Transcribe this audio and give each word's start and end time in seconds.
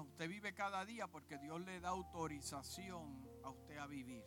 usted 0.00 0.28
vive 0.28 0.54
cada 0.54 0.84
día 0.84 1.06
porque 1.06 1.38
Dios 1.38 1.60
le 1.60 1.80
da 1.80 1.90
autorización 1.90 3.28
a 3.42 3.50
usted 3.50 3.76
a 3.78 3.86
vivir. 3.86 4.24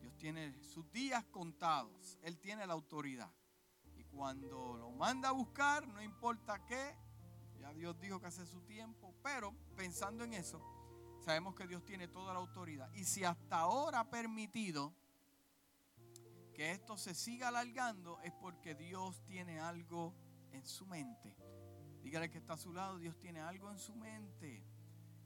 Dios 0.00 0.16
tiene 0.16 0.62
sus 0.62 0.90
días 0.92 1.24
contados. 1.26 2.18
Él 2.22 2.38
tiene 2.38 2.66
la 2.66 2.74
autoridad. 2.74 3.32
Y 3.96 4.04
cuando 4.04 4.76
lo 4.76 4.90
manda 4.90 5.30
a 5.30 5.32
buscar, 5.32 5.86
no 5.88 6.02
importa 6.02 6.64
qué, 6.66 6.96
ya 7.58 7.72
Dios 7.72 7.98
dijo 7.98 8.20
que 8.20 8.26
hace 8.26 8.46
su 8.46 8.62
tiempo, 8.62 9.14
pero 9.22 9.54
pensando 9.74 10.24
en 10.24 10.34
eso, 10.34 10.60
sabemos 11.20 11.54
que 11.54 11.66
Dios 11.66 11.84
tiene 11.84 12.08
toda 12.08 12.32
la 12.32 12.40
autoridad. 12.40 12.92
Y 12.94 13.04
si 13.04 13.24
hasta 13.24 13.60
ahora 13.60 14.00
ha 14.00 14.10
permitido 14.10 14.94
que 16.54 16.70
esto 16.70 16.96
se 16.96 17.14
siga 17.14 17.48
alargando, 17.48 18.20
es 18.22 18.32
porque 18.32 18.74
Dios 18.74 19.22
tiene 19.26 19.60
algo 19.60 20.14
en 20.52 20.64
su 20.66 20.86
mente. 20.86 21.36
Dígale 22.06 22.30
que 22.30 22.38
está 22.38 22.52
a 22.52 22.56
su 22.56 22.72
lado, 22.72 22.98
Dios 22.98 23.18
tiene 23.18 23.40
algo 23.40 23.68
en 23.68 23.80
su 23.80 23.92
mente 23.96 24.64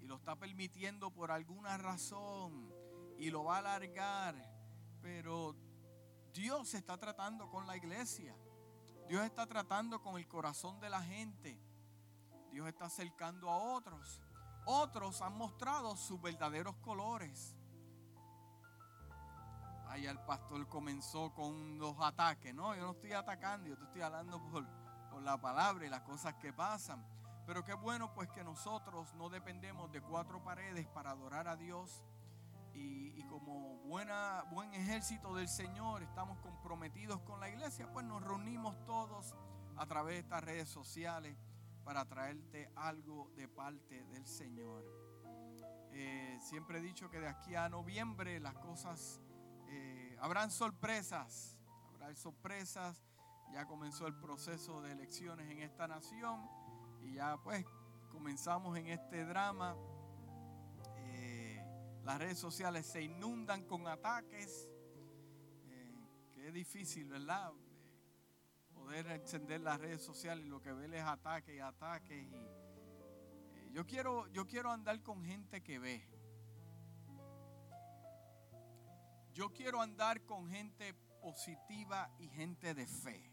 y 0.01 0.07
lo 0.07 0.17
está 0.17 0.35
permitiendo 0.35 1.11
por 1.11 1.31
alguna 1.31 1.77
razón 1.77 2.73
y 3.19 3.29
lo 3.29 3.45
va 3.45 3.57
a 3.57 3.59
alargar. 3.59 4.35
Pero 5.03 5.55
Dios 6.33 6.73
está 6.73 6.97
tratando 6.97 7.51
con 7.51 7.67
la 7.67 7.77
iglesia. 7.77 8.35
Dios 9.07 9.23
está 9.27 9.47
tratando 9.47 10.01
con 10.01 10.17
el 10.17 10.27
corazón 10.27 10.81
de 10.81 10.89
la 10.89 11.03
gente. 11.03 11.61
Dios 12.51 12.67
está 12.67 12.87
acercando 12.87 13.51
a 13.51 13.59
otros. 13.59 14.23
Otros 14.65 15.21
han 15.21 15.37
mostrado 15.37 15.95
sus 15.99 16.19
verdaderos 16.19 16.77
colores. 16.77 17.55
Ahí 19.89 20.07
el 20.07 20.19
pastor 20.21 20.67
comenzó 20.67 21.31
con 21.35 21.79
los 21.79 21.95
ataques. 22.01 22.55
No, 22.55 22.75
yo 22.75 22.85
no 22.85 22.93
estoy 22.93 23.13
atacando, 23.13 23.69
yo 23.69 23.77
te 23.77 23.85
estoy 23.85 24.01
hablando 24.01 24.41
por 24.51 24.80
la 25.23 25.41
palabra 25.41 25.87
y 25.87 25.89
las 25.89 26.03
cosas 26.03 26.35
que 26.35 26.53
pasan. 26.53 27.05
Pero 27.47 27.65
qué 27.65 27.75
bueno 27.75 28.13
pues 28.15 28.29
que 28.31 28.45
nosotros 28.45 29.13
no 29.15 29.29
dependemos 29.29 29.91
de 29.91 30.01
cuatro 30.01 30.43
paredes 30.43 30.87
para 30.89 31.11
adorar 31.11 31.49
a 31.49 31.57
Dios. 31.57 32.03
Y, 32.73 33.23
como 33.25 33.77
buena, 33.79 34.45
buen 34.51 34.73
ejército 34.75 35.35
del 35.35 35.49
Señor 35.49 36.03
estamos 36.03 36.39
comprometidos 36.39 37.21
con 37.23 37.39
la 37.39 37.49
iglesia, 37.49 37.91
pues 37.93 38.07
nos 38.07 38.23
reunimos 38.23 38.83
todos 38.87 39.37
a 39.77 39.87
través 39.87 40.15
de 40.15 40.21
estas 40.21 40.45
redes 40.45 40.69
sociales 40.69 41.37
para 41.85 42.05
traerte 42.07 42.71
algo 42.77 43.31
de 43.37 43.49
parte 43.49 44.05
del 44.05 44.27
Señor. 44.27 44.85
Eh, 45.93 46.39
siempre 46.41 46.79
he 46.79 46.83
dicho 46.83 47.11
que 47.11 47.21
de 47.21 47.29
aquí 47.29 47.55
a 47.55 47.69
noviembre 47.69 48.41
las 48.41 48.55
cosas 48.55 49.21
eh, 49.69 50.17
habrán 50.21 50.51
sorpresas, 50.51 51.57
habrá 51.89 52.15
sorpresas. 52.15 53.03
Ya 53.53 53.67
comenzó 53.67 54.07
el 54.07 54.15
proceso 54.15 54.81
de 54.83 54.93
elecciones 54.93 55.51
en 55.51 55.61
esta 55.61 55.89
nación 55.89 56.49
y 57.03 57.15
ya 57.15 57.37
pues 57.43 57.65
comenzamos 58.11 58.77
en 58.79 58.89
este 58.89 59.25
drama. 59.25 59.77
Eh, 60.99 61.63
las 62.05 62.19
redes 62.19 62.39
sociales 62.39 62.87
se 62.87 63.03
inundan 63.03 63.65
con 63.65 63.89
ataques. 63.89 64.69
Eh, 65.69 65.95
qué 66.33 66.53
difícil, 66.53 67.09
¿verdad? 67.09 67.53
Eh, 67.53 68.69
poder 68.73 69.07
encender 69.09 69.61
las 69.61 69.81
redes 69.81 70.03
sociales 70.03 70.45
y 70.45 70.49
lo 70.49 70.61
que 70.61 70.73
ve 70.73 70.87
es 70.97 71.05
ataques 71.05 71.55
y 71.55 71.61
ataques. 71.61 72.27
Yo, 73.73 73.87
quiero, 73.87 74.27
yo 74.29 74.47
quiero 74.47 74.71
andar 74.71 75.03
con 75.03 75.25
gente 75.25 75.63
que 75.63 75.79
ve. 75.79 76.07
Yo 79.33 79.53
quiero 79.53 79.81
andar 79.81 80.25
con 80.25 80.49
gente 80.51 80.93
positiva 81.21 82.11
y 82.19 82.29
gente 82.29 82.75
de 82.75 82.87
fe. 82.87 83.30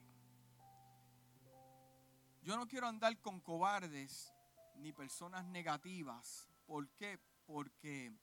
Yo 2.48 2.56
no 2.56 2.66
quiero 2.66 2.88
andar 2.88 3.20
con 3.20 3.42
cobardes 3.42 4.34
ni 4.76 4.94
personas 4.94 5.44
negativas. 5.48 6.48
¿Por 6.66 6.90
qué? 6.92 7.20
Porque 7.46 8.18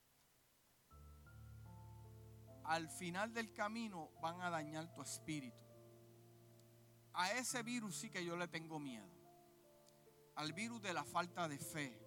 al 2.65 2.89
final 2.89 3.35
del 3.35 3.53
camino 3.53 4.13
van 4.23 4.41
a 4.41 4.49
dañar 4.49 4.91
tu 4.95 5.03
espíritu. 5.03 5.63
A 7.13 7.33
ese 7.33 7.63
virus 7.63 7.97
sí 7.97 8.09
que 8.09 8.25
yo 8.25 8.35
le 8.35 8.49
tengo 8.49 8.81
miedo. 8.81 9.13
Al 10.37 10.55
virus 10.55 10.81
de 10.81 10.95
la 10.95 11.05
falta 11.05 11.47
de 11.47 11.59
fe. 11.59 12.01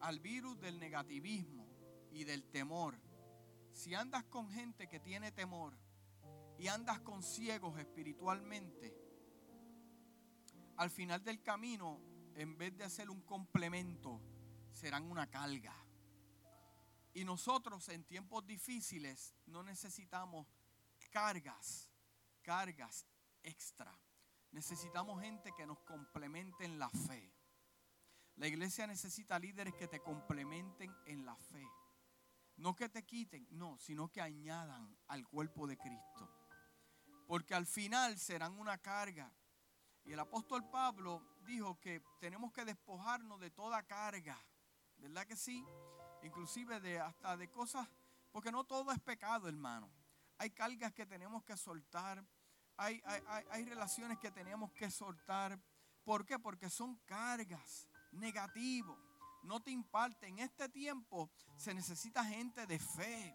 Al 0.00 0.18
virus 0.18 0.58
del 0.58 0.80
negativismo 0.80 1.68
y 2.10 2.24
del 2.24 2.48
temor. 2.48 2.98
Si 3.70 3.94
andas 3.94 4.24
con 4.24 4.48
gente 4.48 4.88
que 4.88 4.98
tiene 4.98 5.30
temor 5.30 5.78
y 6.56 6.68
andas 6.68 7.00
con 7.00 7.22
ciegos 7.22 7.78
espiritualmente, 7.78 9.05
al 10.76 10.90
final 10.90 11.22
del 11.22 11.42
camino, 11.42 12.00
en 12.34 12.56
vez 12.58 12.76
de 12.76 12.84
hacer 12.84 13.10
un 13.10 13.22
complemento, 13.22 14.20
serán 14.72 15.10
una 15.10 15.30
carga. 15.30 15.74
Y 17.14 17.24
nosotros 17.24 17.88
en 17.88 18.04
tiempos 18.04 18.46
difíciles 18.46 19.34
no 19.46 19.62
necesitamos 19.62 20.46
cargas, 21.10 21.90
cargas 22.42 23.06
extra. 23.42 23.98
Necesitamos 24.50 25.22
gente 25.22 25.52
que 25.56 25.66
nos 25.66 25.80
complemente 25.80 26.64
en 26.64 26.78
la 26.78 26.90
fe. 26.90 27.32
La 28.36 28.46
iglesia 28.46 28.86
necesita 28.86 29.38
líderes 29.38 29.74
que 29.74 29.88
te 29.88 30.00
complementen 30.00 30.94
en 31.06 31.24
la 31.24 31.36
fe. 31.36 31.66
No 32.56 32.76
que 32.76 32.88
te 32.88 33.04
quiten, 33.04 33.46
no, 33.50 33.78
sino 33.78 34.10
que 34.10 34.20
añadan 34.20 34.94
al 35.08 35.26
cuerpo 35.26 35.66
de 35.66 35.78
Cristo. 35.78 36.30
Porque 37.26 37.54
al 37.54 37.66
final 37.66 38.18
serán 38.18 38.58
una 38.58 38.78
carga. 38.78 39.32
Y 40.06 40.12
el 40.12 40.20
apóstol 40.20 40.64
Pablo 40.70 41.20
dijo 41.44 41.80
que 41.80 42.00
tenemos 42.20 42.52
que 42.52 42.64
despojarnos 42.64 43.40
de 43.40 43.50
toda 43.50 43.82
carga. 43.82 44.40
¿Verdad 44.98 45.26
que 45.26 45.36
sí? 45.36 45.66
Inclusive 46.22 46.80
de 46.80 47.00
hasta 47.00 47.36
de 47.36 47.50
cosas, 47.50 47.88
porque 48.30 48.52
no 48.52 48.64
todo 48.64 48.92
es 48.92 49.00
pecado, 49.00 49.48
hermano. 49.48 49.90
Hay 50.38 50.50
cargas 50.50 50.92
que 50.92 51.06
tenemos 51.06 51.42
que 51.42 51.56
soltar. 51.56 52.24
Hay, 52.76 53.02
hay, 53.04 53.44
hay, 53.50 53.64
relaciones 53.64 54.18
que 54.18 54.30
tenemos 54.30 54.70
que 54.72 54.90
soltar. 54.90 55.58
¿Por 56.04 56.24
qué? 56.24 56.38
Porque 56.38 56.70
son 56.70 56.96
cargas 57.06 57.88
negativos. 58.12 58.98
No 59.42 59.60
te 59.60 59.70
imparte. 59.70 60.28
En 60.28 60.38
este 60.38 60.68
tiempo 60.68 61.30
se 61.56 61.74
necesita 61.74 62.24
gente 62.24 62.66
de 62.66 62.78
fe. 62.78 63.34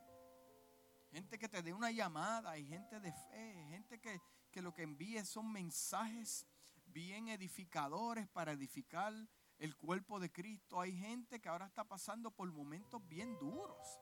Gente 1.12 1.38
que 1.38 1.50
te 1.50 1.62
dé 1.62 1.74
una 1.74 1.92
llamada. 1.92 2.52
Hay 2.52 2.66
gente 2.66 3.00
de 3.00 3.12
fe. 3.12 3.68
Gente 3.72 4.00
que, 4.00 4.22
que 4.52 4.62
lo 4.62 4.74
que 4.74 4.84
envíe 4.84 5.26
son 5.26 5.52
mensajes 5.52 6.46
bien 6.92 7.30
edificadores 7.30 8.28
para 8.28 8.52
edificar 8.52 9.14
el 9.58 9.76
cuerpo 9.76 10.20
de 10.20 10.32
Cristo. 10.32 10.82
Hay 10.82 10.98
gente 10.98 11.40
que 11.40 11.50
ahora 11.50 11.68
está 11.68 11.88
pasando 11.88 12.32
por 12.32 12.52
momentos 12.52 13.08
bien 13.08 13.38
duros. 13.40 14.00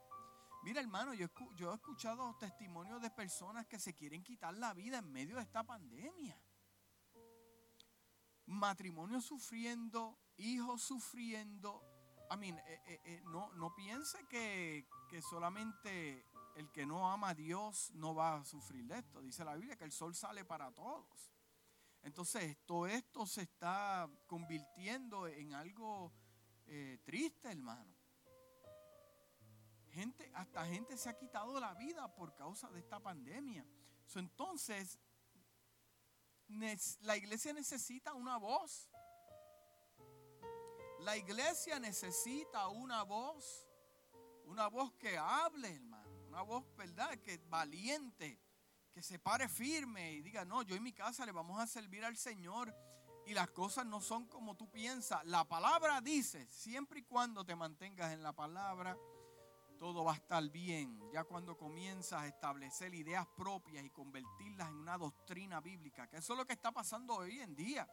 Mira 0.64 0.82
hermano, 0.82 1.14
yo, 1.14 1.28
yo 1.56 1.72
he 1.72 1.76
escuchado 1.76 2.36
testimonios 2.38 3.02
de 3.02 3.10
personas 3.10 3.66
que 3.68 3.80
se 3.80 3.94
quieren 3.94 4.24
quitar 4.24 4.54
la 4.54 4.74
vida 4.74 4.98
en 4.98 5.12
medio 5.12 5.38
de 5.38 5.44
esta 5.44 5.64
pandemia. 5.64 6.42
Matrimonios 8.46 9.26
sufriendo, 9.26 10.18
hijos 10.38 10.82
sufriendo. 10.82 11.84
I 12.32 12.38
mean, 12.38 12.58
eh, 12.60 12.82
eh, 12.88 13.02
eh, 13.06 13.22
no, 13.26 13.54
no 13.54 13.74
piense 13.74 14.26
que, 14.28 14.88
que 15.10 15.22
solamente 15.22 16.26
el 16.56 16.70
que 16.72 16.86
no 16.86 17.10
ama 17.10 17.30
a 17.30 17.36
Dios 17.36 17.92
no 17.94 18.14
va 18.14 18.36
a 18.36 18.46
sufrir 18.46 18.86
de 18.86 19.00
esto. 19.00 19.22
Dice 19.22 19.46
la 19.46 19.56
Biblia 19.56 19.78
que 19.78 19.86
el 19.86 19.92
sol 19.92 20.14
sale 20.14 20.44
para 20.44 20.72
todos. 20.74 21.32
Entonces, 22.04 22.58
todo 22.66 22.88
esto 22.88 23.26
se 23.26 23.42
está 23.42 24.10
convirtiendo 24.26 25.28
en 25.28 25.54
algo 25.54 26.14
eh, 26.66 26.98
triste, 27.04 27.50
hermano. 27.50 27.94
Gente, 29.92 30.32
hasta 30.34 30.66
gente 30.66 30.98
se 30.98 31.10
ha 31.10 31.18
quitado 31.18 31.60
la 31.60 31.74
vida 31.74 32.14
por 32.16 32.36
causa 32.36 32.70
de 32.70 32.80
esta 32.80 33.00
pandemia. 33.00 33.66
Entonces, 34.16 35.00
la 37.02 37.18
iglesia 37.18 37.54
necesita 37.54 38.14
una 38.14 38.38
voz. 38.38 38.90
La 41.00 41.18
iglesia 41.18 41.80
necesita 41.80 42.68
una 42.70 43.04
voz. 43.04 43.68
Una 44.46 44.68
voz 44.68 44.94
que 44.94 45.18
hable, 45.18 45.76
hermano. 45.76 46.10
Una 46.28 46.42
voz, 46.44 46.66
¿verdad? 46.76 47.18
Que 47.20 47.38
valiente 47.50 48.40
se 49.02 49.20
pare 49.20 49.48
firme 49.48 50.14
y 50.14 50.22
diga, 50.22 50.46
no, 50.46 50.62
yo 50.62 50.76
en 50.76 50.84
mi 50.84 50.94
casa 50.94 51.26
le 51.26 51.32
vamos 51.32 51.60
a 51.60 51.68
servir 51.68 52.04
al 52.04 52.18
Señor 52.18 52.74
y 53.26 53.34
las 53.34 53.50
cosas 53.50 53.86
no 53.86 54.02
son 54.02 54.26
como 54.26 54.56
tú 54.56 54.70
piensas. 54.70 55.24
La 55.26 55.44
palabra 55.44 56.02
dice, 56.02 56.48
siempre 56.50 57.02
y 57.02 57.04
cuando 57.04 57.46
te 57.46 57.56
mantengas 57.56 58.12
en 58.12 58.24
la 58.24 58.34
palabra, 58.34 58.98
todo 59.78 60.04
va 60.04 60.14
a 60.14 60.16
estar 60.16 60.44
bien. 60.50 61.00
Ya 61.12 61.24
cuando 61.24 61.58
comienzas 61.58 62.22
a 62.24 62.28
establecer 62.28 62.94
ideas 62.94 63.26
propias 63.38 63.84
y 63.84 63.90
convertirlas 63.90 64.70
en 64.70 64.76
una 64.76 64.98
doctrina 64.98 65.62
bíblica, 65.62 66.08
que 66.08 66.18
eso 66.18 66.34
es 66.34 66.40
lo 66.40 66.46
que 66.46 66.54
está 66.54 66.72
pasando 66.72 67.16
hoy 67.16 67.40
en 67.40 67.56
día. 67.56 67.88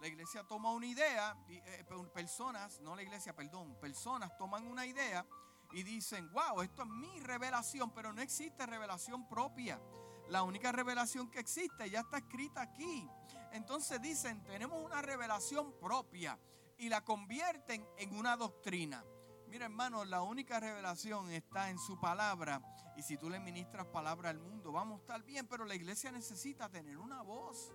La 0.00 0.08
iglesia 0.08 0.44
toma 0.44 0.72
una 0.72 0.86
idea, 0.86 1.36
eh, 1.48 1.84
personas, 2.12 2.80
no 2.80 2.94
la 2.94 3.02
iglesia, 3.02 3.34
perdón, 3.34 3.78
personas 3.80 4.36
toman 4.36 4.66
una 4.66 4.84
idea 4.86 5.26
y 5.72 5.82
dicen, 5.82 6.30
wow, 6.32 6.62
esto 6.62 6.82
es 6.82 6.88
mi 6.88 7.20
revelación, 7.20 7.90
pero 7.90 8.12
no 8.12 8.20
existe 8.20 8.66
revelación 8.66 9.28
propia. 9.28 9.80
La 10.28 10.42
única 10.42 10.72
revelación 10.72 11.30
que 11.30 11.38
existe 11.38 11.88
ya 11.90 12.00
está 12.00 12.18
escrita 12.18 12.62
aquí. 12.62 13.08
Entonces 13.52 14.00
dicen, 14.00 14.42
tenemos 14.44 14.84
una 14.84 15.02
revelación 15.02 15.72
propia. 15.78 16.38
y 16.78 16.90
la 16.90 17.02
convierten 17.02 17.88
en 17.96 18.14
una 18.14 18.36
doctrina. 18.36 19.02
Mira 19.48 19.64
hermano, 19.64 20.04
la 20.04 20.20
única 20.20 20.60
revelación 20.60 21.30
está 21.30 21.70
en 21.70 21.78
su 21.78 21.98
palabra 21.98 22.60
y 22.96 23.02
si 23.02 23.16
tú 23.16 23.30
le 23.30 23.38
ministras 23.38 23.86
palabra 23.86 24.30
al 24.30 24.38
mundo, 24.38 24.72
vamos 24.72 24.98
a 24.98 25.00
estar 25.00 25.22
bien, 25.22 25.46
pero 25.46 25.64
la 25.64 25.74
iglesia 25.74 26.10
necesita 26.10 26.68
tener 26.68 26.96
una 26.96 27.22
voz. 27.22 27.72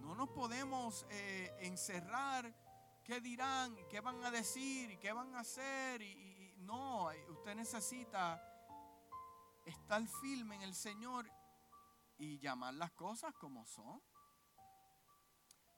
No 0.00 0.14
nos 0.14 0.30
podemos 0.30 1.06
eh, 1.10 1.54
encerrar 1.60 2.54
qué 3.04 3.20
dirán, 3.20 3.76
qué 3.88 4.00
van 4.00 4.24
a 4.24 4.30
decir, 4.30 4.98
qué 4.98 5.12
van 5.12 5.34
a 5.34 5.40
hacer. 5.40 6.00
Y, 6.00 6.54
no, 6.58 7.08
usted 7.28 7.54
necesita 7.54 8.42
estar 9.64 10.06
firme 10.20 10.56
en 10.56 10.62
el 10.62 10.74
Señor 10.74 11.30
y 12.18 12.38
llamar 12.38 12.74
las 12.74 12.92
cosas 12.92 13.34
como 13.34 13.64
son. 13.66 14.02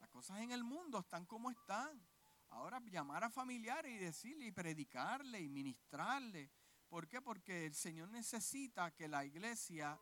Las 0.01 0.09
cosas 0.11 0.41
en 0.41 0.51
el 0.51 0.65
mundo 0.65 0.99
están 0.99 1.25
como 1.27 1.51
están. 1.51 2.05
Ahora 2.51 2.81
llamar 2.91 3.25
a 3.25 3.31
familiares 3.31 3.93
y 3.93 3.99
decirle 3.99 4.47
y 4.47 4.53
predicarle 4.53 5.41
y 5.41 5.49
ministrarle. 5.49 6.51
¿Por 6.89 7.09
qué? 7.09 7.23
Porque 7.23 7.67
el 7.67 7.75
Señor 7.75 8.11
necesita 8.11 8.91
que 8.91 9.09
la 9.09 9.25
iglesia 9.25 9.99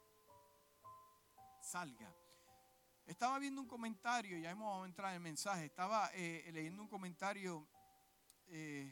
salga. 1.61 2.12
Estaba 3.06 3.38
viendo 3.38 3.61
un 3.61 3.69
comentario, 3.69 4.38
ya 4.38 4.50
hemos 4.50 4.87
entrado 4.87 5.11
en 5.11 5.17
el 5.17 5.23
mensaje, 5.23 5.67
estaba 5.67 6.11
eh, 6.15 6.49
leyendo 6.53 6.82
un 6.82 6.88
comentario 6.88 7.67
eh, 8.49 8.91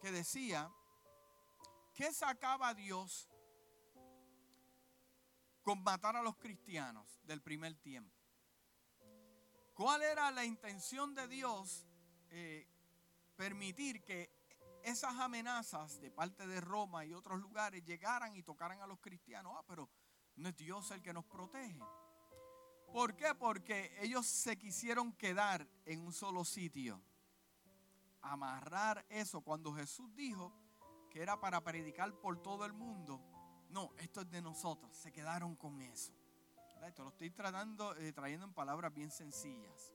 que 0.00 0.10
decía, 0.10 0.70
¿qué 1.94 2.12
sacaba 2.12 2.74
Dios 2.74 3.28
con 5.68 5.82
matar 5.82 6.16
a 6.16 6.22
los 6.22 6.34
cristianos 6.36 7.20
del 7.24 7.42
primer 7.42 7.74
tiempo? 7.74 8.16
¿Cuál 9.74 10.00
era 10.00 10.30
la 10.30 10.42
intención 10.42 11.14
de 11.14 11.28
Dios 11.28 11.86
eh, 12.30 12.66
permitir 13.36 14.02
que 14.02 14.30
esas 14.82 15.14
amenazas 15.16 16.00
de 16.00 16.10
parte 16.10 16.46
de 16.46 16.62
Roma 16.62 17.04
y 17.04 17.12
otros 17.12 17.38
lugares 17.38 17.84
llegaran 17.84 18.34
y 18.34 18.42
tocaran 18.42 18.80
a 18.80 18.86
los 18.86 18.98
cristianos? 18.98 19.52
Ah, 19.58 19.62
pero 19.68 19.90
no 20.36 20.48
es 20.48 20.56
Dios 20.56 20.90
el 20.90 21.02
que 21.02 21.12
nos 21.12 21.26
protege. 21.26 21.82
¿Por 22.90 23.14
qué? 23.14 23.34
Porque 23.34 23.94
ellos 24.00 24.24
se 24.24 24.56
quisieron 24.56 25.12
quedar 25.12 25.68
en 25.84 26.00
un 26.00 26.14
solo 26.14 26.46
sitio. 26.46 26.98
Amarrar 28.22 29.04
eso 29.10 29.42
cuando 29.42 29.74
Jesús 29.74 30.16
dijo 30.16 30.50
que 31.10 31.20
era 31.20 31.38
para 31.38 31.62
predicar 31.62 32.10
por 32.22 32.40
todo 32.40 32.64
el 32.64 32.72
mundo. 32.72 33.20
No, 33.70 33.92
esto 33.98 34.22
es 34.22 34.30
de 34.30 34.42
nosotros. 34.42 34.96
Se 34.96 35.12
quedaron 35.12 35.56
con 35.56 35.80
eso. 35.82 36.12
Esto 36.86 37.02
lo 37.02 37.10
estoy 37.10 37.30
tratando, 37.30 37.94
eh, 37.96 38.12
trayendo 38.12 38.46
en 38.46 38.54
palabras 38.54 38.94
bien 38.94 39.10
sencillas. 39.10 39.92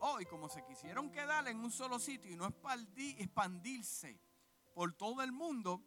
Hoy, 0.00 0.26
como 0.26 0.48
se 0.48 0.62
quisieron 0.64 1.10
quedar 1.10 1.48
en 1.48 1.58
un 1.58 1.70
solo 1.70 1.98
sitio 1.98 2.30
y 2.30 2.36
no 2.36 2.46
expandirse 2.46 4.20
por 4.74 4.92
todo 4.92 5.22
el 5.22 5.32
mundo, 5.32 5.82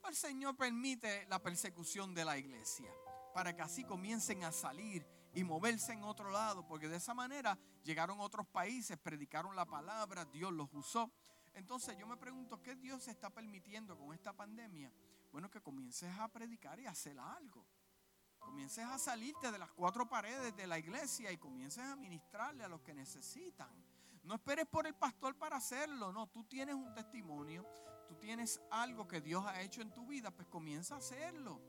pues 0.00 0.22
el 0.24 0.30
Señor 0.30 0.56
permite 0.56 1.26
la 1.26 1.40
persecución 1.40 2.14
de 2.14 2.24
la 2.24 2.36
iglesia 2.36 2.90
para 3.32 3.54
que 3.54 3.62
así 3.62 3.84
comiencen 3.84 4.44
a 4.44 4.52
salir 4.52 5.06
y 5.34 5.44
moverse 5.44 5.92
en 5.92 6.04
otro 6.04 6.30
lado, 6.30 6.66
porque 6.66 6.88
de 6.88 6.96
esa 6.96 7.14
manera 7.14 7.58
llegaron 7.82 8.20
otros 8.20 8.46
países, 8.46 8.98
predicaron 8.98 9.56
la 9.56 9.64
palabra, 9.64 10.24
Dios 10.24 10.52
los 10.52 10.72
usó. 10.74 11.10
Entonces 11.54 11.96
yo 11.96 12.06
me 12.06 12.16
pregunto, 12.16 12.62
¿qué 12.62 12.76
Dios 12.76 13.08
está 13.08 13.30
permitiendo 13.30 13.96
con 13.96 14.12
esta 14.14 14.32
pandemia? 14.32 14.92
Bueno, 15.34 15.50
que 15.50 15.60
comiences 15.60 16.16
a 16.16 16.28
predicar 16.28 16.78
y 16.78 16.86
hacer 16.86 17.18
algo. 17.18 17.66
Comiences 18.38 18.84
a 18.84 18.96
salirte 19.00 19.50
de 19.50 19.58
las 19.58 19.72
cuatro 19.72 20.08
paredes 20.08 20.54
de 20.54 20.64
la 20.64 20.78
iglesia 20.78 21.32
y 21.32 21.38
comiences 21.38 21.82
a 21.82 21.96
ministrarle 21.96 22.62
a 22.62 22.68
los 22.68 22.82
que 22.82 22.94
necesitan. 22.94 23.68
No 24.22 24.36
esperes 24.36 24.64
por 24.64 24.86
el 24.86 24.94
pastor 24.94 25.36
para 25.36 25.56
hacerlo, 25.56 26.12
no, 26.12 26.28
tú 26.28 26.44
tienes 26.44 26.76
un 26.76 26.94
testimonio, 26.94 27.66
tú 28.06 28.14
tienes 28.14 28.60
algo 28.70 29.08
que 29.08 29.20
Dios 29.20 29.44
ha 29.44 29.60
hecho 29.60 29.82
en 29.82 29.92
tu 29.92 30.06
vida, 30.06 30.30
pues 30.30 30.46
comienza 30.46 30.94
a 30.94 30.98
hacerlo. 30.98 31.60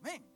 Ven, 0.00 0.28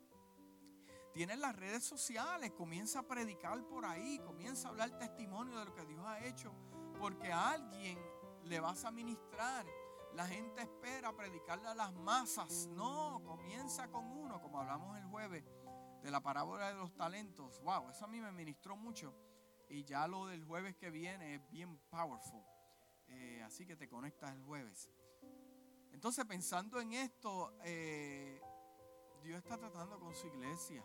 Tienes 1.13 1.39
las 1.39 1.57
redes 1.57 1.83
sociales, 1.83 2.53
comienza 2.53 3.01
a 3.01 3.03
predicar 3.03 3.67
por 3.67 3.85
ahí, 3.85 4.21
comienza 4.21 4.69
a 4.69 4.71
hablar 4.71 4.97
testimonio 4.97 5.59
de 5.59 5.65
lo 5.65 5.75
que 5.75 5.87
Dios 5.87 6.05
ha 6.07 6.25
hecho, 6.25 6.53
porque 7.01 7.33
a 7.33 7.51
alguien 7.51 7.99
le 8.45 8.61
vas 8.61 8.85
a 8.85 8.93
ministrar. 8.93 9.67
La 10.15 10.27
gente 10.27 10.63
espera 10.63 11.13
predicarle 11.13 11.69
a 11.69 11.75
las 11.75 11.93
masas. 11.93 12.69
No, 12.69 13.21
comienza 13.25 13.89
con 13.89 14.05
uno, 14.07 14.41
como 14.41 14.61
hablamos 14.61 14.97
el 14.97 15.05
jueves 15.05 15.45
de 16.03 16.11
la 16.11 16.21
parábola 16.21 16.69
de 16.69 16.75
los 16.75 16.95
talentos. 16.95 17.61
Wow, 17.63 17.91
eso 17.91 18.05
a 18.05 18.09
mí 18.09 18.21
me 18.21 18.33
ministró 18.33 18.77
mucho. 18.77 19.15
Y 19.69 19.85
ya 19.85 20.07
lo 20.07 20.27
del 20.27 20.45
jueves 20.45 20.77
que 20.77 20.91
viene 20.91 21.37
es 21.37 21.51
bien 21.51 21.79
powerful. 21.91 22.43
Eh, 23.09 23.43
así 23.45 23.67
que 23.67 23.77
te 23.77 23.89
conectas 23.89 24.33
el 24.33 24.43
jueves. 24.45 24.89
Entonces, 25.93 26.25
pensando 26.25 26.81
en 26.81 26.93
esto, 26.93 27.57
eh, 27.65 28.41
Dios 29.23 29.39
está 29.39 29.57
tratando 29.57 29.99
con 29.99 30.15
su 30.15 30.27
iglesia 30.29 30.85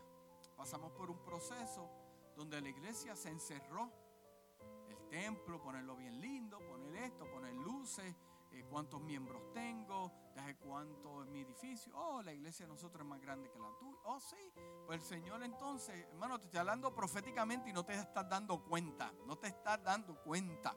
pasamos 0.60 0.92
por 0.92 1.10
un 1.10 1.24
proceso 1.24 1.90
donde 2.36 2.60
la 2.60 2.68
iglesia 2.68 3.16
se 3.16 3.30
encerró. 3.30 3.90
El 4.90 5.08
templo, 5.08 5.62
ponerlo 5.62 5.96
bien 5.96 6.20
lindo, 6.20 6.60
poner 6.60 7.04
esto, 7.04 7.26
poner 7.32 7.54
luces, 7.54 8.14
eh, 8.52 8.64
cuántos 8.70 9.02
miembros 9.02 9.52
tengo, 9.54 10.12
desde 10.36 10.56
cuánto 10.58 11.24
es 11.24 11.30
mi 11.30 11.42
edificio. 11.42 11.94
Oh, 11.96 12.22
la 12.22 12.34
iglesia 12.34 12.66
de 12.66 12.74
nosotros 12.74 13.04
es 13.04 13.10
más 13.10 13.22
grande 13.22 13.50
que 13.50 13.60
la 13.60 13.72
tuya. 13.78 14.00
Oh, 14.06 14.20
sí. 14.20 14.52
Pues 14.86 15.02
el 15.02 15.08
Señor 15.08 15.44
entonces, 15.44 16.06
hermano, 16.12 16.40
te 16.40 16.46
estoy 16.46 16.60
hablando 16.60 16.94
proféticamente 16.94 17.70
y 17.70 17.74
no 17.74 17.84
te 17.84 17.94
estás 17.94 18.28
dando 18.30 18.64
cuenta. 18.64 19.14
No 19.26 19.38
te 19.38 19.48
estás 19.48 19.84
dando 19.84 20.16
cuenta. 20.24 20.76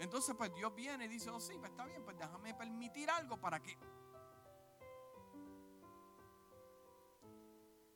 Entonces, 0.00 0.34
pues 0.36 0.52
Dios 0.54 0.74
viene 0.74 1.04
y 1.04 1.08
dice, 1.08 1.30
oh, 1.30 1.40
sí, 1.40 1.54
pues 1.58 1.70
está 1.70 1.86
bien, 1.86 2.04
pues 2.04 2.18
déjame 2.18 2.54
permitir 2.54 3.08
algo 3.10 3.40
para 3.40 3.62
que 3.62 3.78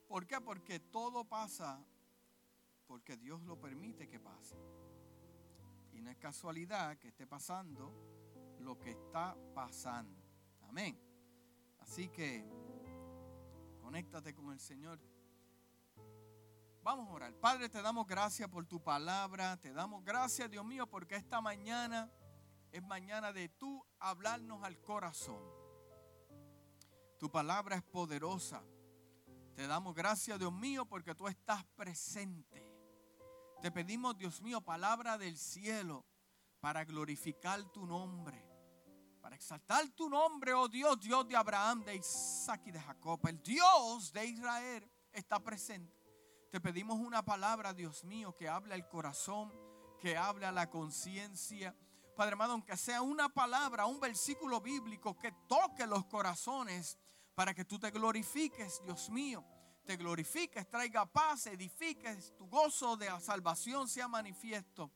¿Por 0.09 0.27
qué? 0.27 0.41
Porque 0.41 0.81
todo 0.81 1.25
pasa 1.25 1.85
porque 2.87 3.17
Dios 3.17 3.43
lo 3.43 3.61
permite 3.61 4.09
que 4.09 4.21
pase. 4.21 4.57
Y 5.93 6.01
no 6.01 6.11
es 6.11 6.17
casualidad 6.17 6.97
que 6.99 7.09
esté 7.09 7.27
pasando 7.27 7.93
lo 8.67 8.79
que 8.79 8.91
está 8.91 9.35
pasando. 9.55 10.23
Amén. 10.69 11.01
Así 11.79 12.09
que 12.09 12.45
conéctate 13.81 14.35
con 14.35 14.53
el 14.53 14.61
Señor. 14.61 15.01
Vamos 16.83 17.09
a 17.09 17.13
orar. 17.13 17.35
Padre, 17.35 17.71
te 17.71 17.81
damos 17.81 18.07
gracias 18.07 18.49
por 18.51 18.67
tu 18.67 18.83
palabra. 18.83 19.57
Te 19.57 19.73
damos 19.73 20.05
gracias, 20.05 20.51
Dios 20.51 20.65
mío, 20.65 20.87
porque 20.87 21.17
esta 21.17 21.41
mañana 21.41 22.13
es 22.71 22.83
mañana 22.83 23.33
de 23.33 23.49
tú 23.49 23.83
hablarnos 23.99 24.63
al 24.63 24.79
corazón. 24.83 25.43
Tu 27.19 27.31
palabra 27.31 27.77
es 27.77 27.83
poderosa 27.83 28.63
te 29.57 29.67
damos 29.67 29.95
gracias, 29.95 30.39
Dios 30.39 30.53
mío, 30.53 30.85
porque 30.85 31.15
tú 31.15 31.27
estás 31.29 31.65
presente. 31.77 32.63
Te 33.63 33.73
pedimos, 33.73 34.15
Dios 34.19 34.43
mío, 34.43 34.61
palabra 34.61 35.17
del 35.17 35.39
cielo 35.39 36.05
para 36.61 36.85
glorificar 36.85 37.65
tu 37.73 37.87
nombre, 37.87 38.46
para 39.27 39.35
exaltar 39.35 39.89
tu 39.89 40.09
nombre, 40.09 40.55
oh 40.55 40.69
Dios, 40.69 41.01
Dios 41.01 41.27
de 41.27 41.35
Abraham, 41.35 41.83
de 41.83 41.97
Isaac 41.97 42.63
y 42.67 42.71
de 42.71 42.79
Jacob. 42.81 43.19
El 43.27 43.43
Dios 43.43 44.13
de 44.13 44.25
Israel 44.25 44.89
está 45.11 45.41
presente. 45.41 46.01
Te 46.49 46.61
pedimos 46.61 46.97
una 47.01 47.25
palabra, 47.25 47.75
Dios 47.75 48.05
mío, 48.05 48.37
que 48.37 48.49
hable 48.49 48.75
al 48.75 48.87
corazón, 48.87 49.53
que 49.99 50.17
hable 50.17 50.47
a 50.47 50.53
la 50.53 50.71
conciencia. 50.71 51.75
Padre 52.15 52.35
amado, 52.35 52.53
aunque 52.53 52.77
sea 52.77 53.03
una 53.03 53.29
palabra, 53.29 53.87
un 53.87 53.99
versículo 53.99 54.61
bíblico 54.61 55.19
que 55.19 55.33
toque 55.49 55.89
los 55.89 56.05
corazones 56.05 56.97
para 57.35 57.53
que 57.53 57.65
tú 57.65 57.81
te 57.81 57.91
glorifiques, 57.91 58.81
Dios 58.85 59.11
mío. 59.11 59.45
Te 59.85 59.97
glorifiques, 59.97 60.71
traiga 60.71 61.05
paz, 61.05 61.49
edifiques, 61.49 62.33
tu 62.37 62.47
gozo 62.47 62.97
de 62.97 63.07
la 63.07 63.19
salvación 63.19 63.89
sea 63.89 64.07
manifiesto. 64.07 64.93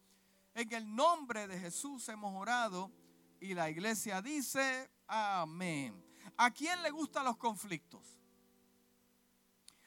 En 0.54 0.72
el 0.72 0.94
nombre 0.94 1.49
de 1.49 1.58
Jesús 1.58 2.08
hemos 2.08 2.32
orado 2.32 2.92
y 3.40 3.54
la 3.54 3.70
iglesia 3.70 4.23
dice 4.23 4.90
amén. 5.06 6.04
¿A 6.37 6.50
quién 6.50 6.82
le 6.82 6.90
gustan 6.90 7.25
los 7.25 7.37
conflictos? 7.37 8.18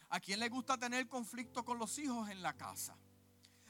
¿A 0.10 0.20
quién 0.20 0.40
le 0.40 0.50
gusta 0.50 0.78
tener 0.78 1.08
conflictos 1.08 1.64
con 1.64 1.80
los 1.80 1.98
hijos 1.98 2.30
en 2.30 2.42
la 2.42 2.54
casa? 2.54 2.98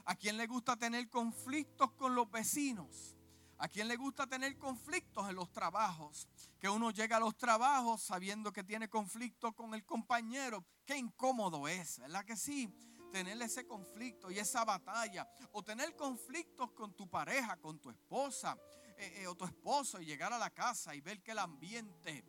¿A 0.06 0.16
quién 0.16 0.36
le 0.38 0.48
gusta 0.48 0.76
tener 0.76 1.10
conflictos 1.10 1.92
con 1.94 2.16
los 2.16 2.30
vecinos? 2.30 3.16
¿A 3.58 3.70
quién 3.70 3.88
le 3.88 3.96
gusta 3.96 4.28
tener 4.28 4.58
conflictos 4.58 5.30
en 5.30 5.36
los 5.36 5.52
trabajos? 5.52 6.28
Que 6.60 6.68
uno 6.68 6.92
llega 6.92 7.18
a 7.18 7.22
los 7.22 7.38
trabajos 7.38 8.02
sabiendo 8.02 8.52
que 8.52 8.64
tiene 8.64 8.90
conflicto 8.90 9.54
con 9.54 9.74
el 9.74 9.86
compañero. 9.86 10.66
Qué 10.86 10.98
incómodo 10.98 11.68
es, 11.68 12.00
¿verdad 12.00 12.26
que 12.26 12.36
sí? 12.36 12.70
Tener 13.12 13.42
ese 13.42 13.66
conflicto 13.66 14.30
y 14.32 14.40
esa 14.40 14.66
batalla. 14.66 15.30
O 15.54 15.64
tener 15.64 15.96
conflictos 15.96 16.72
con 16.72 16.94
tu 16.94 17.10
pareja, 17.10 17.56
con 17.58 17.80
tu 17.80 17.90
esposa 17.90 18.58
eh, 18.98 19.22
eh, 19.22 19.28
o 19.28 19.36
tu 19.36 19.46
esposo 19.46 20.00
y 20.02 20.06
llegar 20.06 20.34
a 20.34 20.38
la 20.38 20.50
casa 20.50 20.96
y 20.96 21.02
ver 21.02 21.22
que 21.22 21.32
el 21.32 21.40
ambiente, 21.40 22.26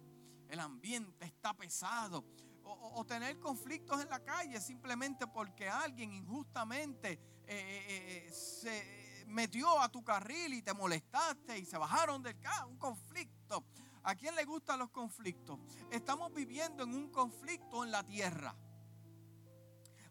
el 0.48 0.60
ambiente 0.60 1.24
está 1.24 1.54
pesado. 1.54 2.24
O, 2.66 3.04
tener 3.04 3.38
conflictos 3.38 4.00
en 4.02 4.08
la 4.08 4.24
calle 4.24 4.58
simplemente 4.58 5.26
porque 5.26 5.68
alguien 5.68 6.12
injustamente 6.14 7.20
eh, 7.46 8.30
se 8.32 9.24
metió 9.26 9.78
a 9.80 9.90
tu 9.90 10.02
carril 10.02 10.54
y 10.54 10.62
te 10.62 10.72
molestaste 10.72 11.58
y 11.58 11.66
se 11.66 11.76
bajaron 11.76 12.22
del 12.22 12.38
carro, 12.40 12.68
un 12.68 12.78
conflicto. 12.78 13.64
¿A 14.04 14.14
quién 14.14 14.34
le 14.34 14.44
gustan 14.44 14.78
los 14.78 14.90
conflictos? 14.90 15.58
Estamos 15.90 16.32
viviendo 16.32 16.84
en 16.84 16.94
un 16.94 17.10
conflicto 17.10 17.84
en 17.84 17.90
la 17.90 18.02
tierra. 18.02 18.54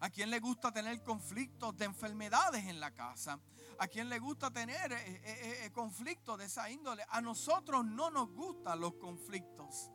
¿A 0.03 0.09
quién 0.09 0.29
le 0.29 0.41
gusta 0.41 0.69
tener 0.69 1.01
conflictos 1.01 1.77
de 1.77 1.85
enfermedades 1.85 2.65
en 2.65 2.81
la 2.81 2.91
casa? 2.91 3.39
¿A 3.79 3.87
quién 3.87 4.09
le 4.09 4.19
gusta 4.19 4.51
tener 4.51 4.91
eh, 4.91 4.97
eh, 4.99 5.59
eh, 5.63 5.71
conflictos 5.71 6.37
de 6.37 6.43
esa 6.43 6.69
índole? 6.69 7.05
A 7.07 7.21
nosotros 7.21 7.85
no 7.85 8.11
nos 8.11 8.29
gustan 8.33 8.81
los 8.81 8.95
conflictos. 8.95 9.89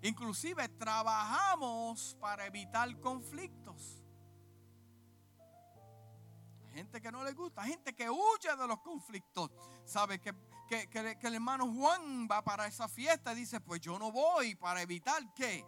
Inclusive 0.00 0.66
trabajamos 0.70 2.16
para 2.18 2.46
evitar 2.46 2.98
conflictos. 3.00 4.02
Gente 6.72 7.02
que 7.02 7.12
no 7.12 7.22
le 7.22 7.34
gusta, 7.34 7.62
gente 7.62 7.94
que 7.94 8.08
huye 8.08 8.56
de 8.58 8.66
los 8.66 8.80
conflictos. 8.80 9.50
Sabe 9.84 10.22
que, 10.22 10.34
que, 10.70 10.88
que 10.88 11.26
el 11.26 11.34
hermano 11.34 11.70
Juan 11.70 12.26
va 12.26 12.42
para 12.42 12.66
esa 12.66 12.88
fiesta 12.88 13.34
y 13.34 13.36
dice, 13.36 13.60
pues 13.60 13.82
yo 13.82 13.98
no 13.98 14.10
voy 14.10 14.54
para 14.54 14.80
evitar 14.80 15.34
qué? 15.34 15.66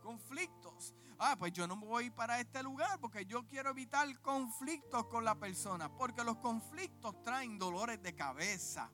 Conflictos 0.00 0.94
ah, 1.20 1.36
pues 1.38 1.52
yo 1.52 1.66
no 1.66 1.76
voy 1.76 2.10
para 2.10 2.40
este 2.40 2.62
lugar 2.62 2.98
porque 2.98 3.26
yo 3.26 3.46
quiero 3.46 3.70
evitar 3.70 4.20
conflictos 4.20 5.06
con 5.06 5.24
la 5.24 5.34
persona, 5.34 5.88
porque 5.94 6.24
los 6.24 6.38
conflictos 6.38 7.22
traen 7.22 7.58
dolores 7.58 8.02
de 8.02 8.14
cabeza, 8.14 8.90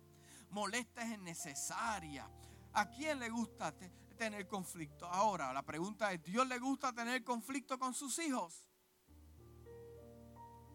molestias 0.50 1.08
innecesarias. 1.08 2.26
¿A 2.72 2.90
quién 2.90 3.20
le 3.20 3.30
gusta 3.30 3.72
tener 4.18 4.46
conflicto? 4.48 5.06
Ahora, 5.06 5.52
la 5.52 5.62
pregunta 5.62 6.12
es, 6.12 6.22
¿Dios 6.22 6.46
le 6.46 6.58
gusta 6.58 6.92
tener 6.92 7.22
conflicto 7.24 7.78
con 7.78 7.94
sus 7.94 8.18
hijos? 8.18 8.68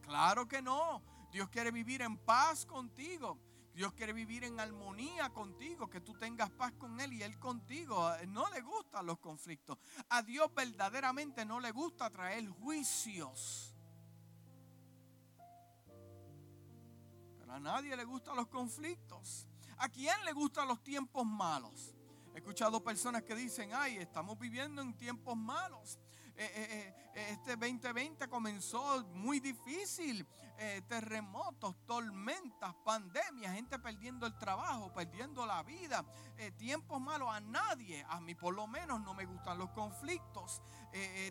Claro 0.01 0.47
que 0.47 0.61
no. 0.61 1.03
Dios 1.31 1.49
quiere 1.49 1.69
vivir 1.69 2.01
en 2.01 2.17
paz 2.17 2.65
contigo. 2.65 3.37
Dios 3.73 3.93
quiere 3.93 4.11
vivir 4.11 4.43
en 4.43 4.59
armonía 4.59 5.29
contigo, 5.29 5.89
que 5.89 6.01
tú 6.01 6.13
tengas 6.13 6.49
paz 6.49 6.73
con 6.73 6.99
Él 6.99 7.13
y 7.13 7.23
Él 7.23 7.39
contigo. 7.39 8.11
No 8.27 8.49
le 8.49 8.61
gustan 8.61 9.05
los 9.05 9.19
conflictos. 9.19 9.77
A 10.09 10.21
Dios 10.21 10.53
verdaderamente 10.53 11.45
no 11.45 11.59
le 11.59 11.71
gusta 11.71 12.09
traer 12.09 12.47
juicios. 12.49 13.73
Pero 17.39 17.53
a 17.53 17.59
nadie 17.59 17.95
le 17.95 18.03
gustan 18.03 18.35
los 18.35 18.47
conflictos. 18.47 19.47
¿A 19.77 19.89
quién 19.89 20.23
le 20.25 20.33
gustan 20.33 20.67
los 20.67 20.83
tiempos 20.83 21.25
malos? 21.25 21.95
He 22.33 22.37
escuchado 22.37 22.83
personas 22.83 23.23
que 23.23 23.35
dicen, 23.35 23.71
ay, 23.73 23.97
estamos 23.97 24.37
viviendo 24.37 24.81
en 24.81 24.95
tiempos 24.95 25.35
malos. 25.35 25.97
Eh, 26.41 26.51
eh, 26.55 26.95
eh, 27.13 27.27
este 27.33 27.55
2020 27.55 28.27
comenzó 28.27 29.05
muy 29.13 29.39
difícil. 29.39 30.27
terremotos, 30.87 31.75
tormentas, 31.87 32.75
pandemias, 32.85 33.55
gente 33.55 33.79
perdiendo 33.79 34.27
el 34.27 34.37
trabajo, 34.37 34.93
perdiendo 34.93 35.43
la 35.43 35.63
vida, 35.63 36.05
tiempos 36.55 37.01
malos. 37.01 37.29
A 37.33 37.39
nadie, 37.39 38.05
a 38.07 38.21
mí 38.21 38.35
por 38.35 38.53
lo 38.53 38.67
menos 38.67 39.01
no 39.01 39.15
me 39.15 39.25
gustan 39.25 39.57
los 39.57 39.71
conflictos, 39.71 40.61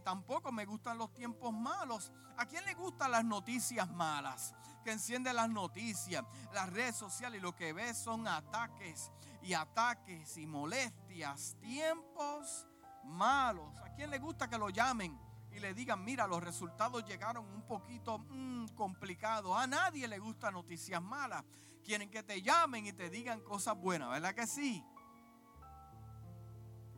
tampoco 0.03 0.51
me 0.51 0.65
gustan 0.65 0.99
los 0.99 1.15
tiempos 1.15 1.53
malos. 1.53 2.13
¿A 2.39 2.47
quién 2.47 2.65
le 2.65 2.75
gustan 2.75 3.13
las 3.13 3.25
noticias 3.25 3.89
malas? 3.89 4.53
Que 4.83 4.91
enciende 4.91 5.33
las 5.33 5.49
noticias, 5.49 6.25
las 6.53 6.69
redes 6.69 6.97
sociales 6.97 7.39
y 7.39 7.43
lo 7.43 7.55
que 7.55 7.73
ve 7.73 7.95
son 7.95 8.27
ataques 8.27 9.13
y 9.43 9.55
ataques 9.55 10.39
y 10.39 10.47
molestias, 10.47 11.55
tiempos 11.61 12.67
malos. 13.05 13.77
¿A 13.79 13.93
quién 13.95 14.11
le 14.11 14.19
gusta 14.19 14.49
que 14.49 14.59
lo 14.59 14.71
llamen 14.71 15.19
y 15.53 15.61
le 15.61 15.75
digan, 15.75 16.05
mira, 16.05 16.27
los 16.27 16.43
resultados 16.43 17.05
llegaron 17.05 17.47
un 17.47 17.63
poquito 17.67 18.19
mm, 18.19 18.69
complicados? 18.75 19.57
A 19.57 19.67
nadie 19.67 20.07
le 20.09 20.19
gusta 20.19 20.51
noticias 20.51 21.03
malas. 21.03 21.45
Quieren 21.85 22.11
que 22.11 22.23
te 22.23 22.43
llamen 22.43 22.87
y 22.87 22.93
te 22.93 23.11
digan 23.11 23.41
cosas 23.41 23.77
buenas, 23.77 24.11
¿verdad 24.11 24.35
que 24.35 24.47
sí? 24.47 24.85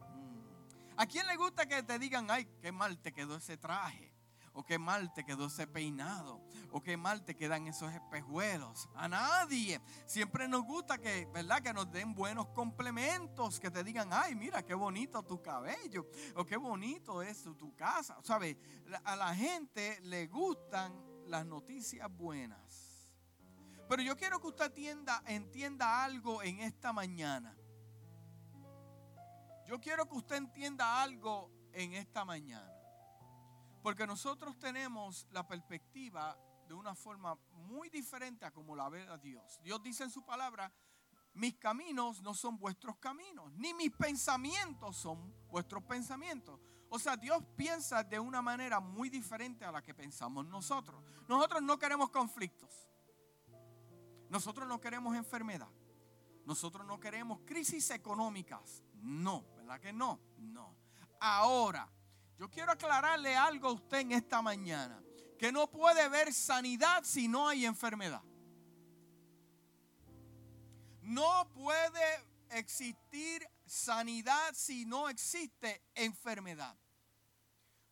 Mm. 0.00 0.98
¿A 0.98 1.06
quién 1.06 1.26
le 1.26 1.36
gusta 1.36 1.66
que 1.66 1.82
te 1.82 1.98
digan, 1.98 2.30
ay, 2.30 2.46
qué 2.60 2.72
mal 2.72 2.98
te 2.98 3.12
quedó 3.12 3.36
ese 3.36 3.56
traje? 3.56 4.12
o 4.54 4.64
qué 4.64 4.78
mal 4.78 5.12
te 5.12 5.24
quedó 5.24 5.46
ese 5.46 5.66
peinado, 5.66 6.40
o 6.72 6.82
qué 6.82 6.96
mal 6.96 7.22
te 7.24 7.36
quedan 7.36 7.66
esos 7.66 7.92
espejuelos. 7.92 8.88
A 8.94 9.08
nadie. 9.08 9.80
Siempre 10.06 10.48
nos 10.48 10.62
gusta 10.64 10.98
que, 10.98 11.26
¿verdad? 11.26 11.62
Que 11.62 11.72
nos 11.72 11.90
den 11.92 12.14
buenos 12.14 12.48
complementos, 12.48 13.60
que 13.60 13.70
te 13.70 13.84
digan, 13.84 14.08
ay, 14.12 14.34
mira 14.34 14.64
qué 14.64 14.74
bonito 14.74 15.22
tu 15.22 15.40
cabello, 15.40 16.08
o 16.34 16.44
qué 16.44 16.56
bonito 16.56 17.22
es 17.22 17.42
tu, 17.42 17.74
casa. 17.76 18.18
¿Sabes? 18.22 18.56
A 19.04 19.16
la 19.16 19.34
gente 19.34 20.00
le 20.02 20.26
gustan 20.26 20.92
las 21.26 21.44
noticias 21.46 22.10
buenas. 22.10 23.10
Pero 23.88 24.02
yo 24.02 24.16
quiero 24.16 24.40
que 24.40 24.46
usted 24.46 24.72
entienda 25.26 26.04
algo 26.04 26.42
en 26.42 26.60
esta 26.60 26.92
mañana. 26.92 27.54
Yo 29.66 29.78
quiero 29.80 30.08
que 30.08 30.16
usted 30.16 30.36
entienda 30.36 31.02
algo 31.02 31.50
en 31.72 31.94
esta 31.94 32.24
mañana. 32.24 32.72
Porque 33.82 34.06
nosotros 34.06 34.58
tenemos 34.58 35.26
la 35.30 35.46
perspectiva 35.46 36.38
de 36.72 36.78
una 36.78 36.94
forma 36.94 37.38
muy 37.52 37.90
diferente 37.90 38.46
a 38.46 38.50
como 38.50 38.74
la 38.74 38.88
ve 38.88 39.06
a 39.06 39.18
Dios. 39.18 39.60
Dios 39.62 39.82
dice 39.82 40.04
en 40.04 40.10
su 40.10 40.24
palabra, 40.24 40.72
mis 41.34 41.54
caminos 41.56 42.22
no 42.22 42.32
son 42.32 42.58
vuestros 42.58 42.96
caminos, 42.96 43.52
ni 43.52 43.74
mis 43.74 43.90
pensamientos 43.90 44.96
son 44.96 45.34
vuestros 45.50 45.82
pensamientos. 45.84 46.58
O 46.88 46.98
sea, 46.98 47.18
Dios 47.18 47.44
piensa 47.56 48.02
de 48.02 48.18
una 48.18 48.40
manera 48.40 48.80
muy 48.80 49.10
diferente 49.10 49.66
a 49.66 49.70
la 49.70 49.82
que 49.82 49.92
pensamos 49.92 50.46
nosotros. 50.46 51.04
Nosotros 51.28 51.60
no 51.60 51.78
queremos 51.78 52.08
conflictos. 52.08 52.88
Nosotros 54.30 54.66
no 54.66 54.80
queremos 54.80 55.14
enfermedad. 55.14 55.68
Nosotros 56.46 56.86
no 56.86 56.98
queremos 56.98 57.40
crisis 57.44 57.90
económicas. 57.90 58.82
No, 58.94 59.44
¿verdad 59.56 59.78
que 59.78 59.92
no? 59.92 60.18
No. 60.38 60.74
Ahora, 61.20 61.86
yo 62.38 62.50
quiero 62.50 62.72
aclararle 62.72 63.36
algo 63.36 63.68
a 63.68 63.72
usted 63.72 63.98
en 63.98 64.12
esta 64.12 64.40
mañana, 64.40 65.02
que 65.42 65.50
no 65.50 65.68
puede 65.68 66.02
haber 66.02 66.32
sanidad 66.32 67.02
si 67.02 67.26
no 67.26 67.48
hay 67.48 67.66
enfermedad. 67.66 68.22
No 71.00 71.50
puede 71.52 72.24
existir 72.50 73.44
sanidad 73.66 74.54
si 74.54 74.86
no 74.86 75.08
existe 75.08 75.82
enfermedad. 75.96 76.78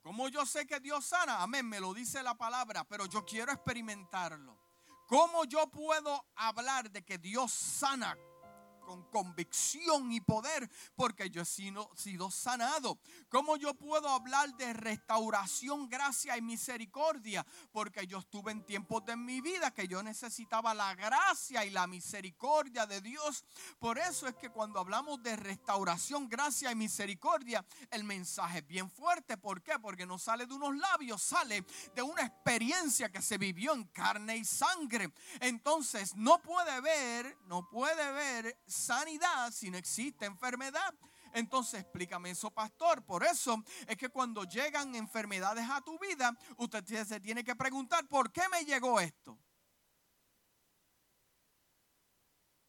Como 0.01 0.29
yo 0.29 0.47
sé 0.47 0.65
que 0.65 0.79
Dios 0.79 1.05
sana, 1.05 1.43
amén, 1.43 1.69
me 1.69 1.81
lo 1.81 1.93
dice 1.93 2.23
la 2.23 2.37
palabra, 2.37 2.85
pero 2.85 3.07
yo 3.07 3.25
quiero 3.25 3.51
experimentarlo. 3.51 4.57
¿Cómo 5.09 5.45
yo 5.45 5.69
puedo 5.73 6.25
hablar 6.37 6.89
de 6.89 7.05
que 7.05 7.19
Dios 7.19 7.53
sana 7.53 8.17
con 8.91 9.05
convicción 9.05 10.11
y 10.11 10.21
poder 10.21 10.69
porque 10.97 11.31
yo 11.31 11.43
he 11.43 11.45
sido, 11.45 11.89
sanado. 12.33 12.99
¿Cómo 13.29 13.57
yo 13.57 13.73
puedo 13.75 14.09
hablar 14.09 14.53
de 14.57 14.73
restauración, 14.73 15.89
gracia 15.89 16.37
y 16.37 16.43
misericordia? 16.43 17.47
Porque 17.71 18.09
yo 18.09 18.19
estuve 18.19 18.51
en 18.51 18.67
tiempos 18.67 19.05
de 19.05 19.15
mi 19.15 19.41
vida 19.41 19.71
que 19.71 19.87
yo 19.87 20.03
necesitaba 20.03 20.75
la 20.75 20.97
gracia 20.97 21.65
y 21.65 21.71
la 21.71 21.87
misericordia 21.87 22.85
de 22.85 23.01
Dios. 23.01 23.45
Por 23.79 23.97
eso 23.97 24.27
es 24.27 24.35
que 24.35 24.51
cuando 24.51 24.81
hablamos 24.81 25.23
de 25.23 25.37
restauración, 25.37 26.29
gracia 26.29 26.73
y 26.73 26.75
misericordia, 26.75 27.65
el 27.93 28.03
mensaje 28.03 28.59
es 28.59 28.67
bien 28.67 28.91
fuerte. 28.91 29.37
¿Por 29.37 29.63
qué? 29.63 29.79
Porque 29.79 30.05
no 30.05 30.19
sale 30.19 30.47
de 30.47 30.55
unos 30.55 30.77
labios, 30.77 31.23
sale 31.23 31.65
de 31.95 32.03
una 32.03 32.23
experiencia 32.23 33.09
que 33.09 33.23
se 33.23 33.39
vivió 33.39 33.73
en 33.73 33.85
carne 33.85 34.37
y 34.37 34.45
sangre. 34.45 35.13
Entonces 35.39 36.17
no 36.17 36.43
puede 36.43 36.81
ver, 36.81 37.39
no 37.47 37.69
puede 37.69 38.11
ver 38.11 38.59
sanidad 38.81 39.53
si 39.53 39.71
no 39.71 39.79
existe 39.79 40.27
enfermedad. 40.27 40.95
Entonces 41.33 41.83
explícame 41.83 42.31
eso, 42.31 42.51
pastor. 42.51 43.05
Por 43.05 43.23
eso 43.25 43.63
es 43.87 43.97
que 43.97 44.09
cuando 44.09 44.45
llegan 44.45 44.95
enfermedades 44.95 45.69
a 45.71 45.81
tu 45.81 45.99
vida, 45.99 46.37
usted 46.57 46.85
se 47.05 47.21
tiene 47.21 47.45
que 47.45 47.55
preguntar, 47.55 48.09
¿por 48.09 48.33
qué 48.33 48.43
me 48.51 48.65
llegó 48.65 48.99
esto? 48.99 49.39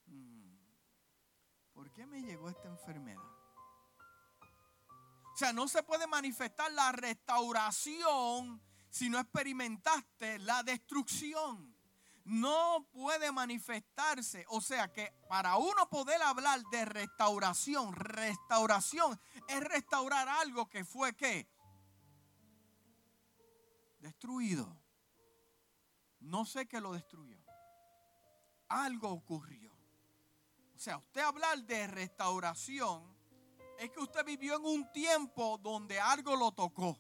Mm, 0.05 0.53
¿Por 1.73 1.91
qué 1.91 2.05
me 2.05 2.21
llegó 2.21 2.49
esta 2.49 2.67
enfermedad? 2.67 3.23
O 5.33 5.37
sea, 5.37 5.53
no 5.53 5.67
se 5.67 5.81
puede 5.81 6.05
manifestar 6.05 6.71
la 6.73 6.91
restauración 6.91 8.61
si 8.89 9.09
no 9.09 9.17
experimentaste 9.17 10.37
la 10.39 10.61
destrucción 10.61 11.70
no 12.25 12.87
puede 12.91 13.31
manifestarse. 13.31 14.45
O 14.49 14.61
sea 14.61 14.91
que 14.91 15.13
para 15.27 15.57
uno 15.57 15.89
poder 15.89 16.21
hablar 16.21 16.61
de 16.71 16.85
restauración, 16.85 17.93
restauración 17.93 19.19
es 19.47 19.59
restaurar 19.61 20.27
algo 20.29 20.69
que 20.69 20.85
fue 20.85 21.15
que 21.15 21.47
destruido. 23.99 24.77
No 26.19 26.45
sé 26.45 26.67
qué 26.67 26.79
lo 26.79 26.93
destruyó. 26.93 27.37
Algo 28.67 29.09
ocurrió. 29.09 29.71
O 30.75 30.79
sea, 30.79 30.97
usted 30.97 31.21
hablar 31.21 31.63
de 31.63 31.87
restauración 31.87 33.15
es 33.77 33.89
que 33.91 33.99
usted 33.99 34.23
vivió 34.25 34.55
en 34.55 34.65
un 34.65 34.91
tiempo 34.91 35.57
donde 35.57 35.99
algo 35.99 36.35
lo 36.35 36.51
tocó. 36.51 36.99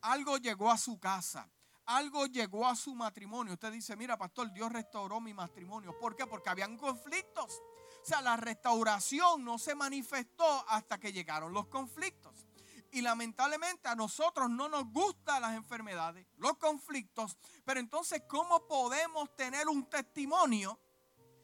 Algo 0.00 0.38
llegó 0.38 0.70
a 0.70 0.78
su 0.78 0.98
casa 0.98 1.48
algo 1.86 2.26
llegó 2.26 2.66
a 2.66 2.76
su 2.76 2.94
matrimonio. 2.94 3.54
Usted 3.54 3.72
dice, 3.72 3.96
mira, 3.96 4.16
pastor, 4.16 4.52
Dios 4.52 4.70
restauró 4.70 5.20
mi 5.20 5.34
matrimonio. 5.34 5.98
¿Por 5.98 6.16
qué? 6.16 6.26
Porque 6.26 6.50
habían 6.50 6.76
conflictos. 6.76 7.62
O 8.02 8.04
sea, 8.04 8.20
la 8.20 8.36
restauración 8.36 9.44
no 9.44 9.58
se 9.58 9.74
manifestó 9.74 10.68
hasta 10.68 10.98
que 10.98 11.12
llegaron 11.12 11.52
los 11.52 11.66
conflictos. 11.66 12.46
Y 12.90 13.00
lamentablemente 13.00 13.88
a 13.88 13.94
nosotros 13.94 14.50
no 14.50 14.68
nos 14.68 14.84
gustan 14.92 15.40
las 15.40 15.54
enfermedades, 15.54 16.26
los 16.36 16.58
conflictos. 16.58 17.38
Pero 17.64 17.80
entonces, 17.80 18.22
¿cómo 18.28 18.66
podemos 18.66 19.34
tener 19.34 19.66
un 19.68 19.88
testimonio 19.88 20.78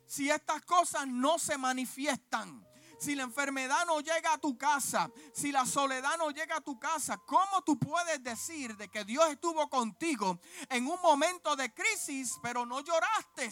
si 0.05 0.31
estas 0.31 0.63
cosas 0.63 1.07
no 1.07 1.39
se 1.39 1.57
manifiestan? 1.57 2.68
Si 2.99 3.15
la 3.15 3.23
enfermedad 3.23 3.87
no 3.87 4.01
llega 4.01 4.33
a 4.33 4.39
tu 4.39 4.59
casa, 4.59 5.11
si 5.33 5.53
la 5.53 5.65
soledad 5.65 6.19
no 6.19 6.31
llega 6.31 6.57
a 6.57 6.61
tu 6.61 6.79
casa, 6.79 7.17
¿cómo 7.19 7.63
tú 7.65 7.79
puedes 7.79 8.23
decir 8.23 8.77
de 8.77 8.89
que 8.89 9.05
Dios 9.05 9.29
estuvo 9.31 9.69
contigo 9.69 10.41
en 10.69 10.87
un 10.87 11.01
momento 11.01 11.57
de 11.57 11.73
crisis, 11.73 12.39
pero 12.43 12.67
no 12.67 12.81
lloraste? 12.81 13.51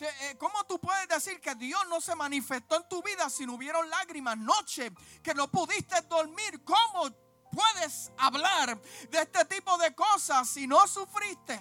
Eh, 0.00 0.36
¿Cómo 0.38 0.64
tú 0.64 0.78
puedes 0.80 1.08
decir 1.08 1.40
que 1.40 1.54
Dios 1.54 1.80
no 1.88 2.00
se 2.00 2.14
manifestó 2.14 2.76
en 2.76 2.88
tu 2.88 3.02
vida 3.02 3.30
si 3.30 3.46
no 3.46 3.54
hubieron 3.54 3.88
lágrimas 3.88 4.36
noche, 4.36 4.92
que 5.22 5.34
no 5.34 5.50
pudiste 5.50 6.00
dormir? 6.02 6.62
¿Cómo 6.64 7.10
puedes 7.50 8.10
hablar 8.18 8.80
de 9.10 9.22
este 9.22 9.44
tipo 9.46 9.76
de 9.78 9.94
cosas 9.94 10.48
si 10.48 10.66
no 10.66 10.86
sufriste? 10.86 11.60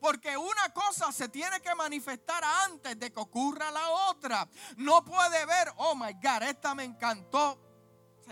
Porque 0.00 0.36
una 0.36 0.72
cosa 0.72 1.12
se 1.12 1.28
tiene 1.28 1.60
que 1.60 1.74
manifestar 1.74 2.42
antes 2.64 2.98
de 2.98 3.12
que 3.12 3.20
ocurra 3.20 3.70
la 3.70 3.90
otra. 4.10 4.48
No 4.76 5.04
puede 5.04 5.44
ver, 5.46 5.72
oh 5.76 5.94
my 5.94 6.14
God, 6.14 6.42
esta 6.42 6.74
me 6.74 6.84
encantó 6.84 7.69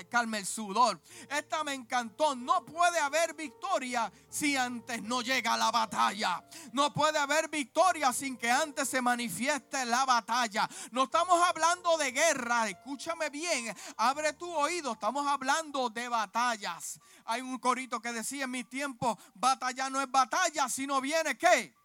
calme 0.07 0.39
el 0.39 0.47
sudor. 0.47 1.01
Esta 1.31 1.65
me 1.65 1.75
encantó. 1.75 2.35
No 2.35 2.65
puede 2.65 2.99
haber 2.99 3.35
victoria 3.35 4.13
si 4.29 4.57
antes 4.57 5.03
no 5.03 5.23
llega 5.23 5.57
la 5.57 5.71
batalla. 5.71 6.45
No 6.73 6.93
puede 6.93 7.19
haber 7.19 7.49
victoria 7.49 8.13
sin 8.13 8.37
que 8.37 8.51
antes 8.51 8.89
se 8.89 9.01
manifieste 9.01 9.85
la 9.87 10.05
batalla. 10.05 10.69
No 10.91 11.05
estamos 11.05 11.41
hablando 11.49 11.97
de 11.99 12.13
guerra. 12.13 12.69
Escúchame 12.69 13.31
bien. 13.31 13.75
Abre 13.97 14.33
tu 14.35 14.51
oído. 14.51 14.93
Estamos 14.93 15.27
hablando 15.27 15.91
de 15.91 16.09
batallas. 16.09 17.01
Hay 17.25 17.41
un 17.43 17.59
corito 17.59 18.01
que 18.01 18.13
decía 18.13 18.45
en 18.45 18.51
mi 18.51 18.65
tiempo, 18.65 19.19
batalla 19.35 19.91
no 19.91 20.01
es 20.01 20.11
batalla, 20.11 20.69
sino 20.69 21.01
viene 21.01 21.37
qué? 21.37 21.78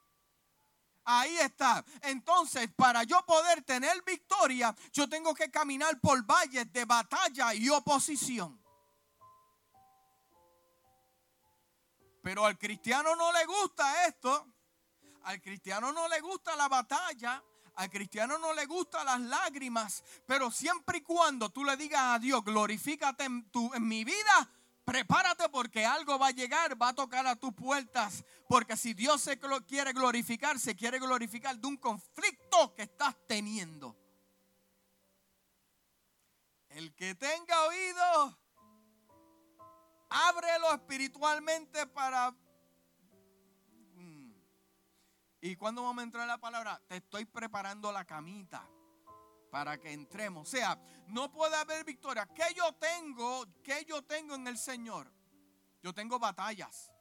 Ahí 1.06 1.38
está. 1.38 1.84
Entonces, 2.02 2.70
para 2.76 3.04
yo 3.04 3.26
poder 3.26 3.62
tener 3.64 4.02
victoria, 4.04 4.76
yo 4.92 5.08
tengo 5.10 5.34
que 5.34 5.52
caminar 5.52 6.00
por 6.00 6.24
valles 6.24 6.72
de 6.72 6.86
batalla 6.86 7.54
y 7.54 7.70
oposición. 7.70 8.62
Pero 12.22 12.46
al 12.46 12.58
cristiano 12.58 13.16
no 13.16 13.34
le 13.34 13.46
gusta 13.46 14.08
esto. 14.08 14.48
Al 15.24 15.42
cristiano 15.42 15.92
no 15.92 16.08
le 16.08 16.22
gusta 16.22 16.56
la 16.56 16.70
batalla. 16.70 17.44
Al 17.76 17.90
cristiano 17.90 18.38
no 18.38 18.54
le 18.54 18.66
gustan 18.66 19.06
las 19.06 19.20
lágrimas. 19.20 20.04
Pero 20.26 20.50
siempre 20.50 21.00
y 21.00 21.02
cuando 21.02 21.50
tú 21.50 21.66
le 21.66 21.76
digas 21.76 22.02
a 22.02 22.20
Dios, 22.20 22.44
glorifícate 22.46 23.26
en, 23.26 23.50
en 23.74 23.88
mi 23.88 24.06
vida, 24.06 24.50
Prepárate 24.86 25.48
porque 25.50 25.86
algo 25.86 26.20
va 26.20 26.28
a 26.28 26.32
llegar, 26.32 26.82
va 26.82 26.90
a 26.90 26.94
tocar 26.94 27.26
a 27.26 27.36
tus 27.36 27.54
puertas. 27.54 28.24
Porque 28.48 28.76
si 28.76 28.94
Dios 28.94 29.22
se 29.22 29.40
quiere 29.66 29.94
glorificar, 29.94 30.60
se 30.60 30.76
quiere 30.76 31.00
glorificar 31.00 31.58
de 31.58 31.68
un 31.68 31.78
conflicto 31.78 32.74
que 32.76 32.84
estás 32.84 33.16
teniendo. 33.28 33.96
El 36.68 36.94
que 36.96 37.16
tenga 37.16 37.66
oído, 37.68 38.40
ábrelo 40.10 40.74
espiritualmente 40.74 41.88
para... 41.88 42.32
Mm. 43.94 44.34
¿Y 45.42 45.56
cuando 45.56 45.84
vamos 45.84 46.02
a 46.02 46.04
entrar 46.04 46.24
en 46.24 46.30
la 46.30 46.40
palabra? 46.40 46.82
Te 46.88 46.98
estoy 46.98 47.26
preparando 47.26 47.92
la 47.92 48.04
camita 48.04 48.68
para 49.54 49.80
que 49.80 49.94
entremos. 49.94 50.48
O 50.48 50.52
sea, 50.52 50.76
no 51.10 51.32
puede 51.32 51.56
haber 51.56 51.86
victoria. 51.86 52.28
¿Qué 52.34 52.56
yo 52.58 52.74
tengo? 52.74 53.46
¿Qué 53.64 53.86
yo 53.88 54.02
tengo 54.02 54.34
en 54.34 54.48
el 54.48 54.58
Señor? 54.58 55.14
Yo 55.80 55.94
tengo 55.94 56.18
batallas. 56.18 56.92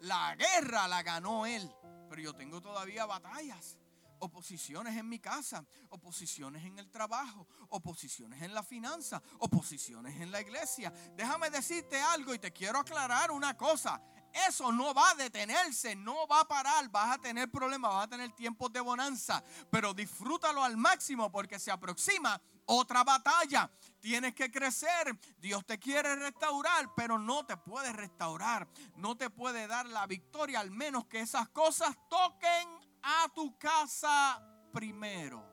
La 0.00 0.34
guerra 0.34 0.88
la 0.88 1.02
ganó 1.02 1.44
Él, 1.44 1.70
pero 2.08 2.22
yo 2.22 2.32
tengo 2.32 2.62
todavía 2.62 3.04
batallas. 3.04 3.76
Oposiciones 4.18 4.96
en 4.96 5.10
mi 5.10 5.18
casa, 5.18 5.62
oposiciones 5.90 6.64
en 6.64 6.78
el 6.78 6.90
trabajo, 6.90 7.46
oposiciones 7.68 8.40
en 8.40 8.54
la 8.54 8.62
finanza, 8.62 9.22
oposiciones 9.38 10.18
en 10.22 10.30
la 10.30 10.40
iglesia. 10.40 10.90
Déjame 11.14 11.50
decirte 11.50 12.00
algo 12.00 12.32
y 12.32 12.38
te 12.38 12.50
quiero 12.50 12.78
aclarar 12.78 13.30
una 13.30 13.58
cosa. 13.58 14.00
Eso 14.32 14.70
no 14.72 14.94
va 14.94 15.10
a 15.10 15.14
detenerse, 15.14 15.94
no 15.96 16.26
va 16.26 16.40
a 16.40 16.48
parar. 16.48 16.88
Vas 16.90 17.16
a 17.16 17.20
tener 17.20 17.50
problemas, 17.50 17.92
vas 17.92 18.04
a 18.04 18.08
tener 18.08 18.30
tiempos 18.32 18.72
de 18.72 18.80
bonanza, 18.80 19.42
pero 19.70 19.94
disfrútalo 19.94 20.62
al 20.62 20.76
máximo 20.76 21.30
porque 21.30 21.58
se 21.58 21.70
aproxima 21.70 22.40
otra 22.66 23.04
batalla. 23.04 23.70
Tienes 24.00 24.34
que 24.34 24.50
crecer. 24.50 25.18
Dios 25.38 25.64
te 25.66 25.78
quiere 25.78 26.14
restaurar, 26.16 26.94
pero 26.94 27.18
no 27.18 27.44
te 27.44 27.56
puede 27.56 27.92
restaurar. 27.92 28.68
No 28.96 29.16
te 29.16 29.30
puede 29.30 29.66
dar 29.66 29.86
la 29.86 30.06
victoria, 30.06 30.60
al 30.60 30.70
menos 30.70 31.06
que 31.06 31.20
esas 31.20 31.48
cosas 31.48 31.96
toquen 32.08 32.68
a 33.02 33.28
tu 33.34 33.58
casa 33.58 34.40
primero. 34.72 35.50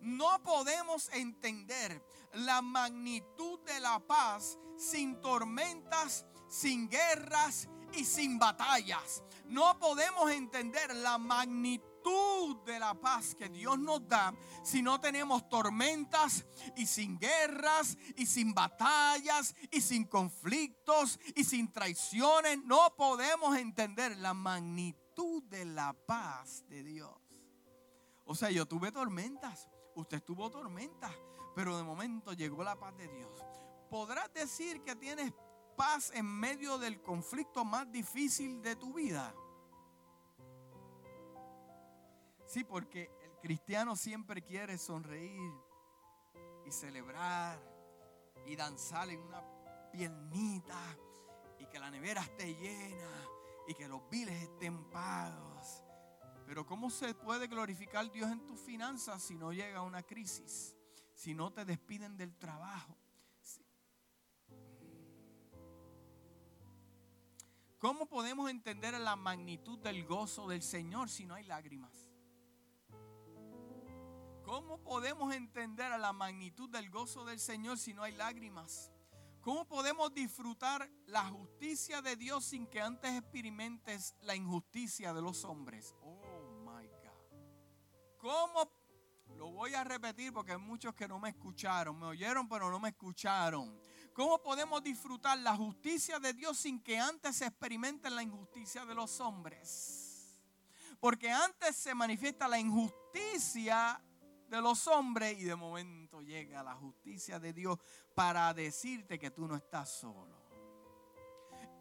No 0.00 0.42
podemos 0.42 1.08
entender 1.14 2.04
la 2.34 2.60
magnitud 2.60 3.60
de 3.60 3.80
la 3.80 3.98
paz 4.00 4.58
sin 4.76 5.20
tormentas, 5.20 6.26
sin 6.48 6.88
guerras 6.88 7.68
y 7.92 8.04
sin 8.04 8.38
batallas. 8.38 9.22
No 9.46 9.78
podemos 9.78 10.30
entender 10.30 10.94
la 10.96 11.18
magnitud 11.18 11.94
de 12.66 12.78
la 12.78 12.94
paz 12.94 13.34
que 13.34 13.48
Dios 13.48 13.78
nos 13.78 14.06
da 14.06 14.34
si 14.62 14.82
no 14.82 15.00
tenemos 15.00 15.48
tormentas 15.48 16.44
y 16.76 16.86
sin 16.86 17.18
guerras 17.18 17.96
y 18.16 18.26
sin 18.26 18.52
batallas 18.52 19.54
y 19.70 19.80
sin 19.80 20.04
conflictos 20.04 21.18
y 21.34 21.44
sin 21.44 21.72
traiciones. 21.72 22.58
No 22.64 22.94
podemos 22.96 23.56
entender 23.56 24.16
la 24.18 24.34
magnitud 24.34 25.42
de 25.44 25.64
la 25.64 25.92
paz 25.92 26.64
de 26.68 26.82
Dios. 26.82 27.12
O 28.26 28.34
sea, 28.34 28.50
yo 28.50 28.66
tuve 28.66 28.90
tormentas, 28.90 29.68
usted 29.94 30.22
tuvo 30.22 30.50
tormentas, 30.50 31.12
pero 31.54 31.76
de 31.76 31.84
momento 31.84 32.32
llegó 32.32 32.64
la 32.64 32.78
paz 32.78 32.96
de 32.96 33.08
Dios. 33.08 33.30
¿Podrás 33.94 34.34
decir 34.34 34.82
que 34.82 34.96
tienes 34.96 35.32
paz 35.76 36.10
en 36.16 36.26
medio 36.26 36.78
del 36.78 37.00
conflicto 37.00 37.64
más 37.64 37.88
difícil 37.92 38.60
de 38.60 38.74
tu 38.74 38.92
vida? 38.92 39.32
Sí, 42.44 42.64
porque 42.64 43.08
el 43.22 43.38
cristiano 43.38 43.94
siempre 43.94 44.42
quiere 44.42 44.78
sonreír 44.78 45.52
y 46.66 46.72
celebrar 46.72 47.56
y 48.44 48.56
danzar 48.56 49.10
en 49.10 49.20
una 49.20 49.44
piernita 49.92 50.80
y 51.60 51.66
que 51.66 51.78
la 51.78 51.88
nevera 51.88 52.22
esté 52.22 52.52
llena 52.52 53.28
y 53.68 53.74
que 53.74 53.86
los 53.86 54.10
biles 54.10 54.42
estén 54.42 54.90
pagos. 54.90 55.84
Pero 56.48 56.66
¿cómo 56.66 56.90
se 56.90 57.14
puede 57.14 57.46
glorificar 57.46 58.10
Dios 58.10 58.28
en 58.28 58.44
tus 58.44 58.58
finanzas 58.58 59.22
si 59.22 59.36
no 59.36 59.52
llega 59.52 59.82
una 59.82 60.02
crisis? 60.02 60.74
Si 61.14 61.32
no 61.32 61.52
te 61.52 61.64
despiden 61.64 62.16
del 62.16 62.36
trabajo. 62.36 63.03
¿Cómo 67.84 68.06
podemos 68.06 68.48
entender 68.48 68.98
la 68.98 69.14
magnitud 69.14 69.78
del 69.78 70.06
gozo 70.06 70.48
del 70.48 70.62
Señor 70.62 71.10
si 71.10 71.26
no 71.26 71.34
hay 71.34 71.44
lágrimas? 71.44 71.92
¿Cómo 74.42 74.82
podemos 74.82 75.34
entender 75.34 75.90
la 76.00 76.14
magnitud 76.14 76.70
del 76.70 76.88
gozo 76.88 77.26
del 77.26 77.38
Señor 77.38 77.76
si 77.76 77.92
no 77.92 78.02
hay 78.02 78.12
lágrimas? 78.12 78.90
¿Cómo 79.42 79.66
podemos 79.66 80.14
disfrutar 80.14 80.90
la 81.04 81.26
justicia 81.26 82.00
de 82.00 82.16
Dios 82.16 82.46
sin 82.46 82.66
que 82.68 82.80
antes 82.80 83.18
experimentes 83.18 84.14
la 84.22 84.34
injusticia 84.34 85.12
de 85.12 85.20
los 85.20 85.44
hombres? 85.44 85.94
Oh 86.00 86.64
my 86.64 86.86
God. 86.86 88.16
¿Cómo? 88.16 88.72
Lo 89.36 89.50
voy 89.50 89.74
a 89.74 89.84
repetir 89.84 90.32
porque 90.32 90.52
hay 90.52 90.58
muchos 90.58 90.94
que 90.94 91.06
no 91.06 91.18
me 91.18 91.28
escucharon. 91.28 91.98
Me 91.98 92.06
oyeron, 92.06 92.48
pero 92.48 92.70
no 92.70 92.80
me 92.80 92.88
escucharon. 92.88 93.78
¿Cómo 94.14 94.40
podemos 94.40 94.80
disfrutar 94.80 95.36
la 95.38 95.56
justicia 95.56 96.20
de 96.20 96.32
Dios 96.32 96.56
sin 96.56 96.80
que 96.80 96.96
antes 97.00 97.34
se 97.34 97.46
experimente 97.46 98.08
la 98.08 98.22
injusticia 98.22 98.86
de 98.86 98.94
los 98.94 99.18
hombres? 99.18 100.38
Porque 101.00 101.32
antes 101.32 101.74
se 101.74 101.96
manifiesta 101.96 102.46
la 102.46 102.60
injusticia 102.60 104.00
de 104.48 104.60
los 104.60 104.86
hombres 104.86 105.36
y 105.40 105.42
de 105.42 105.56
momento 105.56 106.22
llega 106.22 106.62
la 106.62 106.76
justicia 106.76 107.40
de 107.40 107.52
Dios 107.52 107.76
para 108.14 108.54
decirte 108.54 109.18
que 109.18 109.32
tú 109.32 109.48
no 109.48 109.56
estás 109.56 109.90
solo 109.90 110.43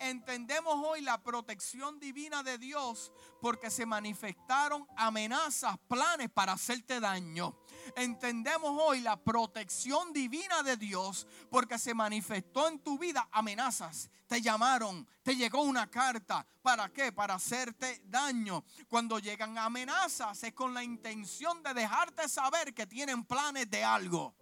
entendemos 0.09 0.75
hoy 0.85 1.01
la 1.01 1.21
protección 1.21 1.99
divina 1.99 2.43
de 2.43 2.57
Dios 2.57 3.11
porque 3.41 3.69
se 3.69 3.85
manifestaron 3.85 4.85
amenazas, 4.95 5.77
planes 5.87 6.29
para 6.29 6.53
hacerte 6.53 6.99
daño. 6.99 7.57
Entendemos 7.95 8.71
hoy 8.81 9.01
la 9.01 9.17
protección 9.17 10.13
divina 10.13 10.63
de 10.63 10.77
Dios 10.77 11.27
porque 11.49 11.77
se 11.77 11.93
manifestó 11.93 12.67
en 12.67 12.79
tu 12.79 12.97
vida 12.97 13.27
amenazas. 13.31 14.09
Te 14.27 14.41
llamaron, 14.41 15.07
te 15.21 15.35
llegó 15.35 15.61
una 15.61 15.89
carta. 15.89 16.45
¿Para 16.61 16.89
qué? 16.89 17.11
Para 17.11 17.35
hacerte 17.35 18.01
daño. 18.05 18.63
Cuando 18.87 19.19
llegan 19.19 19.57
amenazas 19.57 20.43
es 20.43 20.53
con 20.53 20.73
la 20.73 20.83
intención 20.83 21.61
de 21.61 21.73
dejarte 21.73 22.27
saber 22.29 22.73
que 22.73 22.87
tienen 22.87 23.25
planes 23.25 23.69
de 23.69 23.83
algo. 23.83 24.33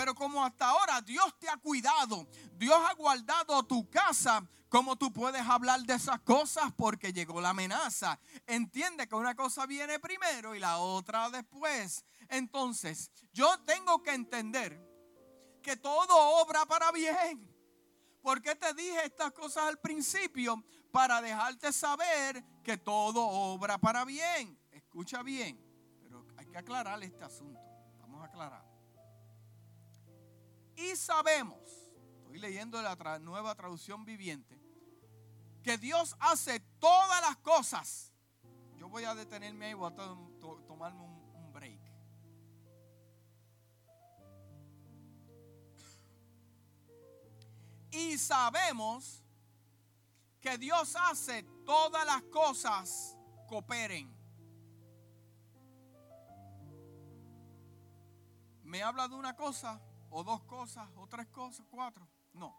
Pero 0.00 0.14
como 0.14 0.42
hasta 0.42 0.66
ahora 0.66 1.02
Dios 1.02 1.38
te 1.38 1.46
ha 1.46 1.58
cuidado, 1.58 2.26
Dios 2.56 2.80
ha 2.88 2.94
guardado 2.94 3.62
tu 3.64 3.90
casa, 3.90 4.42
¿cómo 4.70 4.96
tú 4.96 5.12
puedes 5.12 5.42
hablar 5.42 5.82
de 5.82 5.92
esas 5.92 6.18
cosas? 6.20 6.72
Porque 6.74 7.12
llegó 7.12 7.38
la 7.38 7.50
amenaza. 7.50 8.18
Entiende 8.46 9.06
que 9.06 9.14
una 9.14 9.34
cosa 9.34 9.66
viene 9.66 9.98
primero 10.00 10.54
y 10.54 10.58
la 10.58 10.78
otra 10.78 11.28
después. 11.28 12.02
Entonces, 12.30 13.10
yo 13.34 13.60
tengo 13.66 14.02
que 14.02 14.14
entender 14.14 14.80
que 15.62 15.76
todo 15.76 16.16
obra 16.40 16.64
para 16.64 16.90
bien. 16.92 17.54
¿Por 18.22 18.40
qué 18.40 18.54
te 18.54 18.72
dije 18.72 19.04
estas 19.04 19.32
cosas 19.32 19.64
al 19.64 19.80
principio? 19.80 20.64
Para 20.90 21.20
dejarte 21.20 21.74
saber 21.74 22.42
que 22.64 22.78
todo 22.78 23.20
obra 23.20 23.76
para 23.76 24.06
bien. 24.06 24.58
Escucha 24.70 25.22
bien, 25.22 25.62
pero 26.00 26.26
hay 26.38 26.46
que 26.46 26.56
aclarar 26.56 27.02
este 27.02 27.22
asunto. 27.22 27.60
Vamos 27.98 28.22
a 28.22 28.24
aclarar. 28.24 28.69
Y 30.76 30.96
sabemos, 30.96 31.58
estoy 32.18 32.38
leyendo 32.38 32.80
la 32.80 33.18
nueva 33.18 33.54
traducción 33.54 34.04
viviente, 34.04 34.60
que 35.62 35.76
Dios 35.78 36.16
hace 36.20 36.60
todas 36.78 37.20
las 37.20 37.36
cosas. 37.38 38.12
Yo 38.76 38.88
voy 38.88 39.04
a 39.04 39.14
detenerme 39.14 39.66
ahí, 39.66 39.74
voy 39.74 39.92
a 39.92 39.94
tomarme 40.66 41.02
un, 41.02 41.52
break. 41.52 41.80
Y 47.90 48.16
sabemos 48.16 49.22
que 50.40 50.56
Dios 50.56 50.96
hace 50.96 51.42
todas 51.64 52.06
las 52.06 52.22
cosas 52.22 53.16
cooperen. 53.48 54.16
Me 58.62 58.82
habla 58.82 59.08
de 59.08 59.16
una 59.16 59.34
cosa 59.34 59.82
o 60.10 60.24
dos 60.24 60.42
cosas, 60.44 60.88
o 60.96 61.06
tres 61.06 61.26
cosas, 61.28 61.66
cuatro. 61.70 62.06
No, 62.34 62.54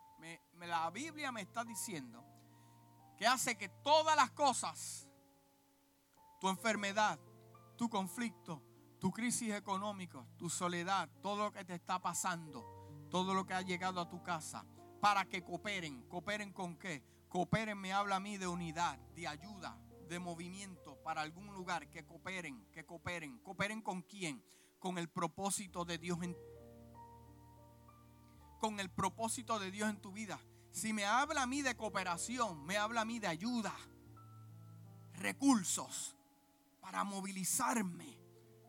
la 0.57 0.89
Biblia 0.89 1.31
me 1.31 1.41
está 1.41 1.63
diciendo 1.63 2.23
que 3.17 3.27
hace 3.27 3.57
que 3.57 3.69
todas 3.69 4.15
las 4.15 4.31
cosas, 4.31 5.07
tu 6.39 6.49
enfermedad, 6.49 7.19
tu 7.77 7.89
conflicto, 7.89 8.61
tu 8.99 9.11
crisis 9.11 9.53
económica, 9.53 10.25
tu 10.37 10.49
soledad, 10.49 11.09
todo 11.21 11.45
lo 11.45 11.51
que 11.51 11.65
te 11.65 11.75
está 11.75 11.99
pasando, 11.99 13.07
todo 13.09 13.33
lo 13.33 13.45
que 13.45 13.53
ha 13.53 13.61
llegado 13.61 13.99
a 13.99 14.09
tu 14.09 14.21
casa, 14.23 14.65
para 15.01 15.25
que 15.25 15.43
cooperen. 15.43 16.03
¿Cooperen 16.03 16.53
con 16.53 16.77
qué? 16.77 17.03
Cooperen 17.27 17.77
me 17.77 17.91
habla 17.91 18.17
a 18.17 18.19
mí 18.19 18.37
de 18.37 18.47
unidad, 18.47 18.97
de 19.15 19.27
ayuda, 19.27 19.77
de 20.07 20.19
movimiento 20.19 21.01
para 21.03 21.21
algún 21.21 21.53
lugar. 21.53 21.89
Que 21.89 22.05
cooperen, 22.05 22.67
que 22.71 22.85
cooperen. 22.85 23.39
¿Cooperen 23.39 23.81
con 23.81 24.03
quién? 24.03 24.43
Con 24.79 24.97
el 24.97 25.09
propósito 25.09 25.83
de 25.83 25.97
Dios 25.97 26.21
en 26.21 26.37
con 28.61 28.79
el 28.79 28.91
propósito 28.91 29.59
de 29.59 29.71
Dios 29.71 29.89
en 29.89 29.99
tu 29.99 30.11
vida. 30.11 30.39
Si 30.71 30.93
me 30.93 31.03
habla 31.03 31.41
a 31.41 31.47
mí 31.47 31.63
de 31.63 31.75
cooperación, 31.75 32.63
me 32.63 32.77
habla 32.77 33.01
a 33.01 33.05
mí 33.05 33.19
de 33.19 33.27
ayuda, 33.27 33.73
recursos 35.15 36.15
para 36.79 37.03
movilizarme, 37.03 38.17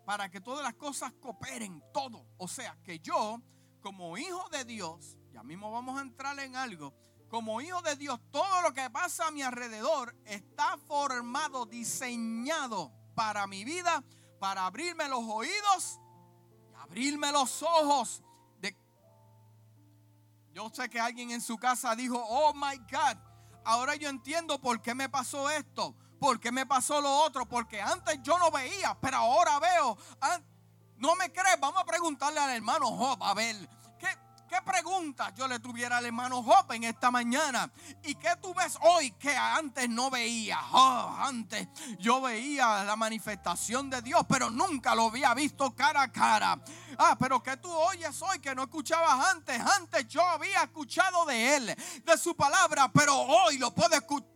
para 0.07 0.31
que 0.31 0.41
todas 0.41 0.65
las 0.65 0.75
cosas 0.75 1.13
cooperen, 1.13 1.83
todo. 1.93 2.27
O 2.39 2.49
sea, 2.49 2.77
que 2.83 2.99
yo, 3.01 3.41
como 3.83 4.17
hijo 4.17 4.49
de 4.49 4.65
Dios, 4.65 5.19
ya 5.31 5.43
mismo 5.43 5.71
vamos 5.71 5.99
a 5.99 6.03
entrar 6.03 6.39
en 6.41 6.57
algo, 6.57 6.95
como 7.29 7.61
hijo 7.61 7.83
de 7.83 7.95
Dios, 7.95 8.19
todo 8.31 8.63
lo 8.63 8.73
que 8.73 8.89
pasa 8.89 9.29
a 9.29 9.31
mi 9.31 9.43
alrededor 9.43 10.17
está 10.25 10.79
formado, 10.79 11.67
diseñado 11.67 12.93
para 13.15 13.47
mi 13.47 13.65
vida, 13.65 14.03
para 14.41 14.65
abrirme 14.67 15.07
los 15.09 15.23
oídos 15.25 16.01
abrirme 16.83 17.33
los 17.33 17.63
ojos 17.63 18.23
yo 20.53 20.71
sé 20.73 20.89
que 20.89 21.01
alguien 21.01 21.31
en 21.31 21.41
su 21.41 21.57
casa 21.57 21.95
dijo, 21.97 22.23
oh 22.29 22.53
my 22.55 22.77
God, 22.91 23.17
ahora 23.65 23.95
yo 23.97 24.09
entiendo 24.09 24.61
por 24.61 24.81
qué 24.83 24.95
me 24.95 25.09
pasó 25.09 25.51
esto, 25.51 25.95
por 26.21 26.39
qué 26.39 26.53
me 26.53 26.67
pasó 26.67 27.01
lo 27.01 27.11
otro, 27.21 27.49
porque 27.49 27.81
antes 27.81 28.19
yo 28.23 28.39
no 28.39 28.51
veía, 28.51 28.97
pero 29.01 29.17
ahora 29.17 29.59
veo. 29.59 29.97
No 30.97 31.17
me 31.17 31.33
crees, 31.33 31.59
vamos 31.59 31.83
a 31.83 31.85
preguntarle 31.85 32.39
al 32.39 32.51
hermano 32.51 32.87
Job, 32.87 33.23
a 33.23 33.35
ver, 33.35 33.69
¿Qué 34.53 34.61
preguntas 34.61 35.33
yo 35.35 35.49
le 35.49 35.61
tuviera 35.61 35.97
al 35.97 36.05
hermano 36.05 36.43
Job 36.43 36.71
en 36.73 36.85
esta 36.85 37.11
mañana? 37.11 37.73
¿Y 38.03 38.17
qué 38.17 38.37
tú 38.37 38.53
ves 38.53 38.77
hoy 38.83 39.13
que 39.13 39.35
antes 39.35 39.89
no 39.89 40.11
veía? 40.11 40.61
Oh, 40.73 41.17
antes 41.21 41.69
yo 41.99 42.21
veía 42.21 42.85
la 42.85 42.95
manifestación 42.95 43.89
de 43.89 44.03
Dios, 44.03 44.27
pero 44.29 44.51
nunca 44.51 44.95
lo 44.95 45.07
había 45.07 45.33
visto 45.33 45.75
cara 45.75 46.03
a 46.03 46.13
cara. 46.13 46.63
Ah, 46.99 47.17
pero 47.19 47.43
que 47.43 47.57
tú 47.57 47.73
oyes 47.73 48.21
hoy 48.21 48.41
que 48.41 48.55
no 48.55 48.65
escuchabas 48.65 49.35
antes. 49.35 49.59
Antes 49.59 50.07
yo 50.09 50.21
había 50.21 50.65
escuchado 50.65 51.25
de 51.25 51.57
Él, 51.57 51.77
de 52.05 52.19
su 52.19 52.37
palabra, 52.37 52.93
pero 52.93 53.19
hoy 53.19 53.57
lo 53.57 53.75
puedo 53.75 53.95
escuchar. 53.95 54.29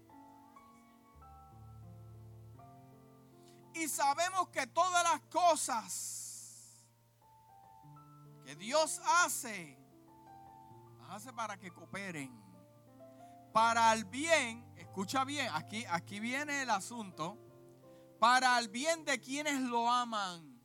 Y 3.74 3.86
sabemos 3.86 4.48
que 4.48 4.66
todas 4.68 5.02
las 5.02 5.20
cosas 5.28 6.16
que 8.46 8.56
Dios 8.56 8.98
hace 9.22 9.85
hace 11.10 11.32
para 11.32 11.56
que 11.56 11.70
cooperen. 11.70 12.32
Para 13.52 13.92
el 13.94 14.04
bien, 14.04 14.70
escucha 14.76 15.24
bien, 15.24 15.48
aquí, 15.52 15.84
aquí 15.88 16.20
viene 16.20 16.62
el 16.62 16.70
asunto. 16.70 17.38
Para 18.18 18.58
el 18.58 18.68
bien 18.68 19.04
de 19.04 19.20
quienes 19.20 19.60
lo 19.60 19.90
aman. 19.90 20.60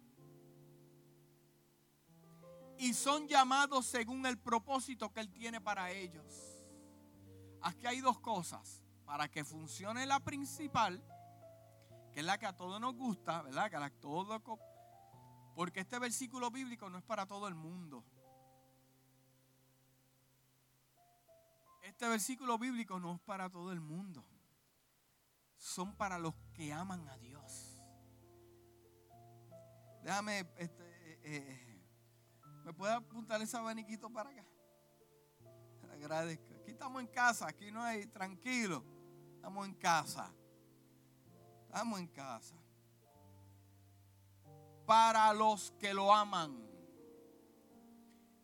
Y 2.77 2.93
son 2.93 3.27
llamados 3.27 3.85
según 3.85 4.25
el 4.25 4.39
propósito 4.39 5.11
que 5.13 5.19
Él 5.19 5.29
tiene 5.29 5.61
para 5.61 5.91
ellos. 5.91 6.25
Aquí 7.61 7.85
hay 7.85 8.01
dos 8.01 8.19
cosas. 8.19 8.83
Para 9.05 9.29
que 9.29 9.43
funcione 9.43 10.05
la 10.05 10.19
principal, 10.21 11.03
que 12.11 12.21
es 12.21 12.25
la 12.25 12.37
que 12.37 12.45
a 12.45 12.55
todos 12.55 12.79
nos 12.79 12.95
gusta, 12.95 13.41
¿verdad? 13.41 13.69
Que 13.69 13.75
a 13.75 13.89
todo, 13.89 14.41
porque 15.53 15.81
este 15.81 15.99
versículo 15.99 16.49
bíblico 16.49 16.89
no 16.89 16.97
es 16.97 17.03
para 17.03 17.25
todo 17.25 17.47
el 17.47 17.55
mundo. 17.55 18.05
Este 21.81 22.07
versículo 22.07 22.57
bíblico 22.57 22.99
no 22.99 23.15
es 23.15 23.19
para 23.21 23.49
todo 23.49 23.71
el 23.71 23.81
mundo. 23.81 24.25
Son 25.57 25.95
para 25.95 26.17
los 26.17 26.33
que 26.53 26.71
aman 26.73 27.07
a 27.09 27.17
Dios. 27.17 27.77
Déjame, 30.03 30.39
este, 30.57 30.83
eh, 31.11 31.19
eh, 31.23 31.83
¿me 32.63 32.73
puede 32.73 32.93
apuntar 32.93 33.41
ese 33.41 33.57
abaniquito 33.57 34.11
para 34.11 34.29
acá? 34.31 34.45
agradezco. 35.91 36.55
Aquí 36.55 36.71
estamos 36.71 37.01
en 37.01 37.07
casa, 37.07 37.47
aquí 37.47 37.71
no 37.71 37.81
hay, 37.81 38.07
tranquilo. 38.07 38.83
Estamos 39.35 39.67
en 39.67 39.73
casa. 39.75 40.33
Estamos 41.67 41.99
en 41.99 42.07
casa. 42.07 42.55
Para 44.85 45.31
los 45.33 45.71
que 45.79 45.93
lo 45.93 46.13
aman 46.13 46.67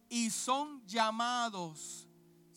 y 0.09 0.29
son 0.29 0.85
llamados 0.85 2.06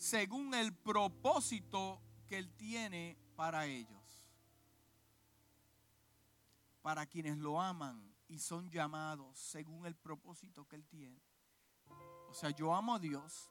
según 0.00 0.54
el 0.54 0.74
propósito 0.74 2.00
que 2.26 2.38
Él 2.38 2.50
tiene 2.56 3.18
para 3.36 3.66
ellos. 3.66 4.24
Para 6.80 7.04
quienes 7.04 7.36
lo 7.36 7.60
aman 7.60 8.10
y 8.26 8.38
son 8.38 8.70
llamados 8.70 9.38
según 9.38 9.84
el 9.84 9.94
propósito 9.94 10.66
que 10.66 10.76
Él 10.76 10.86
tiene. 10.86 11.20
O 12.30 12.34
sea, 12.34 12.48
yo 12.48 12.74
amo 12.74 12.94
a 12.94 12.98
Dios. 12.98 13.50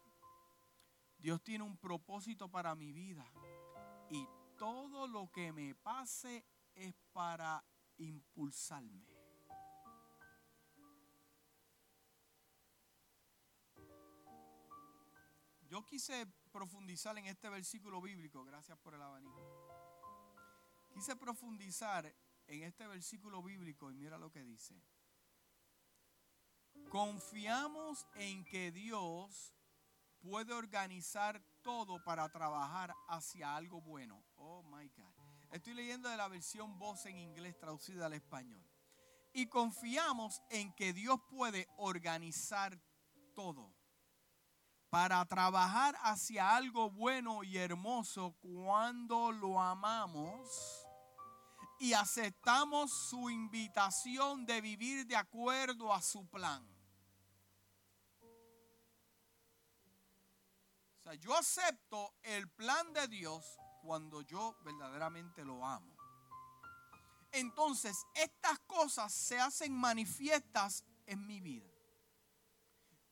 Dios 1.20 1.44
tiene 1.44 1.64
un 1.64 1.78
propósito 1.78 2.50
para 2.50 2.74
mi 2.74 2.92
vida. 2.92 3.32
Y 4.10 4.28
todo 4.58 5.06
lo 5.08 5.32
que 5.32 5.52
me 5.52 5.76
pase 5.76 6.44
es 6.74 6.96
para 7.14 7.64
impulsarme. 7.98 9.06
Yo 15.70 15.86
quise 15.86 16.26
profundizar 16.50 17.18
en 17.18 17.26
este 17.28 17.50
versículo 17.50 18.02
bíblico, 18.02 18.44
gracias 18.44 18.78
por 18.80 18.94
el 18.94 19.02
abanico. 19.02 19.40
Quise 20.94 21.16
profundizar 21.16 22.14
en 22.48 22.64
este 22.64 22.88
versículo 22.88 23.42
bíblico 23.44 23.92
y 23.92 23.96
mira 23.96 24.18
lo 24.18 24.32
que 24.32 24.44
dice. 24.44 24.82
Confiamos 26.90 28.08
en 28.16 28.44
que 28.46 28.72
Dios 28.72 29.54
puede 30.20 30.54
organizar 30.54 31.42
todo 31.62 32.04
para 32.04 32.28
trabajar 32.30 32.96
hacia 33.08 33.56
algo 33.56 33.82
bueno. 33.82 34.24
Oh 34.36 34.64
my 34.64 34.88
God. 34.90 35.14
Estoy 35.52 35.74
leyendo 35.74 36.10
de 36.10 36.18
la 36.18 36.28
versión 36.28 36.78
voz 36.78 37.06
en 37.06 37.18
inglés 37.18 37.58
traducida 37.58 38.08
al 38.08 38.14
español. 38.14 38.64
y 39.32 39.46
confiamos 39.48 40.42
en 40.50 40.74
que 40.74 40.92
Dios 40.92 41.20
puede 41.30 41.68
organizar 41.78 42.82
todo 43.36 43.79
para 44.90 45.24
trabajar 45.26 45.96
hacia 46.02 46.56
algo 46.56 46.90
bueno 46.90 47.44
y 47.44 47.58
hermoso 47.58 48.36
cuando 48.42 49.32
lo 49.32 49.60
amamos 49.60 50.86
y 51.80 51.94
aceptamos 51.94 52.92
su 52.92 53.30
invitación 53.30 54.46
de 54.46 54.62
vivir 54.62 55.06
de 55.06 55.16
acuerdo 55.16 55.94
a 55.94 56.02
su 56.02 56.28
plan. 56.28 56.68
O 60.98 61.04
sea, 61.04 61.14
yo 61.14 61.36
acepto 61.36 62.16
el 62.24 62.50
plan 62.50 62.92
de 62.94 63.08
Dios 63.08 63.58
cuando 63.82 64.22
yo 64.22 64.58
verdaderamente 64.64 65.46
lo 65.46 65.66
amo. 65.66 65.96
Entonces, 67.32 67.96
estas 68.16 68.60
cosas 68.62 69.14
se 69.14 69.40
hacen 69.40 69.72
manifiestas 69.74 70.84
en 71.06 71.26
mi 71.26 71.40
vida. 71.40 71.79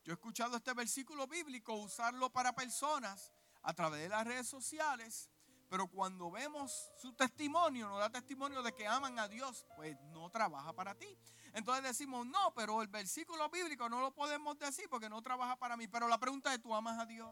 Yo 0.07 0.13
he 0.13 0.15
escuchado 0.15 0.55
este 0.55 0.73
versículo 0.73 1.27
bíblico 1.27 1.73
usarlo 1.73 2.29
para 2.29 2.55
personas 2.55 3.33
a 3.61 3.73
través 3.73 4.03
de 4.03 4.07
las 4.07 4.25
redes 4.25 4.47
sociales, 4.47 5.29
pero 5.67 5.89
cuando 5.89 6.31
vemos 6.31 6.93
su 6.95 7.11
testimonio, 7.11 7.89
no 7.89 7.97
da 7.97 8.09
testimonio 8.09 8.63
de 8.63 8.71
que 8.71 8.87
aman 8.87 9.19
a 9.19 9.27
Dios, 9.27 9.65
pues 9.75 9.99
no 10.13 10.29
trabaja 10.29 10.71
para 10.71 10.95
ti. 10.95 11.19
Entonces 11.51 11.83
decimos, 11.83 12.25
no, 12.25 12.53
pero 12.55 12.81
el 12.81 12.87
versículo 12.87 13.49
bíblico 13.49 13.89
no 13.89 13.99
lo 13.99 14.13
podemos 14.13 14.57
decir 14.57 14.87
porque 14.89 15.09
no 15.09 15.21
trabaja 15.21 15.57
para 15.57 15.75
mí. 15.75 15.89
Pero 15.89 16.07
la 16.07 16.17
pregunta 16.17 16.53
es, 16.53 16.61
¿tú 16.61 16.73
amas 16.73 16.97
a 16.97 17.05
Dios? 17.05 17.29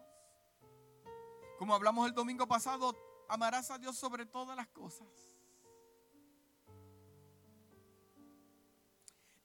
Como 1.58 1.74
hablamos 1.76 2.06
el 2.10 2.14
domingo 2.14 2.46
pasado, 2.46 2.94
amarás 3.30 3.72
a 3.72 3.78
Dios 3.78 3.98
sobre 3.98 4.26
todas 4.26 4.58
las 4.58 4.68
cosas. 4.68 5.08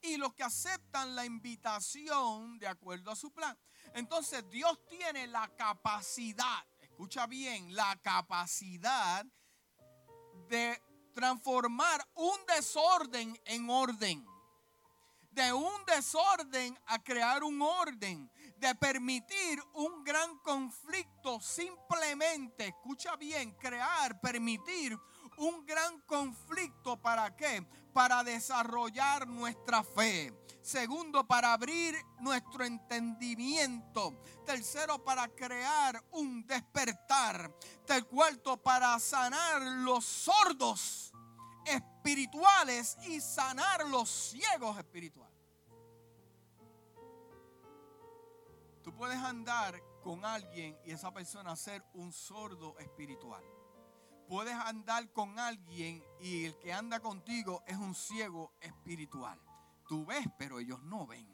Y 0.01 0.17
los 0.17 0.33
que 0.33 0.43
aceptan 0.43 1.15
la 1.15 1.25
invitación 1.25 2.57
de 2.59 2.67
acuerdo 2.67 3.11
a 3.11 3.15
su 3.15 3.31
plan. 3.31 3.57
Entonces 3.93 4.49
Dios 4.49 4.79
tiene 4.87 5.27
la 5.27 5.47
capacidad, 5.55 6.65
escucha 6.79 7.27
bien, 7.27 7.75
la 7.75 7.95
capacidad 8.01 9.25
de 10.49 10.81
transformar 11.13 12.05
un 12.15 12.37
desorden 12.47 13.39
en 13.45 13.69
orden. 13.69 14.25
De 15.31 15.53
un 15.53 15.85
desorden 15.85 16.77
a 16.87 17.01
crear 17.01 17.43
un 17.43 17.61
orden. 17.61 18.29
De 18.57 18.75
permitir 18.75 19.61
un 19.73 20.03
gran 20.03 20.37
conflicto 20.39 21.39
simplemente, 21.39 22.67
escucha 22.67 23.15
bien, 23.15 23.51
crear, 23.53 24.19
permitir 24.19 24.97
un 25.37 25.65
gran 25.65 26.01
conflicto. 26.01 27.01
¿Para 27.01 27.35
qué? 27.35 27.65
Para 27.93 28.23
desarrollar 28.23 29.27
nuestra 29.27 29.83
fe. 29.83 30.33
Segundo, 30.61 31.25
para 31.25 31.53
abrir 31.53 31.95
nuestro 32.19 32.63
entendimiento. 32.63 34.19
Tercero, 34.45 35.03
para 35.03 35.27
crear 35.27 36.03
un 36.11 36.45
despertar. 36.45 37.53
Del 37.87 38.05
cuarto, 38.05 38.57
para 38.57 38.97
sanar 38.99 39.61
los 39.61 40.05
sordos 40.05 41.11
espirituales 41.65 42.97
y 43.07 43.19
sanar 43.19 43.87
los 43.87 44.09
ciegos 44.09 44.77
espirituales. 44.77 45.37
Tú 48.83 48.93
puedes 48.95 49.17
andar 49.17 49.81
con 50.01 50.25
alguien 50.25 50.77
y 50.83 50.91
esa 50.91 51.11
persona 51.11 51.55
ser 51.55 51.83
un 51.93 52.11
sordo 52.11 52.77
espiritual 52.79 53.43
puedes 54.31 54.55
andar 54.55 55.11
con 55.11 55.37
alguien 55.39 56.01
y 56.21 56.45
el 56.45 56.57
que 56.59 56.71
anda 56.71 57.01
contigo 57.01 57.65
es 57.67 57.75
un 57.75 57.93
ciego 57.93 58.53
espiritual. 58.61 59.37
Tú 59.89 60.05
ves, 60.05 60.25
pero 60.37 60.57
ellos 60.57 60.81
no 60.83 61.05
ven. 61.05 61.27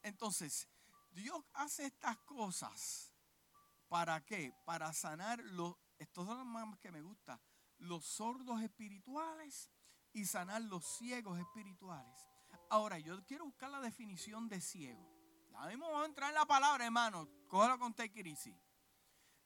Entonces, 0.00 0.66
Dios 1.10 1.44
hace 1.52 1.84
estas 1.84 2.16
cosas. 2.20 3.12
¿Para 3.86 4.24
qué? 4.24 4.54
Para 4.64 4.94
sanar 4.94 5.40
los, 5.40 5.76
los 6.16 6.46
más 6.46 6.78
que 6.78 6.90
me 6.90 7.02
gusta, 7.02 7.38
los 7.76 8.06
sordos 8.06 8.62
espirituales 8.62 9.68
y 10.14 10.24
sanar 10.24 10.62
los 10.62 10.86
ciegos 10.86 11.38
espirituales. 11.38 12.26
Ahora, 12.70 12.98
yo 12.98 13.22
quiero 13.26 13.44
buscar 13.44 13.68
la 13.68 13.82
definición 13.82 14.48
de 14.48 14.62
ciego. 14.62 15.06
Vamos 15.52 16.02
a 16.02 16.06
entrar 16.06 16.30
en 16.30 16.36
la 16.36 16.46
palabra, 16.46 16.86
hermano. 16.86 17.28
Cógelo 17.46 17.78
con 17.78 17.94
easy 17.98 18.67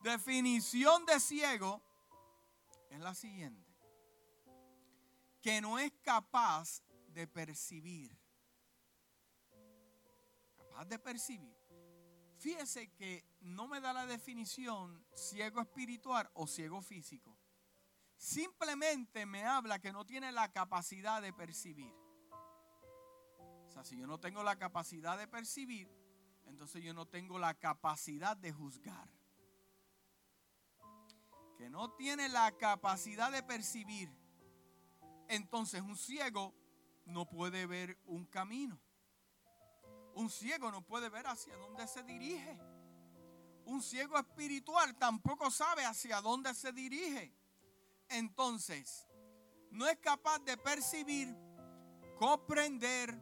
definición 0.03 1.07
de 1.07 1.21
ciego 1.21 1.83
es 2.91 3.01
la 3.01 3.15
siguiente. 3.15 3.71
Que 5.41 5.61
no 5.61 5.79
es 5.79 5.93
capaz 6.03 6.83
de 7.09 7.27
percibir. 7.27 8.17
Capaz 10.57 10.85
de 10.85 10.99
percibir. 10.99 11.57
Fíjese 12.39 12.93
que 12.93 13.25
no 13.41 13.69
me 13.69 13.81
da 13.81 13.93
la 13.93 14.07
definición 14.07 15.05
ciego 15.15 15.61
espiritual 15.61 16.31
o 16.35 16.47
ciego 16.47 16.83
físico. 16.83 17.37
Simplemente 18.17 19.27
me 19.27 19.45
habla 19.45 19.81
que 19.81 19.93
no 19.93 20.05
tiene 20.05 20.33
la 20.33 20.53
capacidad 20.53 21.23
de 21.23 21.33
percibir. 21.33 21.95
O 23.69 23.71
sea, 23.71 23.85
si 23.85 23.97
yo 23.97 24.07
no 24.07 24.21
tengo 24.21 24.43
la 24.43 24.59
capacidad 24.59 25.17
de 25.17 25.27
percibir, 25.27 25.89
entonces 26.45 26.83
yo 26.83 26.95
no 26.95 27.07
tengo 27.07 27.39
la 27.39 27.55
capacidad 27.55 28.37
de 28.37 28.53
juzgar 28.53 29.22
que 31.63 31.71
no 31.71 31.93
tiene 31.93 32.29
la 32.29 32.51
capacidad 32.59 33.31
de 33.31 33.41
percibir, 33.45 34.13
entonces 35.29 35.81
un 35.81 35.97
ciego 35.97 36.53
no 37.05 37.29
puede 37.29 37.67
ver 37.67 38.01
un 38.07 38.27
camino. 38.27 38.81
Un 40.17 40.29
ciego 40.29 40.73
no 40.73 40.83
puede 40.83 41.09
ver 41.09 41.25
hacia 41.29 41.55
dónde 41.55 41.87
se 41.87 42.03
dirige. 42.03 42.59
Un 43.67 43.81
ciego 43.81 44.19
espiritual 44.19 44.99
tampoco 44.99 45.53
sabe 45.53 45.85
hacia 45.85 46.21
dónde 46.21 46.53
se 46.53 46.73
dirige. 46.73 47.33
Entonces, 48.09 49.07
no 49.71 49.87
es 49.87 49.99
capaz 49.99 50.41
de 50.41 50.57
percibir, 50.57 51.33
comprender 52.19 53.17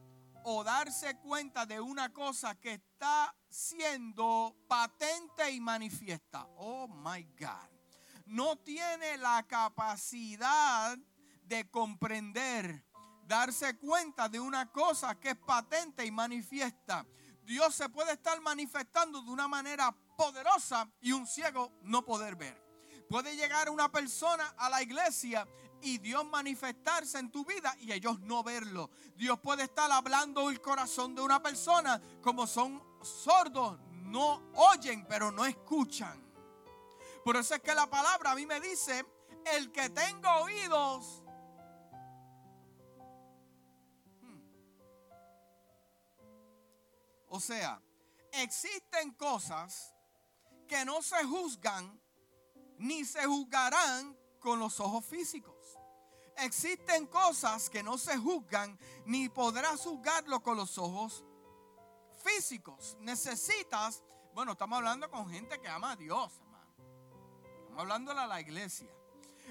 o 0.44 0.64
darse 0.64 1.18
cuenta 1.18 1.66
de 1.66 1.78
una 1.78 2.10
cosa 2.10 2.58
que 2.58 2.72
está 2.72 3.36
siendo 3.50 4.56
patente 4.66 5.50
y 5.50 5.60
manifiesta. 5.60 6.46
Oh 6.56 6.88
my 6.88 7.22
God 7.38 7.69
no 8.30 8.56
tiene 8.56 9.16
la 9.18 9.42
capacidad 9.42 10.96
de 11.42 11.68
comprender, 11.68 12.84
darse 13.24 13.76
cuenta 13.76 14.28
de 14.28 14.38
una 14.38 14.70
cosa 14.70 15.18
que 15.18 15.30
es 15.30 15.36
patente 15.36 16.06
y 16.06 16.12
manifiesta. 16.12 17.04
Dios 17.42 17.74
se 17.74 17.88
puede 17.88 18.12
estar 18.12 18.40
manifestando 18.40 19.20
de 19.22 19.30
una 19.30 19.48
manera 19.48 19.92
poderosa 20.16 20.88
y 21.00 21.10
un 21.10 21.26
ciego 21.26 21.72
no 21.82 22.04
poder 22.04 22.36
ver. 22.36 22.56
Puede 23.08 23.34
llegar 23.34 23.68
una 23.68 23.90
persona 23.90 24.54
a 24.56 24.70
la 24.70 24.80
iglesia 24.80 25.44
y 25.82 25.98
Dios 25.98 26.24
manifestarse 26.24 27.18
en 27.18 27.32
tu 27.32 27.44
vida 27.44 27.74
y 27.80 27.90
ellos 27.90 28.20
no 28.20 28.44
verlo. 28.44 28.90
Dios 29.16 29.40
puede 29.40 29.64
estar 29.64 29.90
hablando 29.90 30.50
el 30.50 30.60
corazón 30.60 31.16
de 31.16 31.22
una 31.22 31.42
persona 31.42 32.00
como 32.22 32.46
son 32.46 32.80
sordos, 33.02 33.80
no 33.90 34.52
oyen 34.54 35.04
pero 35.08 35.32
no 35.32 35.44
escuchan. 35.44 36.29
Por 37.24 37.36
eso 37.36 37.54
es 37.54 37.60
que 37.60 37.74
la 37.74 37.88
palabra 37.88 38.32
a 38.32 38.34
mí 38.34 38.46
me 38.46 38.60
dice, 38.60 39.04
el 39.56 39.70
que 39.72 39.90
tenga 39.90 40.40
oídos, 40.40 41.22
hmm. 44.20 44.40
o 47.28 47.40
sea, 47.40 47.80
existen 48.32 49.12
cosas 49.14 49.94
que 50.66 50.84
no 50.84 51.02
se 51.02 51.22
juzgan 51.24 52.00
ni 52.78 53.04
se 53.04 53.26
juzgarán 53.26 54.16
con 54.38 54.58
los 54.58 54.80
ojos 54.80 55.04
físicos. 55.04 55.78
Existen 56.38 57.06
cosas 57.06 57.68
que 57.68 57.82
no 57.82 57.98
se 57.98 58.16
juzgan 58.16 58.78
ni 59.04 59.28
podrás 59.28 59.82
juzgarlo 59.82 60.42
con 60.42 60.56
los 60.56 60.78
ojos 60.78 61.24
físicos. 62.24 62.96
Necesitas, 63.00 64.02
bueno, 64.32 64.52
estamos 64.52 64.78
hablando 64.78 65.10
con 65.10 65.28
gente 65.28 65.60
que 65.60 65.68
ama 65.68 65.92
a 65.92 65.96
Dios, 65.96 66.40
hablándole 67.76 68.20
a 68.20 68.26
la 68.26 68.40
iglesia. 68.40 68.88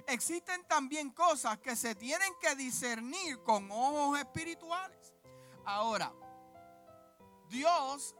Existen 0.08 0.66
también 0.68 1.12
cosas 1.12 1.60
que 1.60 1.76
se 1.76 1.96
tienen 1.96 2.34
que 2.42 2.56
discernir 2.56 3.44
con 3.44 3.70
ojos 3.72 4.20
espirituales. 4.20 5.14
Ahora, 5.66 6.12
Dios 7.48 8.16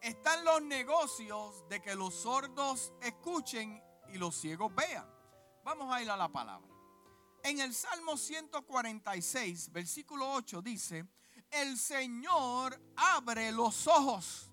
está 0.00 0.34
en 0.34 0.44
los 0.44 0.62
negocios 0.62 1.68
de 1.68 1.80
que 1.80 1.94
los 1.94 2.14
sordos 2.14 2.92
escuchen 3.00 3.82
y 4.12 4.18
los 4.18 4.36
ciegos 4.36 4.74
vean. 4.74 5.08
Vamos 5.64 5.92
a 5.92 6.02
ir 6.02 6.10
a 6.10 6.16
la 6.16 6.28
palabra. 6.28 6.68
En 7.42 7.58
el 7.60 7.74
Salmo 7.74 8.16
146, 8.16 9.72
versículo 9.72 10.30
8 10.32 10.62
dice, 10.62 11.06
el 11.50 11.76
Señor 11.78 12.80
abre 12.96 13.50
los 13.50 13.86
ojos 13.86 14.51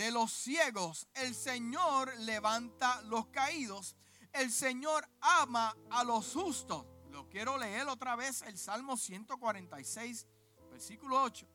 de 0.00 0.10
los 0.10 0.32
ciegos. 0.32 1.06
El 1.12 1.34
Señor 1.34 2.18
levanta 2.20 3.02
los 3.02 3.26
caídos. 3.26 3.96
El 4.32 4.50
Señor 4.50 5.06
ama 5.20 5.76
a 5.90 6.04
los 6.04 6.32
justos. 6.32 6.86
Lo 7.10 7.28
Quiero 7.28 7.58
leer 7.58 7.86
otra 7.86 8.16
vez 8.16 8.40
el 8.42 8.56
Salmo 8.56 8.96
146, 8.96 10.26
versículo 10.70 11.22
8. 11.22 11.46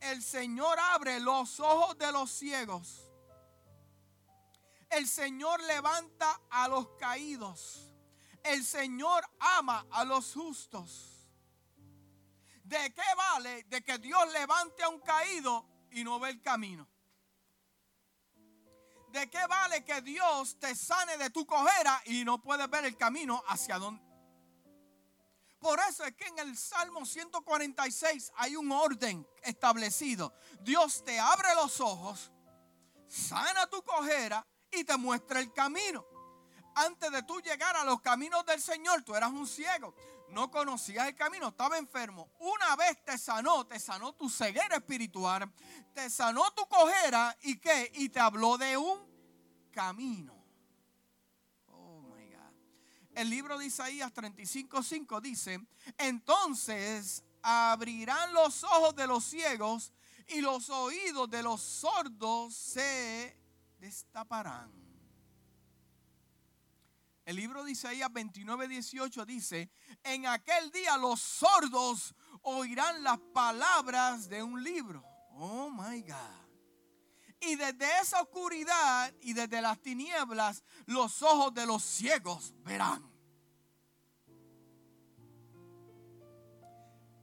El 0.00 0.24
Señor 0.24 0.76
abre 0.76 1.20
los 1.20 1.60
ojos 1.60 1.96
de 1.96 2.10
los 2.10 2.32
ciegos. 2.32 3.08
El 4.90 5.06
Señor 5.06 5.62
levanta 5.62 6.40
a 6.50 6.66
los 6.66 6.88
caídos. 6.98 7.92
El 8.42 8.64
Señor 8.64 9.24
ama 9.38 9.86
a 9.92 10.04
los 10.04 10.34
justos. 10.34 11.30
¿De 12.64 12.92
qué 12.92 13.14
vale 13.16 13.62
de 13.68 13.84
que 13.84 13.98
Dios 13.98 14.32
levante 14.32 14.82
a 14.82 14.88
un 14.88 14.98
caído 14.98 15.64
y 15.92 16.02
no 16.02 16.18
ve 16.18 16.30
el 16.30 16.42
camino? 16.42 16.88
¿De 19.14 19.30
qué 19.30 19.46
vale 19.46 19.84
que 19.84 20.00
Dios 20.02 20.58
te 20.58 20.74
sane 20.74 21.16
de 21.16 21.30
tu 21.30 21.46
cojera 21.46 22.02
y 22.06 22.24
no 22.24 22.42
puedes 22.42 22.68
ver 22.68 22.84
el 22.84 22.96
camino 22.96 23.44
hacia 23.46 23.78
donde? 23.78 24.02
Por 25.60 25.78
eso 25.88 26.02
es 26.04 26.16
que 26.16 26.26
en 26.26 26.40
el 26.40 26.56
Salmo 26.58 27.06
146 27.06 28.32
hay 28.34 28.56
un 28.56 28.72
orden 28.72 29.24
establecido. 29.44 30.34
Dios 30.62 31.04
te 31.04 31.20
abre 31.20 31.46
los 31.54 31.80
ojos, 31.80 32.32
sana 33.06 33.68
tu 33.68 33.84
cojera 33.84 34.44
y 34.72 34.82
te 34.82 34.96
muestra 34.96 35.38
el 35.38 35.52
camino. 35.52 36.04
Antes 36.74 37.12
de 37.12 37.22
tú 37.22 37.40
llegar 37.40 37.76
a 37.76 37.84
los 37.84 38.00
caminos 38.00 38.44
del 38.44 38.60
Señor, 38.60 39.04
tú 39.04 39.14
eras 39.14 39.30
un 39.30 39.46
ciego. 39.46 39.94
No 40.34 40.50
conocías 40.50 41.06
el 41.06 41.14
camino, 41.14 41.48
estaba 41.48 41.78
enfermo. 41.78 42.28
Una 42.40 42.74
vez 42.74 43.04
te 43.04 43.16
sanó, 43.16 43.66
te 43.66 43.78
sanó 43.78 44.12
tu 44.14 44.28
ceguera 44.28 44.76
espiritual, 44.76 45.50
te 45.94 46.10
sanó 46.10 46.50
tu 46.50 46.66
cojera 46.66 47.36
y 47.42 47.58
qué? 47.58 47.92
Y 47.94 48.08
te 48.08 48.18
habló 48.18 48.58
de 48.58 48.76
un 48.76 48.98
camino. 49.70 50.34
Oh 51.68 52.00
my 52.00 52.26
God. 52.30 52.52
El 53.14 53.30
libro 53.30 53.56
de 53.56 53.66
Isaías 53.66 54.12
35:5 54.12 55.20
dice, 55.20 55.60
entonces 55.98 57.22
abrirán 57.40 58.32
los 58.34 58.64
ojos 58.64 58.96
de 58.96 59.06
los 59.06 59.24
ciegos 59.24 59.92
y 60.26 60.40
los 60.40 60.68
oídos 60.68 61.30
de 61.30 61.44
los 61.44 61.60
sordos 61.60 62.54
se 62.56 63.38
destaparán. 63.78 64.83
El 67.24 67.36
libro 67.36 67.64
de 67.64 67.72
Isaías 67.72 68.12
29, 68.12 68.68
18 68.68 69.24
dice, 69.24 69.70
en 70.02 70.26
aquel 70.26 70.70
día 70.70 70.98
los 70.98 71.20
sordos 71.20 72.14
oirán 72.42 73.02
las 73.02 73.18
palabras 73.32 74.28
de 74.28 74.42
un 74.42 74.62
libro. 74.62 75.02
Oh 75.30 75.70
my 75.70 76.02
God. 76.02 76.44
Y 77.40 77.56
desde 77.56 77.86
esa 78.00 78.20
oscuridad 78.20 79.12
y 79.22 79.32
desde 79.32 79.62
las 79.62 79.80
tinieblas, 79.80 80.62
los 80.84 81.22
ojos 81.22 81.54
de 81.54 81.64
los 81.64 81.82
ciegos 81.82 82.52
verán. 82.58 83.10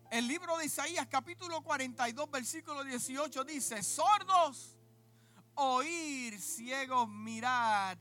El 0.09 0.27
libro 0.27 0.57
de 0.57 0.65
Isaías 0.65 1.07
capítulo 1.07 1.61
42 1.61 2.29
versículo 2.31 2.83
18 2.83 3.43
dice, 3.43 3.83
sordos, 3.83 4.75
oír, 5.53 6.41
ciegos, 6.41 7.07
mirar 7.07 7.99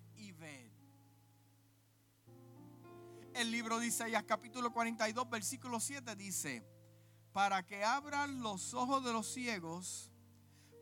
el 3.34 3.50
libro 3.50 3.78
de 3.78 3.86
Isaías 3.86 4.24
capítulo 4.24 4.72
42 4.72 5.28
versículo 5.28 5.80
7 5.80 6.16
dice, 6.16 6.64
para 7.32 7.64
que 7.64 7.84
abran 7.84 8.40
los 8.40 8.74
ojos 8.74 9.04
de 9.04 9.12
los 9.12 9.32
ciegos, 9.32 10.10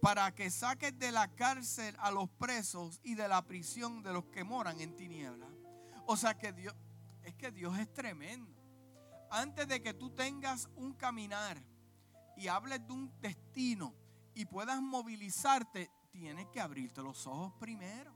para 0.00 0.34
que 0.34 0.50
saques 0.50 0.98
de 0.98 1.12
la 1.12 1.28
cárcel 1.34 1.94
a 1.98 2.10
los 2.10 2.28
presos 2.30 3.00
y 3.02 3.14
de 3.14 3.28
la 3.28 3.42
prisión 3.42 4.02
de 4.02 4.12
los 4.12 4.24
que 4.26 4.44
moran 4.44 4.80
en 4.80 4.94
tinieblas. 4.96 5.50
O 6.06 6.16
sea 6.16 6.38
que 6.38 6.52
Dios, 6.52 6.74
es 7.24 7.34
que 7.34 7.50
Dios 7.50 7.78
es 7.78 7.92
tremendo. 7.92 8.54
Antes 9.30 9.68
de 9.68 9.82
que 9.82 9.92
tú 9.92 10.10
tengas 10.10 10.68
un 10.76 10.94
caminar 10.94 11.62
y 12.36 12.48
hables 12.48 12.86
de 12.86 12.92
un 12.92 13.12
destino 13.20 13.94
y 14.34 14.46
puedas 14.46 14.80
movilizarte, 14.80 15.90
tienes 16.10 16.46
que 16.48 16.60
abrirte 16.60 17.02
los 17.02 17.26
ojos 17.26 17.52
primero 17.58 18.14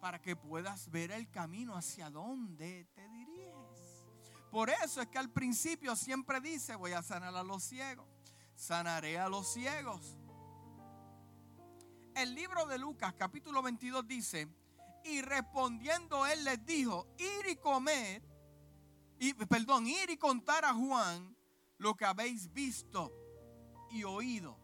para 0.00 0.20
que 0.20 0.36
puedas 0.36 0.90
ver 0.90 1.10
el 1.10 1.28
camino 1.28 1.76
hacia 1.76 2.10
dónde 2.10 2.86
te 2.94 3.08
diriges. 3.08 3.37
Por 4.50 4.70
eso 4.70 5.02
es 5.02 5.08
que 5.08 5.18
al 5.18 5.30
principio 5.30 5.94
siempre 5.94 6.40
dice, 6.40 6.74
voy 6.74 6.92
a 6.92 7.02
sanar 7.02 7.34
a 7.36 7.42
los 7.42 7.62
ciegos, 7.62 8.06
sanaré 8.54 9.18
a 9.18 9.28
los 9.28 9.52
ciegos. 9.52 10.16
El 12.14 12.34
libro 12.34 12.66
de 12.66 12.78
Lucas 12.78 13.14
capítulo 13.14 13.62
22 13.62 14.06
dice, 14.06 14.48
y 15.04 15.20
respondiendo 15.20 16.26
él 16.26 16.44
les 16.44 16.64
dijo, 16.64 17.06
ir 17.18 17.46
y 17.48 17.56
comer, 17.56 18.22
y, 19.18 19.34
perdón, 19.34 19.86
ir 19.86 20.10
y 20.10 20.16
contar 20.16 20.64
a 20.64 20.72
Juan 20.72 21.36
lo 21.76 21.94
que 21.94 22.04
habéis 22.04 22.52
visto 22.52 23.12
y 23.90 24.04
oído. 24.04 24.56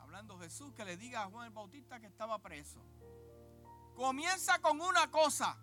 Hablando 0.00 0.38
Jesús 0.38 0.72
que 0.72 0.84
le 0.84 0.96
diga 0.96 1.22
a 1.22 1.30
Juan 1.30 1.46
el 1.46 1.52
Bautista 1.52 2.00
que 2.00 2.06
estaba 2.06 2.38
preso. 2.40 2.82
Comienza 3.94 4.58
con 4.60 4.80
una 4.80 5.10
cosa. 5.10 5.56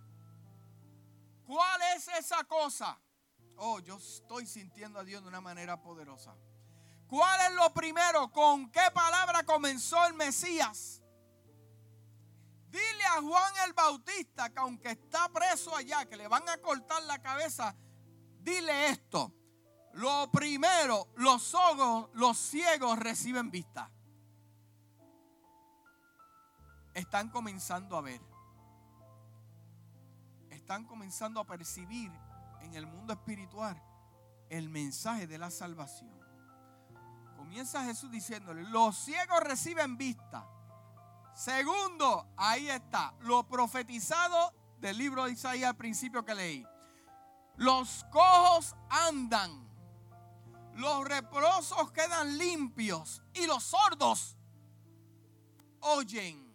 ¿Cuál 1.46 1.82
es 1.96 2.08
esa 2.10 2.44
cosa? 2.44 3.00
Oh, 3.58 3.80
yo 3.80 3.98
estoy 3.98 4.46
sintiendo 4.46 5.00
a 5.00 5.04
Dios 5.04 5.24
de 5.24 5.30
una 5.30 5.42
manera 5.42 5.82
poderosa. 5.82 6.36
¿Cuál 7.08 7.50
es 7.50 7.56
lo 7.56 7.74
primero? 7.74 8.32
¿Con 8.32 8.70
qué 8.70 8.92
palabra 8.94 9.44
comenzó 9.44 10.06
el 10.06 10.14
Mesías? 10.14 11.02
Dile 12.70 13.06
a 13.16 13.22
Juan 13.22 13.54
el 13.66 13.74
Bautista 13.74 14.50
que 14.50 14.60
aunque 14.60 14.92
está 14.92 15.30
preso 15.30 15.76
allá, 15.76 16.06
que 16.06 16.18
le 16.18 16.28
van 16.28 16.48
a 16.48 16.58
cortar 16.58 17.02
la 17.04 17.20
cabeza, 17.20 17.76
dile 18.42 18.90
esto. 18.90 19.34
Lo 19.94 20.30
primero, 20.32 21.08
los 21.16 21.56
ojos, 21.56 22.10
los 22.14 22.38
ciegos 22.38 23.00
reciben 23.00 23.50
vista. 23.50 23.90
Están 26.94 27.30
comenzando 27.30 27.98
a 27.98 28.02
ver. 28.02 28.22
Están 30.52 30.86
comenzando 30.86 31.40
a 31.40 31.46
percibir 31.46 32.12
en 32.68 32.76
el 32.76 32.86
mundo 32.86 33.14
espiritual 33.14 33.82
el 34.50 34.70
mensaje 34.70 35.28
de 35.28 35.38
la 35.38 35.50
salvación. 35.50 36.18
Comienza 37.36 37.84
Jesús 37.84 38.12
diciéndole, 38.12 38.64
los 38.64 38.98
ciegos 38.98 39.40
reciben 39.42 39.98
vista. 39.98 40.48
Segundo, 41.34 42.28
ahí 42.36 42.70
está, 42.70 43.14
lo 43.22 43.48
profetizado 43.48 44.54
del 44.80 44.98
libro 44.98 45.26
de 45.26 45.32
Isaías 45.32 45.70
al 45.70 45.78
principio 45.78 46.26
que 46.26 46.36
leí. 46.36 46.68
Los 47.56 48.06
cojos 48.12 48.76
andan, 48.90 49.68
los 50.76 51.06
reprosos 51.06 51.92
quedan 51.92 52.38
limpios 52.38 53.22
y 53.34 53.46
los 53.46 53.64
sordos 53.64 54.38
oyen. 55.80 56.46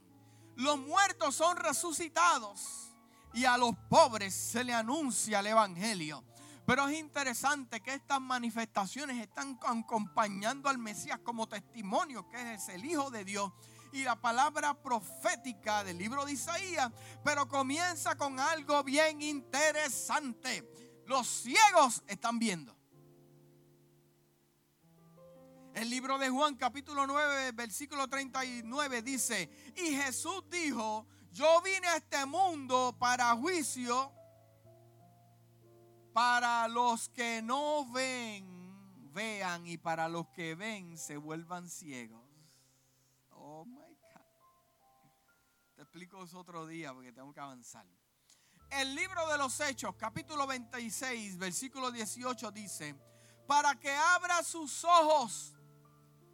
Los 0.57 0.79
muertos 0.79 1.35
son 1.35 1.57
resucitados 1.57 2.92
y 3.33 3.45
a 3.45 3.57
los 3.57 3.77
pobres 3.89 4.35
se 4.35 4.65
le 4.65 4.75
anuncia 4.75 5.41
el 5.41 5.47
Evangelio. 5.49 6.25
Pero 6.67 6.87
es 6.89 6.99
interesante 6.99 7.81
que 7.81 7.95
estas 7.95 8.21
manifestaciones 8.21 9.21
están 9.21 9.59
acompañando 9.67 10.69
al 10.69 10.79
Mesías 10.79 11.19
como 11.21 11.49
testimonio, 11.49 12.29
que 12.29 12.55
es 12.55 12.69
el 12.69 12.85
Hijo 12.85 13.11
de 13.11 13.25
Dios. 13.25 13.53
Y 13.93 14.05
la 14.05 14.17
palabra 14.17 14.81
profética 14.81 15.85
del 15.85 15.99
libro 15.99 16.25
de 16.25 16.33
Isaías, 16.33 16.91
pero 17.23 17.47
comienza 17.47 18.17
con 18.17 18.41
algo 18.41 18.83
bien 18.85 19.21
interesante. 19.21 20.67
Los 21.07 21.27
ciegos 21.27 22.03
están 22.07 22.39
viendo. 22.39 22.75
El 25.75 25.91
libro 25.91 26.19
de 26.19 26.29
Juan 26.29 26.55
capítulo 26.57 27.07
9, 27.07 27.53
versículo 27.53 28.07
39 28.07 29.03
dice, 29.03 29.51
y 29.77 29.95
Jesús 29.97 30.45
dijo, 30.51 31.07
yo 31.33 31.63
vine 31.63 31.87
a 31.89 31.97
este 31.97 32.25
mundo 32.27 32.95
para 32.99 33.35
juicio 33.35 34.13
para 36.13 36.69
los 36.69 37.09
que 37.09 37.41
no 37.41 37.91
ven, 37.91 39.11
vean 39.13 39.67
y 39.67 39.79
para 39.79 40.09
los 40.09 40.29
que 40.29 40.55
ven 40.55 40.99
se 40.99 41.17
vuelvan 41.17 41.71
ciegos. 41.71 42.23
Oh 43.31 43.65
my 43.65 43.75
God. 43.75 44.21
Te 45.75 45.83
explico 45.83 46.23
eso 46.23 46.39
otro 46.39 46.67
día 46.67 46.93
porque 46.93 47.13
tengo 47.13 47.33
que 47.33 47.41
avanzar. 47.41 47.87
El 48.71 48.95
libro 48.95 49.27
de 49.29 49.39
los 49.39 49.59
Hechos, 49.61 49.95
capítulo 49.97 50.47
26, 50.47 51.39
versículo 51.39 51.91
18 51.91 52.51
dice, 52.53 52.95
para 53.47 53.75
que 53.79 53.93
abra 53.93 54.43
sus 54.43 54.85
ojos. 54.85 55.55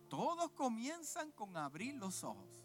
Todos 0.09 0.51
comienzan 0.53 1.31
con 1.33 1.57
abrir 1.57 1.95
los 1.97 2.25
ojos. 2.25 2.58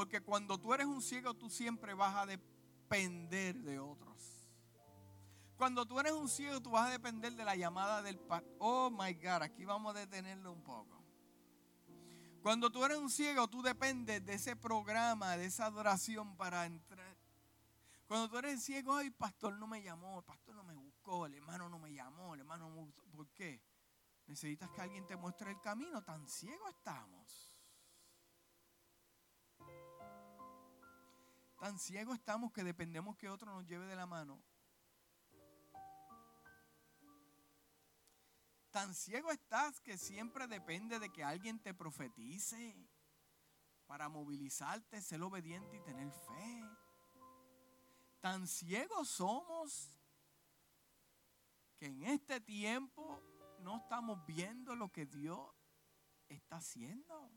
Porque 0.00 0.22
cuando 0.22 0.56
tú 0.56 0.72
eres 0.72 0.86
un 0.86 1.02
ciego, 1.02 1.34
tú 1.34 1.50
siempre 1.50 1.92
vas 1.92 2.16
a 2.16 2.24
depender 2.24 3.54
de 3.56 3.78
otros. 3.78 4.48
Cuando 5.58 5.84
tú 5.84 6.00
eres 6.00 6.12
un 6.12 6.26
ciego, 6.26 6.58
tú 6.62 6.70
vas 6.70 6.88
a 6.88 6.90
depender 6.90 7.34
de 7.34 7.44
la 7.44 7.54
llamada 7.54 8.00
del 8.00 8.18
pastor. 8.18 8.50
Oh 8.60 8.88
my 8.88 9.12
God, 9.12 9.42
aquí 9.42 9.66
vamos 9.66 9.94
a 9.94 9.98
detenerlo 9.98 10.52
un 10.52 10.62
poco. 10.62 11.04
Cuando 12.40 12.72
tú 12.72 12.82
eres 12.82 12.96
un 12.96 13.10
ciego, 13.10 13.46
tú 13.48 13.60
dependes 13.60 14.24
de 14.24 14.32
ese 14.32 14.56
programa, 14.56 15.36
de 15.36 15.44
esa 15.44 15.66
adoración 15.66 16.34
para 16.34 16.64
entrar. 16.64 17.14
Cuando 18.08 18.30
tú 18.30 18.38
eres 18.38 18.64
ciego, 18.64 18.96
ay, 18.96 19.08
el 19.08 19.12
pastor 19.12 19.52
no 19.58 19.66
me 19.66 19.82
llamó, 19.82 20.20
el 20.20 20.24
pastor 20.24 20.54
no 20.54 20.64
me 20.64 20.76
buscó, 20.76 21.26
el 21.26 21.34
hermano 21.34 21.66
amor, 22.00 22.38
hermano. 22.38 22.90
¿Por 23.14 23.28
qué? 23.34 23.60
Necesitas 24.26 24.70
que 24.70 24.80
alguien 24.80 25.06
te 25.06 25.14
muestre 25.14 25.50
el 25.50 25.60
camino. 25.60 26.02
Tan 26.02 26.26
ciego 26.26 26.70
estamos. 26.70 27.49
Tan 31.60 31.78
ciego 31.78 32.14
estamos 32.14 32.52
que 32.52 32.64
dependemos 32.64 33.18
que 33.18 33.28
otro 33.28 33.52
nos 33.52 33.66
lleve 33.66 33.84
de 33.84 33.94
la 33.94 34.06
mano. 34.06 34.42
Tan 38.70 38.94
ciego 38.94 39.30
estás 39.30 39.78
que 39.78 39.98
siempre 39.98 40.46
depende 40.46 40.98
de 40.98 41.12
que 41.12 41.22
alguien 41.22 41.60
te 41.60 41.74
profetice 41.74 42.74
para 43.86 44.08
movilizarte, 44.08 45.02
ser 45.02 45.22
obediente 45.22 45.76
y 45.76 45.80
tener 45.80 46.10
fe. 46.10 46.64
Tan 48.20 48.48
ciegos 48.48 49.10
somos 49.10 49.90
que 51.76 51.86
en 51.86 52.04
este 52.04 52.40
tiempo 52.40 53.20
no 53.58 53.76
estamos 53.76 54.24
viendo 54.24 54.74
lo 54.74 54.90
que 54.90 55.04
Dios 55.04 55.46
está 56.30 56.56
haciendo. 56.56 57.30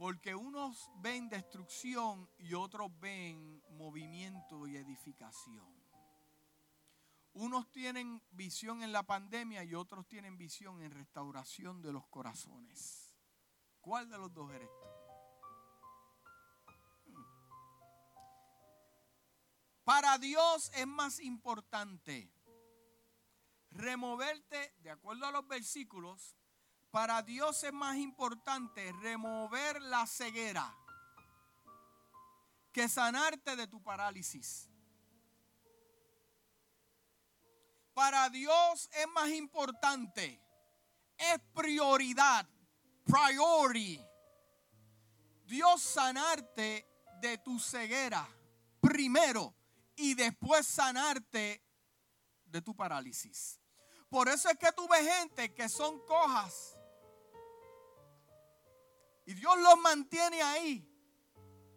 Porque 0.00 0.34
unos 0.34 0.90
ven 0.94 1.28
destrucción 1.28 2.26
y 2.38 2.54
otros 2.54 2.90
ven 3.00 3.62
movimiento 3.72 4.66
y 4.66 4.78
edificación. 4.78 5.68
Unos 7.34 7.70
tienen 7.70 8.22
visión 8.30 8.82
en 8.82 8.92
la 8.92 9.02
pandemia 9.02 9.62
y 9.62 9.74
otros 9.74 10.08
tienen 10.08 10.38
visión 10.38 10.80
en 10.80 10.90
restauración 10.90 11.82
de 11.82 11.92
los 11.92 12.06
corazones. 12.06 13.14
¿Cuál 13.82 14.08
de 14.08 14.16
los 14.16 14.32
dos 14.32 14.50
eres 14.54 14.70
tú? 14.70 14.86
Para 19.84 20.16
Dios 20.16 20.70
es 20.76 20.86
más 20.86 21.20
importante 21.20 22.32
removerte, 23.70 24.74
de 24.78 24.92
acuerdo 24.92 25.26
a 25.26 25.30
los 25.30 25.46
versículos, 25.46 26.38
para 26.90 27.22
Dios 27.22 27.62
es 27.64 27.72
más 27.72 27.96
importante 27.96 28.92
remover 29.00 29.80
la 29.82 30.06
ceguera 30.06 30.74
que 32.72 32.88
sanarte 32.88 33.56
de 33.56 33.66
tu 33.66 33.82
parálisis. 33.82 34.68
Para 37.94 38.28
Dios 38.30 38.88
es 38.92 39.06
más 39.08 39.28
importante, 39.30 40.40
es 41.18 41.38
prioridad, 41.54 42.48
priority. 43.04 44.00
Dios 45.44 45.82
sanarte 45.82 46.86
de 47.20 47.38
tu 47.38 47.58
ceguera 47.58 48.26
primero 48.80 49.54
y 49.96 50.14
después 50.14 50.66
sanarte 50.66 51.62
de 52.46 52.62
tu 52.62 52.74
parálisis. 52.74 53.60
Por 54.08 54.28
eso 54.28 54.48
es 54.48 54.58
que 54.58 54.72
tú 54.72 54.88
ves 54.88 55.06
gente 55.18 55.52
que 55.54 55.68
son 55.68 56.04
cojas. 56.06 56.79
Dios 59.40 59.58
los 59.58 59.78
mantiene 59.78 60.42
ahí. 60.42 60.86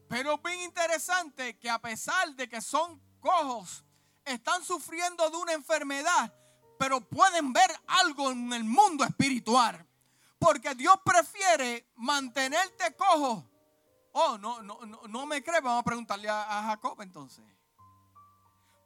Pero 0.09 0.33
es 0.33 0.43
bien 0.43 0.59
interesante 0.61 1.57
que 1.57 1.69
a 1.69 1.79
pesar 1.79 2.35
de 2.35 2.49
que 2.49 2.59
son 2.61 3.01
cojos, 3.21 3.85
están 4.25 4.63
sufriendo 4.63 5.29
de 5.29 5.37
una 5.37 5.53
enfermedad, 5.53 6.33
pero 6.77 6.99
pueden 6.99 7.53
ver 7.53 7.71
algo 7.87 8.31
en 8.31 8.51
el 8.51 8.65
mundo 8.65 9.05
espiritual. 9.05 9.87
Porque 10.37 10.75
Dios 10.75 10.95
prefiere 11.05 11.89
mantenerte 11.95 12.93
cojo. 12.97 13.49
Oh, 14.11 14.37
no, 14.37 14.61
no, 14.61 14.79
no, 15.07 15.25
me 15.25 15.41
cree. 15.41 15.61
Vamos 15.61 15.79
a 15.79 15.83
preguntarle 15.83 16.29
a 16.29 16.63
Jacob 16.67 17.01
entonces. 17.01 17.45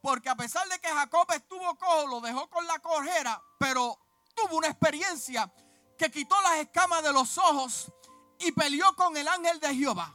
Porque 0.01 0.29
a 0.29 0.35
pesar 0.35 0.69
de 0.69 0.77
que 0.77 0.87
Jacob 0.87 1.25
estuvo 1.31 1.75
cojo, 1.77 2.07
lo 2.07 2.21
dejó 2.21 2.47
con 2.47 2.65
la 2.67 2.77
cojera, 2.77 3.41
pero 3.57 3.97
tuvo 4.35 4.57
una 4.57 4.67
experiencia 4.67 5.51
que 5.97 6.11
quitó 6.11 6.39
las 6.43 6.57
escamas 6.59 7.03
de 7.03 7.11
los 7.11 7.37
ojos 7.39 7.91
y 8.39 8.51
peleó 8.51 8.95
con 8.95 9.15
el 9.17 9.27
ángel 9.27 9.59
de 9.59 9.75
Jehová. 9.75 10.13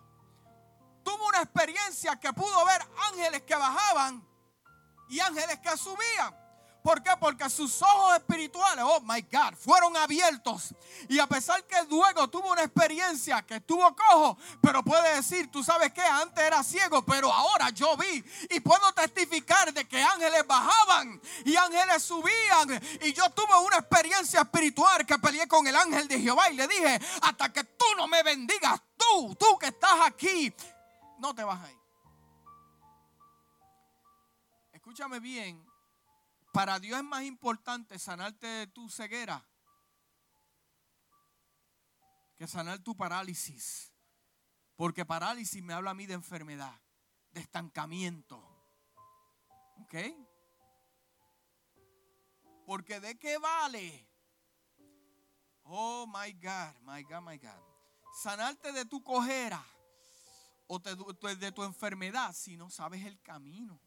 Tuvo 1.03 1.29
una 1.29 1.43
experiencia 1.43 2.19
que 2.19 2.33
pudo 2.33 2.65
ver 2.65 2.81
ángeles 3.11 3.43
que 3.43 3.55
bajaban 3.55 4.27
y 5.09 5.21
ángeles 5.21 5.59
que 5.59 5.77
subían. 5.77 6.42
¿Por 6.83 7.01
qué? 7.01 7.13
Porque 7.21 7.49
sus 7.49 7.81
ojos 7.81 8.17
espirituales, 8.17 8.85
oh 8.87 9.01
my 9.03 9.23
God, 9.31 9.55
fueron 9.57 9.97
abiertos. 9.97 10.75
Y 11.09 11.21
a 11.21 11.29
pesar 11.29 11.65
que 11.65 11.77
luego 11.89 12.29
tuvo 12.29 12.51
una 12.51 12.65
experiencia 12.65 13.41
que 13.43 13.57
estuvo 13.57 13.95
cojo, 13.95 14.37
pero 14.61 14.83
puede 14.83 15.15
decir, 15.15 15.49
tú 15.51 15.63
sabes 15.63 15.93
que 15.93 16.03
antes 16.03 16.43
era 16.45 16.63
ciego, 16.65 17.05
pero 17.05 17.33
ahora 17.33 17.71
yo 17.71 17.97
vi. 17.97 18.25
Y 18.51 18.59
puedo 18.59 18.93
testificar 18.93 19.73
de 19.73 19.87
que 19.87 20.03
ángeles 20.03 20.45
bajaban 20.45 21.21
y 21.45 21.55
ángeles 21.55 22.03
subían. 22.03 22.83
Y 23.03 23.13
yo 23.13 23.31
tuve 23.31 23.57
una 23.65 23.77
experiencia 23.77 24.41
espiritual 24.41 25.07
que 25.07 25.19
peleé 25.19 25.47
con 25.47 25.65
el 25.65 25.77
ángel 25.77 26.09
de 26.09 26.19
Jehová 26.19 26.51
y 26.51 26.55
le 26.55 26.67
dije, 26.67 27.01
hasta 27.23 27.53
que 27.53 27.63
tú 27.63 27.87
no 27.97 28.09
me 28.09 28.25
bendigas, 28.25 28.81
tú, 28.97 29.37
tú 29.37 29.57
que 29.57 29.67
estás 29.67 30.01
aquí, 30.05 30.53
no 31.19 31.33
te 31.33 31.45
vas 31.45 31.63
a 31.63 31.71
ir. 31.71 31.79
Escúchame 34.73 35.21
bien 35.21 35.72
para 36.53 36.79
Dios 36.79 36.99
es 36.99 37.05
más 37.05 37.25
importante 37.25 37.99
sanarte 37.99 38.47
de 38.47 38.67
tu 38.67 38.89
ceguera 38.91 39.45
que 42.37 42.47
sanar 42.47 42.79
tu 42.81 42.95
parálisis. 42.95 43.93
Porque 44.77 45.05
parálisis 45.05 45.63
me 45.63 45.73
habla 45.73 45.91
a 45.91 45.95
mí 45.95 46.07
de 46.07 46.15
enfermedad, 46.15 46.79
de 47.31 47.41
estancamiento. 47.41 48.37
¿Ok? 49.79 49.95
Porque 52.67 53.01
de 53.01 53.19
qué 53.19 53.39
vale? 53.39 54.09
Oh 55.65 56.07
my 56.07 56.33
God, 56.33 56.75
my 56.83 57.03
God, 57.03 57.23
my 57.23 57.39
God. 57.39 57.63
Sanarte 58.23 58.73
de 58.73 58.85
tu 58.85 59.03
cojera 59.03 59.65
o 60.67 60.79
de 60.79 61.53
tu 61.53 61.63
enfermedad 61.63 62.35
si 62.35 62.57
no 62.57 62.69
sabes 62.69 63.05
el 63.07 63.21
camino. 63.23 63.81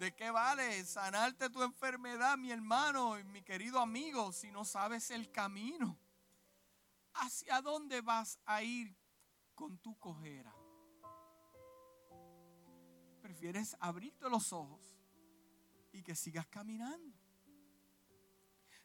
¿De 0.00 0.14
qué 0.14 0.30
vale 0.30 0.82
sanarte 0.86 1.50
tu 1.50 1.62
enfermedad, 1.62 2.38
mi 2.38 2.50
hermano 2.50 3.18
y 3.18 3.24
mi 3.24 3.42
querido 3.42 3.78
amigo, 3.78 4.32
si 4.32 4.50
no 4.50 4.64
sabes 4.64 5.10
el 5.10 5.30
camino? 5.30 5.94
¿Hacia 7.12 7.60
dónde 7.60 8.00
vas 8.00 8.38
a 8.46 8.62
ir 8.62 8.96
con 9.54 9.76
tu 9.76 9.98
cojera? 9.98 10.54
Prefieres 13.20 13.76
abrirte 13.78 14.30
los 14.30 14.54
ojos 14.54 14.80
y 15.92 16.02
que 16.02 16.16
sigas 16.16 16.46
caminando. 16.46 17.14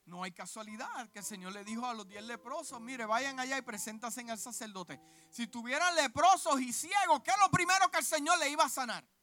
No 0.05 0.22
hay 0.22 0.34
casualidad 0.34 1.09
que 1.11 1.20
el 1.20 1.26
Señor 1.26 1.53
le 1.53 1.63
dijo 1.63 1.86
a 1.86 1.93
los 1.93 2.05
diez 2.09 2.26
leprosos, 2.26 2.82
mire, 2.82 3.05
vayan 3.05 3.39
allá 3.39 3.57
y 3.57 3.61
preséntanse 3.61 4.30
al 4.30 4.38
sacerdote. 4.38 4.99
Si 5.30 5.47
tuvieran 5.47 5.95
leprosos 5.95 6.59
y 6.59 6.74
ciegos, 6.74 7.22
¿qué 7.24 7.32
es 7.32 7.38
lo 7.39 7.49
primero 7.49 7.89
que 7.89 7.99
el 7.99 8.05
Señor 8.05 8.38
le 8.38 8.49
iba 8.49 8.66
a 8.66 8.70
sanar? 8.70 9.14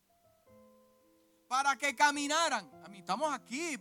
Para 1.53 1.77
que 1.77 1.95
caminaran. 1.95 2.67
Estamos 2.95 3.31
aquí 3.31 3.79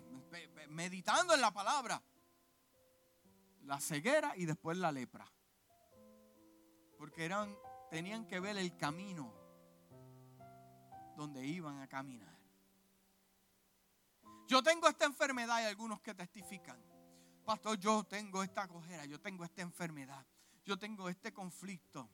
meditando 0.67 1.33
en 1.33 1.39
la 1.39 1.51
palabra. 1.51 2.03
La 3.61 3.79
ceguera 3.79 4.33
y 4.35 4.43
después 4.43 4.77
la 4.77 4.91
lepra. 4.91 5.25
Porque 6.97 7.23
eran, 7.23 7.55
tenían 7.89 8.27
que 8.27 8.41
ver 8.41 8.57
el 8.57 8.75
camino 8.75 9.33
donde 11.15 11.45
iban 11.45 11.79
a 11.79 11.87
caminar. 11.87 12.37
Yo 14.49 14.61
tengo 14.61 14.89
esta 14.89 15.05
enfermedad 15.05 15.61
y 15.61 15.63
algunos 15.63 16.01
que 16.01 16.13
testifican. 16.13 16.77
Pastor, 17.45 17.79
yo 17.79 18.03
tengo 18.03 18.43
esta 18.43 18.67
cojera, 18.67 19.05
yo 19.05 19.21
tengo 19.21 19.45
esta 19.45 19.61
enfermedad, 19.61 20.25
yo 20.65 20.77
tengo 20.77 21.07
este 21.07 21.31
conflicto. 21.31 22.09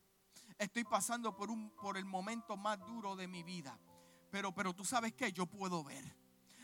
Estoy 0.59 0.83
pasando 0.83 1.35
por, 1.35 1.49
un, 1.49 1.71
por 1.71 1.97
el 1.97 2.05
momento 2.05 2.55
más 2.57 2.77
duro 2.85 3.15
de 3.15 3.27
mi 3.27 3.41
vida. 3.41 3.79
Pero, 4.29 4.53
pero 4.53 4.73
tú 4.73 4.83
sabes 4.83 5.13
que 5.13 5.31
yo 5.31 5.45
puedo 5.45 5.83
ver. 5.83 6.03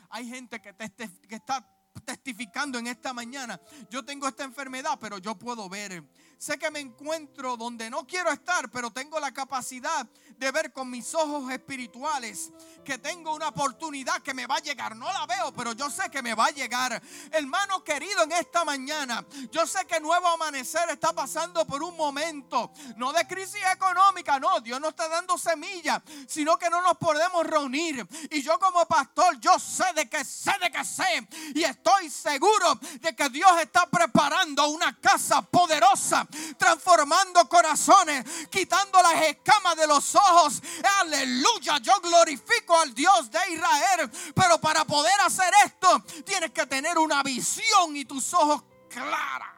Hay 0.10 0.28
gente 0.28 0.62
que, 0.62 0.74
que 0.74 1.36
está 1.36 1.68
testificando 2.04 2.78
en 2.78 2.88
esta 2.88 3.14
mañana. 3.14 3.60
Yo 3.90 4.04
tengo 4.04 4.28
esta 4.28 4.44
enfermedad, 4.44 4.98
pero 5.00 5.18
yo 5.18 5.36
puedo 5.36 5.70
ver. 5.70 6.04
Sé 6.38 6.58
que 6.58 6.70
me 6.72 6.82
encuentro 6.82 7.56
donde 7.56 7.90
no 7.90 8.06
quiero 8.06 8.30
estar, 8.30 8.70
pero 8.70 8.92
tengo 8.92 9.18
la 9.18 9.32
capacidad 9.32 10.06
de 10.38 10.52
ver 10.52 10.74
con 10.74 10.90
mis 10.90 11.14
ojos 11.16 11.50
espirituales 11.52 12.52
que 12.84 12.98
tengo 12.98 13.34
una 13.34 13.48
oportunidad 13.48 14.22
que 14.22 14.34
me 14.34 14.46
va 14.46 14.58
a 14.58 14.60
llegar. 14.60 14.94
No 14.96 15.06
la 15.06 15.26
veo, 15.26 15.54
pero 15.54 15.72
yo 15.72 15.90
sé 15.90 16.10
que 16.10 16.22
me 16.22 16.36
va 16.36 16.48
a 16.48 16.52
llegar. 16.52 17.02
Hermano 17.32 17.82
querido, 17.84 18.24
en 18.24 18.34
esta 18.34 18.66
mañana, 18.66 19.26
yo 19.52 19.66
sé 19.66 19.86
que 19.86 20.02
Nuevo 20.02 20.28
Amanecer 20.28 20.90
está 20.90 21.14
pasando 21.14 21.66
por 21.66 21.82
un 21.82 21.96
momento, 21.96 22.74
no 22.98 23.14
de 23.14 23.26
crisis 23.26 23.62
económica, 23.72 24.38
no, 24.38 24.60
Dios 24.60 24.82
no 24.82 24.90
está 24.90 25.08
dando 25.08 25.38
semillas, 25.38 26.02
sino 26.28 26.58
que 26.58 26.70
no 26.70 26.82
nos 26.82 26.98
podemos 26.98 27.46
reunir. 27.46 28.06
Y 28.32 28.42
yo 28.42 28.60
como 28.60 28.86
pastor, 28.86 29.40
yo 29.40 29.58
sé 29.60 29.86
de 29.96 30.10
que 30.10 30.26
sé 30.26 30.52
de 30.60 30.70
que 30.70 30.84
sé 30.84 31.26
y 31.56 31.64
estoy 31.64 31.93
estoy 31.94 32.10
seguro 32.10 32.76
de 33.02 33.16
que 33.16 33.30
Dios 33.30 33.52
está 33.62 33.86
preparando 33.90 34.68
una 34.68 35.00
casa 35.00 35.42
poderosa, 35.42 36.28
transformando 36.58 37.48
corazones, 37.48 38.48
quitando 38.50 39.02
las 39.02 39.22
escamas 39.24 39.76
de 39.76 39.88
los 39.88 40.16
ojos. 40.16 40.62
Aleluya, 41.00 41.78
yo 41.80 42.00
glorifico 42.02 42.80
al 42.80 42.94
Dios 42.94 43.30
de 43.30 43.40
Israel. 43.52 44.12
Pero 44.34 44.60
para 44.60 44.86
poder 44.86 45.20
hacer 45.26 45.54
esto, 45.66 46.00
tienes 46.26 46.52
que 46.52 46.66
tener 46.66 46.98
una 46.98 47.22
visión 47.24 47.96
y 47.96 48.06
tus 48.06 48.34
ojos 48.34 48.64
claras. 48.90 49.50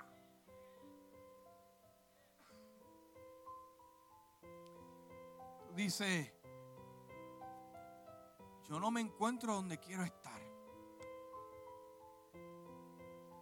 Dice, 5.76 6.34
yo 8.70 8.80
no 8.80 8.92
me 8.92 9.02
encuentro 9.02 9.56
donde 9.56 9.78
quiero 9.78 10.04
estar. 10.04 10.25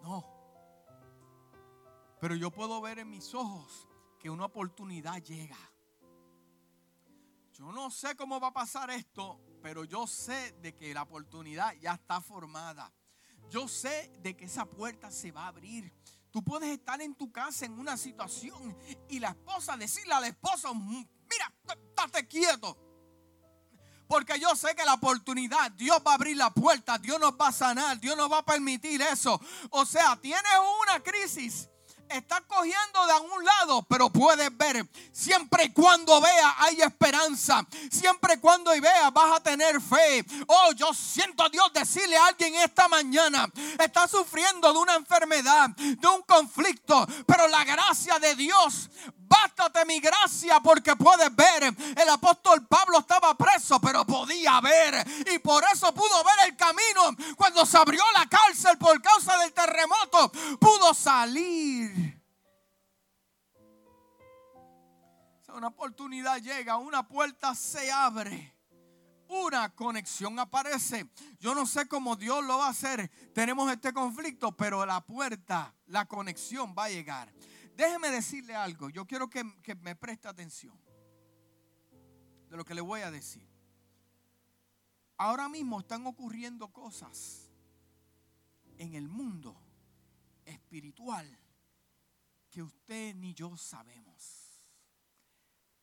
No. 0.04 0.24
Pero 2.20 2.36
yo 2.36 2.52
puedo 2.52 2.80
ver 2.82 3.00
en 3.00 3.10
mis 3.10 3.34
ojos 3.34 3.88
que 4.20 4.30
una 4.30 4.46
oportunidad 4.46 5.22
llega. 5.24 5.58
Yo 7.54 7.72
no 7.72 7.90
sé 7.90 8.16
cómo 8.16 8.40
va 8.40 8.48
a 8.48 8.54
pasar 8.54 8.90
esto, 8.92 9.40
pero 9.62 9.86
yo 9.86 10.06
sé 10.06 10.54
de 10.62 10.76
que 10.76 10.94
la 10.94 11.04
oportunidad 11.04 11.74
ya 11.76 11.94
está 11.94 12.20
formada. 12.20 12.92
Yo 13.50 13.68
sé 13.68 14.12
de 14.22 14.36
que 14.36 14.46
esa 14.46 14.66
puerta 14.66 15.10
se 15.12 15.32
va 15.32 15.46
a 15.46 15.48
abrir. 15.48 15.94
Tú 16.32 16.44
puedes 16.44 16.70
estar 16.70 17.02
en 17.02 17.16
tu 17.16 17.32
casa 17.32 17.66
en 17.66 17.80
una 17.80 17.96
situación 17.96 18.76
y 19.08 19.20
la 19.20 19.30
esposa 19.30 19.78
decirle 19.78 20.14
al 20.14 20.26
esposo, 20.26 20.74
mira, 20.74 21.54
estate 21.68 22.28
quieto. 22.28 22.93
Porque 24.08 24.40
yo 24.40 24.56
sé 24.56 24.76
que 24.76 24.86
la 24.86 24.96
oportunidad, 24.96 25.72
Dios 25.72 26.00
va 26.06 26.12
a 26.12 26.16
abrir 26.16 26.38
la 26.38 26.52
puerta, 26.52 26.98
Dios 26.98 27.20
nos 27.20 27.32
va 27.34 27.48
a 27.48 27.52
sanar, 27.52 28.00
Dios 28.00 28.16
nos 28.16 28.32
va 28.32 28.40
a 28.40 28.46
permitir 28.46 29.02
eso. 29.02 29.40
O 29.70 29.86
sea, 29.86 30.16
tienes 30.22 30.52
una 30.82 31.02
crisis 31.02 31.70
está 32.18 32.42
cogiendo 32.42 33.06
de 33.08 33.36
un 33.36 33.46
lado, 33.46 33.84
pero 33.84 34.10
puedes 34.10 34.56
ver, 34.56 34.88
siempre 35.12 35.66
y 35.66 35.74
cuando 35.74 36.22
vea 36.22 36.56
hay 36.60 36.82
esperanza, 36.82 37.66
siempre 37.92 38.36
y 38.36 38.38
cuando 38.38 38.72
vea 38.72 39.10
vas 39.10 39.38
a 39.38 39.44
tener 39.44 39.82
fe. 39.82 40.26
Oh, 40.48 40.72
yo 40.74 40.94
siento 40.94 41.44
a 41.44 41.50
Dios 41.50 41.72
decirle 41.74 42.16
a 42.18 42.28
alguien 42.28 42.56
esta 42.56 42.88
mañana, 42.88 43.50
está 43.80 44.08
sufriendo 44.08 44.72
de 44.72 44.80
una 44.80 44.96
enfermedad, 44.96 45.70
de 45.70 46.08
un 46.08 46.22
conflicto, 46.24 47.08
pero 47.26 47.48
la 47.48 47.64
gracia 47.64 48.20
de 48.20 48.36
Dios 48.36 48.90
bástate 49.34 49.86
mi 49.86 50.00
gracia 50.00 50.60
porque 50.60 50.96
puedes 50.96 51.36
ver. 51.36 51.64
El 51.96 52.10
apóstol 52.10 52.66
Pablo 52.68 53.00
estaba 53.00 53.36
preso, 53.36 53.80
pero 53.80 54.06
podía 54.06 54.60
ver. 54.62 55.06
Y 55.34 55.40
por 55.40 55.64
eso 55.74 55.94
pudo 55.94 56.24
ver 56.24 56.50
el 56.50 56.56
camino. 56.56 57.36
Cuando 57.36 57.66
se 57.66 57.78
abrió 57.78 58.04
la 58.14 58.28
cárcel 58.28 58.78
por 58.78 59.02
causa 59.02 59.38
del 59.38 59.54
terremoto, 59.54 60.32
pudo 60.60 60.94
salir. 60.94 62.22
Una 65.56 65.68
oportunidad 65.68 66.38
llega, 66.38 66.78
una 66.78 67.08
puerta 67.08 67.54
se 67.54 67.92
abre 67.92 68.54
una 69.28 69.70
conexión 69.74 70.38
aparece. 70.38 71.10
Yo 71.40 71.56
no 71.56 71.66
sé 71.66 71.88
cómo 71.88 72.16
Dios 72.16 72.44
lo 72.44 72.60
va 72.60 72.68
a 72.68 72.70
hacer. 72.70 73.10
Tenemos 73.34 73.72
este 73.72 73.92
conflicto, 73.92 74.52
pero 74.52 74.86
la 74.86 75.02
puerta, 75.02 75.74
la 75.88 76.06
conexión 76.06 76.76
va 76.78 76.86
a 76.86 76.90
llegar. 76.90 77.34
Déjeme 77.76 78.10
decirle 78.12 78.56
algo. 78.56 78.90
Yo 78.90 79.06
quiero 79.06 79.30
que, 79.30 79.44
me 79.82 79.96
preste 79.96 80.28
atención 80.28 80.80
de 82.50 82.58
lo 82.58 82.64
que 82.64 82.76
le 82.76 82.82
voy 82.82 83.02
a 83.02 83.12
decir. 83.12 83.48
Ahora 85.18 85.50
mismo 85.50 85.80
están 85.80 86.06
ocurriendo 86.06 86.68
cosas 86.72 87.50
en 88.78 88.94
el 88.96 89.08
mundo 89.08 89.60
espiritual 90.46 91.40
que 92.50 92.62
usted 92.62 93.16
ni 93.16 93.34
yo 93.34 93.56
sabemos. 93.58 94.64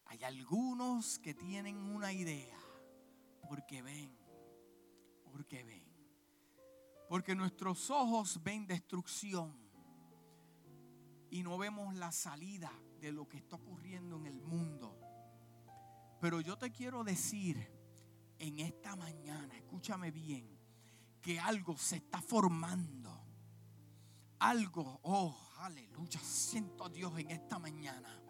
Hay 0.07 0.23
algunos 0.25 1.19
que 1.19 1.35
tienen 1.35 1.77
una 1.77 2.13
idea 2.13 2.59
porque 3.49 3.83
ven, 3.83 4.17
porque 5.25 5.65
ven. 5.65 5.85
Porque 7.09 7.35
nuestros 7.35 7.91
ojos 7.91 8.41
ven 8.43 8.67
destrucción 8.67 9.60
y 11.31 11.43
no 11.43 11.57
vemos 11.59 11.95
la 11.95 12.13
salida 12.13 12.73
de 13.01 13.13
lo 13.13 13.29
que 13.29 13.39
está 13.39 13.57
ocurriendo 13.57 14.17
en 14.17 14.27
el 14.27 14.41
mundo. 14.41 14.99
Pero 16.21 16.41
yo 16.41 16.59
te 16.59 16.71
quiero 16.71 17.05
decir 17.05 17.71
en 18.39 18.59
esta 18.59 18.97
mañana, 18.97 19.57
escúchame 19.57 20.11
bien, 20.11 20.59
que 21.23 21.39
algo 21.39 21.77
se 21.77 21.97
está 21.97 22.21
formando. 22.21 23.25
Algo, 24.39 25.01
oh, 25.03 25.39
aleluya, 25.59 26.21
siento 26.21 26.87
a 26.87 26.89
Dios 26.89 27.19
en 27.19 27.31
esta 27.31 27.59
mañana 27.59 28.21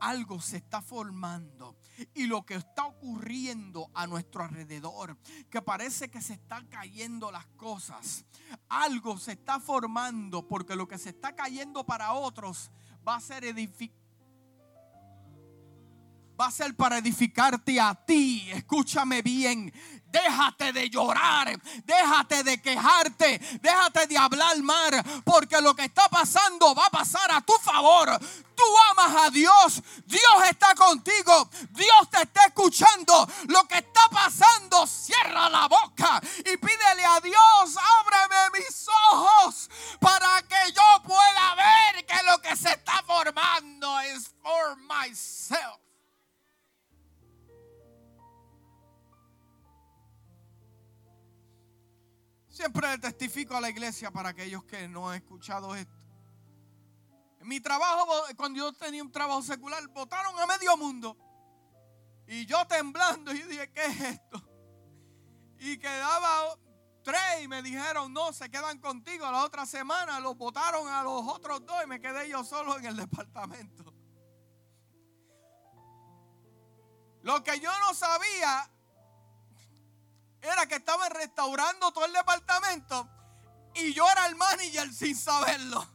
algo 0.00 0.40
se 0.40 0.58
está 0.58 0.82
formando 0.82 1.76
y 2.14 2.26
lo 2.26 2.44
que 2.44 2.54
está 2.54 2.86
ocurriendo 2.86 3.90
a 3.94 4.06
nuestro 4.06 4.42
alrededor, 4.44 5.18
que 5.50 5.62
parece 5.62 6.10
que 6.10 6.20
se 6.20 6.34
están 6.34 6.66
cayendo 6.68 7.30
las 7.32 7.46
cosas, 7.56 8.24
algo 8.68 9.18
se 9.18 9.32
está 9.32 9.60
formando 9.60 10.46
porque 10.46 10.76
lo 10.76 10.86
que 10.86 10.98
se 10.98 11.10
está 11.10 11.34
cayendo 11.34 11.84
para 11.84 12.12
otros 12.12 12.70
va 13.06 13.16
a 13.16 13.20
ser 13.20 13.44
edificado 13.44 13.97
va 16.38 16.46
a 16.46 16.50
ser 16.50 16.74
para 16.74 16.98
edificarte 16.98 17.80
a 17.80 17.94
ti. 17.94 18.48
Escúchame 18.50 19.22
bien. 19.22 19.72
Déjate 20.10 20.72
de 20.72 20.88
llorar, 20.88 21.60
déjate 21.84 22.42
de 22.42 22.62
quejarte, 22.62 23.38
déjate 23.60 24.06
de 24.06 24.16
hablar 24.16 24.56
mal, 24.62 25.04
porque 25.22 25.60
lo 25.60 25.76
que 25.76 25.84
está 25.84 26.08
pasando 26.08 26.74
va 26.74 26.86
a 26.86 26.90
pasar 26.90 27.30
a 27.30 27.42
tu 27.42 27.52
favor. 27.62 28.18
Tú 28.56 28.64
amas 28.90 29.26
a 29.26 29.30
Dios, 29.30 29.82
Dios 30.06 30.48
está 30.50 30.74
contigo, 30.74 31.50
Dios 31.72 32.10
te 32.10 32.22
está 32.22 32.46
escuchando. 32.46 33.28
Lo 33.48 33.68
que 33.68 33.78
está 33.78 34.08
pasando, 34.10 34.86
cierra 34.86 35.50
la 35.50 35.68
boca 35.68 36.22
y 36.38 36.56
pídele 36.56 37.04
a 37.04 37.20
Dios, 37.20 37.76
ábreme 38.00 38.60
mis 38.60 38.88
ojos 39.12 39.68
para 40.00 40.40
que 40.40 40.72
yo 40.74 41.02
pueda 41.02 41.54
ver 41.54 42.06
que 42.06 42.22
lo 42.24 42.40
que 42.40 42.56
se 42.56 42.70
está 42.70 43.02
formando 43.06 44.00
es 44.00 44.30
for 44.42 44.74
myself. 44.88 45.87
Siempre 52.58 52.88
le 52.88 52.98
testifico 52.98 53.54
a 53.54 53.60
la 53.60 53.70
iglesia 53.70 54.10
para 54.10 54.30
aquellos 54.30 54.64
que 54.64 54.88
no 54.88 55.08
han 55.08 55.18
escuchado 55.18 55.76
esto. 55.76 55.96
En 57.38 57.46
mi 57.46 57.60
trabajo, 57.60 58.04
cuando 58.36 58.58
yo 58.58 58.72
tenía 58.72 59.00
un 59.00 59.12
trabajo 59.12 59.42
secular, 59.42 59.86
votaron 59.90 60.36
a 60.40 60.44
medio 60.44 60.76
mundo. 60.76 61.16
Y 62.26 62.46
yo 62.46 62.66
temblando, 62.66 63.32
y 63.32 63.42
dije, 63.42 63.70
¿qué 63.70 63.84
es 63.86 64.00
esto? 64.00 64.42
Y 65.60 65.78
quedaba 65.78 66.58
tres 67.04 67.44
y 67.44 67.46
me 67.46 67.62
dijeron, 67.62 68.12
no, 68.12 68.32
se 68.32 68.50
quedan 68.50 68.80
contigo. 68.80 69.30
La 69.30 69.44
otra 69.44 69.64
semana 69.64 70.18
los 70.18 70.36
votaron 70.36 70.88
a 70.88 71.04
los 71.04 71.28
otros 71.28 71.64
dos 71.64 71.84
y 71.84 71.86
me 71.86 72.00
quedé 72.00 72.28
yo 72.28 72.42
solo 72.42 72.76
en 72.76 72.86
el 72.86 72.96
departamento. 72.96 73.94
Lo 77.22 77.40
que 77.44 77.60
yo 77.60 77.70
no 77.86 77.94
sabía 77.94 78.68
era 80.40 80.66
que 80.66 80.76
estaban 80.76 81.10
restaurando 81.10 81.90
todo 81.92 82.04
el 82.04 82.12
departamento 82.12 83.08
y 83.74 83.92
yo 83.92 84.08
era 84.10 84.26
el 84.26 84.36
manager 84.36 84.92
sin 84.92 85.16
saberlo. 85.16 85.86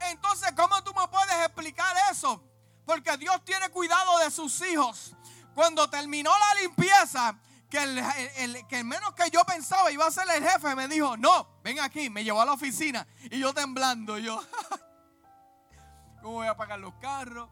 Entonces, 0.00 0.52
¿cómo 0.56 0.82
tú 0.82 0.94
me 0.94 1.06
puedes 1.08 1.46
explicar 1.46 1.94
eso? 2.10 2.42
Porque 2.86 3.16
Dios 3.18 3.44
tiene 3.44 3.68
cuidado 3.70 4.18
de 4.18 4.30
sus 4.30 4.60
hijos. 4.62 5.14
Cuando 5.54 5.88
terminó 5.90 6.30
la 6.30 6.60
limpieza, 6.62 7.38
que 7.68 7.78
el, 7.78 8.66
que 8.66 8.82
menos 8.82 9.14
que 9.14 9.30
yo 9.30 9.44
pensaba 9.44 9.92
iba 9.92 10.06
a 10.06 10.10
ser 10.10 10.28
el 10.34 10.42
jefe, 10.42 10.74
me 10.74 10.88
dijo, 10.88 11.16
no, 11.16 11.60
ven 11.62 11.78
aquí, 11.80 12.10
me 12.10 12.24
llevó 12.24 12.40
a 12.40 12.44
la 12.44 12.52
oficina. 12.52 13.06
Y 13.30 13.38
yo 13.38 13.54
temblando, 13.54 14.18
yo, 14.18 14.42
¿cómo 16.22 16.34
voy 16.34 16.48
a 16.48 16.56
pagar 16.56 16.80
los 16.80 16.94
carros? 16.94 17.48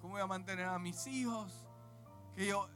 ¿Cómo 0.00 0.14
voy 0.14 0.22
a 0.22 0.26
mantener 0.26 0.66
a 0.66 0.78
mis 0.78 1.06
hijos? 1.06 1.52
Que 2.34 2.46
yo, 2.46 2.70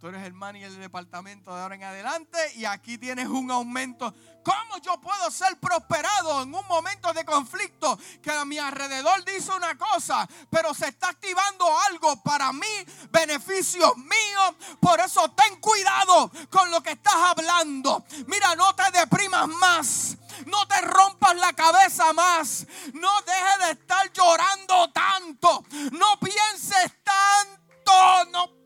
Tú 0.00 0.08
eres 0.08 0.24
el 0.24 0.32
manager 0.32 0.70
del 0.70 0.80
departamento 0.80 1.54
de 1.54 1.60
ahora 1.60 1.74
en 1.74 1.84
adelante 1.84 2.38
y 2.54 2.64
aquí 2.64 2.96
tienes 2.96 3.28
un 3.28 3.50
aumento. 3.50 4.14
¿Cómo 4.42 4.78
yo 4.78 4.98
puedo 4.98 5.30
ser 5.30 5.58
prosperado 5.60 6.42
en 6.42 6.54
un 6.54 6.66
momento 6.66 7.12
de 7.12 7.22
conflicto 7.22 7.98
que 8.22 8.30
a 8.30 8.46
mi 8.46 8.56
alrededor 8.56 9.22
dice 9.26 9.52
una 9.52 9.76
cosa, 9.76 10.26
pero 10.48 10.72
se 10.72 10.88
está 10.88 11.10
activando 11.10 11.66
algo 11.80 12.16
para 12.22 12.50
mí, 12.50 12.86
beneficios 13.10 13.94
míos? 13.98 14.54
Por 14.80 15.00
eso 15.00 15.30
ten 15.32 15.60
cuidado 15.60 16.30
con 16.48 16.70
lo 16.70 16.82
que 16.82 16.92
estás 16.92 17.16
hablando. 17.16 18.02
Mira, 18.26 18.54
no 18.54 18.74
te 18.74 18.90
deprimas 18.92 19.48
más. 19.48 20.16
No 20.46 20.66
te 20.66 20.80
rompas 20.80 21.36
la 21.36 21.52
cabeza 21.52 22.14
más. 22.14 22.66
No 22.94 23.10
dejes 23.20 23.66
de 23.66 23.72
estar 23.72 24.10
llorando 24.14 24.90
tanto. 24.92 25.62
No 25.92 26.18
pienses 26.18 26.90
tanto. 27.04 28.30
No 28.32 28.59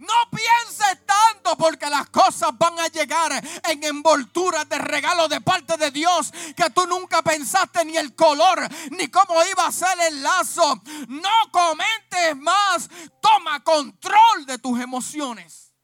no 0.00 0.14
pienses 0.30 1.04
tanto 1.04 1.56
porque 1.58 1.88
las 1.90 2.08
cosas 2.08 2.56
van 2.56 2.78
a 2.80 2.88
llegar 2.88 3.32
en 3.68 3.84
envolturas 3.84 4.66
de 4.66 4.78
regalo 4.78 5.28
de 5.28 5.42
parte 5.42 5.76
de 5.76 5.90
Dios 5.90 6.32
que 6.56 6.70
tú 6.70 6.86
nunca 6.86 7.20
pensaste 7.20 7.84
ni 7.84 7.98
el 7.98 8.14
color 8.14 8.66
ni 8.92 9.08
cómo 9.08 9.34
iba 9.44 9.66
a 9.66 9.72
ser 9.72 9.98
el 10.08 10.22
lazo. 10.22 10.82
No 11.08 11.52
comentes 11.52 12.36
más. 12.36 12.88
Toma 13.20 13.62
control 13.62 14.46
de 14.46 14.56
tus 14.58 14.80
emociones. 14.80 15.74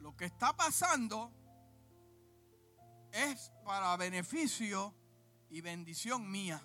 Lo 0.00 0.16
que 0.16 0.24
está 0.24 0.56
pasando 0.56 1.32
es 3.12 3.52
para 3.64 3.96
beneficio 3.96 4.92
y 5.50 5.60
bendición 5.60 6.28
mía. 6.28 6.60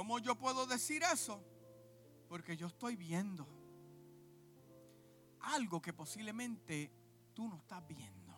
¿Cómo 0.00 0.18
yo 0.18 0.34
puedo 0.34 0.64
decir 0.64 1.02
eso? 1.02 1.44
Porque 2.26 2.56
yo 2.56 2.68
estoy 2.68 2.96
viendo 2.96 3.46
algo 5.40 5.82
que 5.82 5.92
posiblemente 5.92 6.90
tú 7.34 7.46
no 7.46 7.58
estás 7.58 7.86
viendo. 7.86 8.34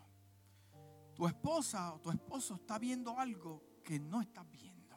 Tu 1.14 1.24
esposa 1.24 1.94
o 1.94 2.00
tu 2.00 2.10
esposo 2.10 2.56
está 2.56 2.80
viendo 2.80 3.16
algo 3.16 3.62
que 3.84 4.00
no 4.00 4.20
estás 4.20 4.50
viendo. 4.50 4.96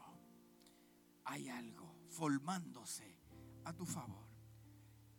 Hay 1.26 1.49
algo 1.49 1.97
formándose 2.09 3.16
a 3.63 3.72
tu 3.72 3.86
favor. 3.86 4.28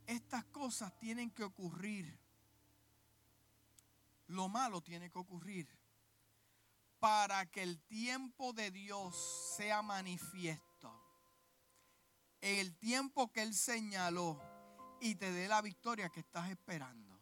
Estas 0.04 0.46
cosas 0.46 0.98
tienen 0.98 1.30
que 1.30 1.44
ocurrir. 1.44 2.18
Lo 4.26 4.48
malo 4.48 4.82
tiene 4.82 5.12
que 5.12 5.18
ocurrir 5.20 5.68
para 6.98 7.48
que 7.48 7.62
el 7.62 7.78
tiempo 7.82 8.52
de 8.52 8.72
Dios 8.72 9.54
sea 9.56 9.80
manifiesto. 9.80 10.65
El 12.40 12.76
tiempo 12.78 13.32
que 13.32 13.42
Él 13.42 13.54
señaló 13.54 14.40
y 15.00 15.14
te 15.16 15.30
dé 15.30 15.48
la 15.48 15.62
victoria 15.62 16.08
que 16.10 16.20
estás 16.20 16.50
esperando. 16.50 17.18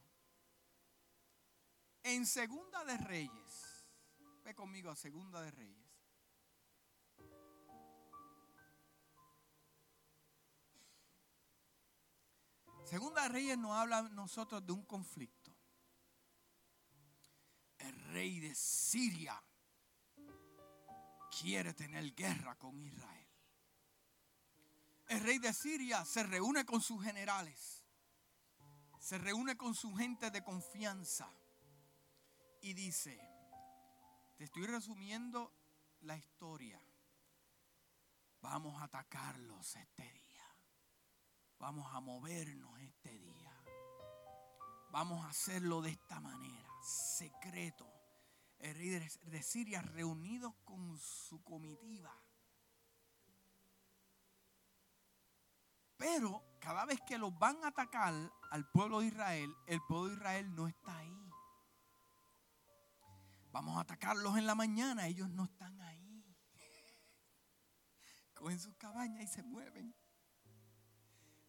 En 2.02 2.26
Segunda 2.26 2.84
de 2.84 2.98
Reyes, 2.98 3.86
ve 4.44 4.54
conmigo 4.54 4.90
a 4.90 4.96
Segunda 4.96 5.40
de 5.40 5.50
Reyes. 5.50 5.84
Segunda 12.84 13.22
de 13.22 13.28
Reyes 13.30 13.58
nos 13.58 13.72
habla 13.72 14.02
nosotros 14.02 14.64
de 14.64 14.72
un 14.72 14.84
conflicto. 14.84 15.52
El 17.78 17.98
rey 18.12 18.38
de 18.40 18.54
Siria 18.54 19.42
quiere 21.40 21.74
tener 21.74 22.14
guerra 22.14 22.56
con 22.56 22.78
Israel. 22.80 23.33
El 25.14 25.20
rey 25.20 25.38
de 25.38 25.52
Siria 25.52 26.04
se 26.04 26.24
reúne 26.24 26.66
con 26.66 26.80
sus 26.80 27.00
generales, 27.00 27.84
se 28.98 29.16
reúne 29.16 29.56
con 29.56 29.72
su 29.72 29.94
gente 29.94 30.28
de 30.32 30.42
confianza 30.42 31.32
y 32.60 32.72
dice, 32.72 33.16
te 34.36 34.42
estoy 34.42 34.66
resumiendo 34.66 35.54
la 36.00 36.16
historia, 36.16 36.82
vamos 38.40 38.82
a 38.82 38.86
atacarlos 38.86 39.76
este 39.76 40.02
día, 40.02 40.56
vamos 41.60 41.94
a 41.94 42.00
movernos 42.00 42.76
este 42.80 43.16
día, 43.16 43.56
vamos 44.90 45.24
a 45.24 45.28
hacerlo 45.28 45.80
de 45.80 45.90
esta 45.90 46.18
manera, 46.18 46.68
secreto. 46.82 47.88
El 48.58 48.74
rey 48.74 48.88
de 49.26 49.42
Siria 49.44 49.80
reunidos 49.80 50.56
con 50.64 50.98
su 50.98 51.40
comitiva. 51.44 52.23
Pero 55.96 56.42
cada 56.60 56.84
vez 56.84 57.00
que 57.06 57.18
los 57.18 57.36
van 57.38 57.62
a 57.64 57.68
atacar 57.68 58.14
al 58.50 58.70
pueblo 58.70 59.00
de 59.00 59.06
Israel, 59.06 59.54
el 59.66 59.80
pueblo 59.82 60.08
de 60.08 60.14
Israel 60.14 60.54
no 60.54 60.66
está 60.66 60.98
ahí. 60.98 61.30
Vamos 63.52 63.76
a 63.76 63.80
atacarlos 63.80 64.36
en 64.36 64.46
la 64.46 64.54
mañana, 64.54 65.06
ellos 65.06 65.28
no 65.30 65.44
están 65.44 65.80
ahí. 65.80 66.24
Cogen 68.34 68.58
sus 68.58 68.74
cabañas 68.76 69.22
y 69.22 69.26
se 69.28 69.42
mueven. 69.42 69.94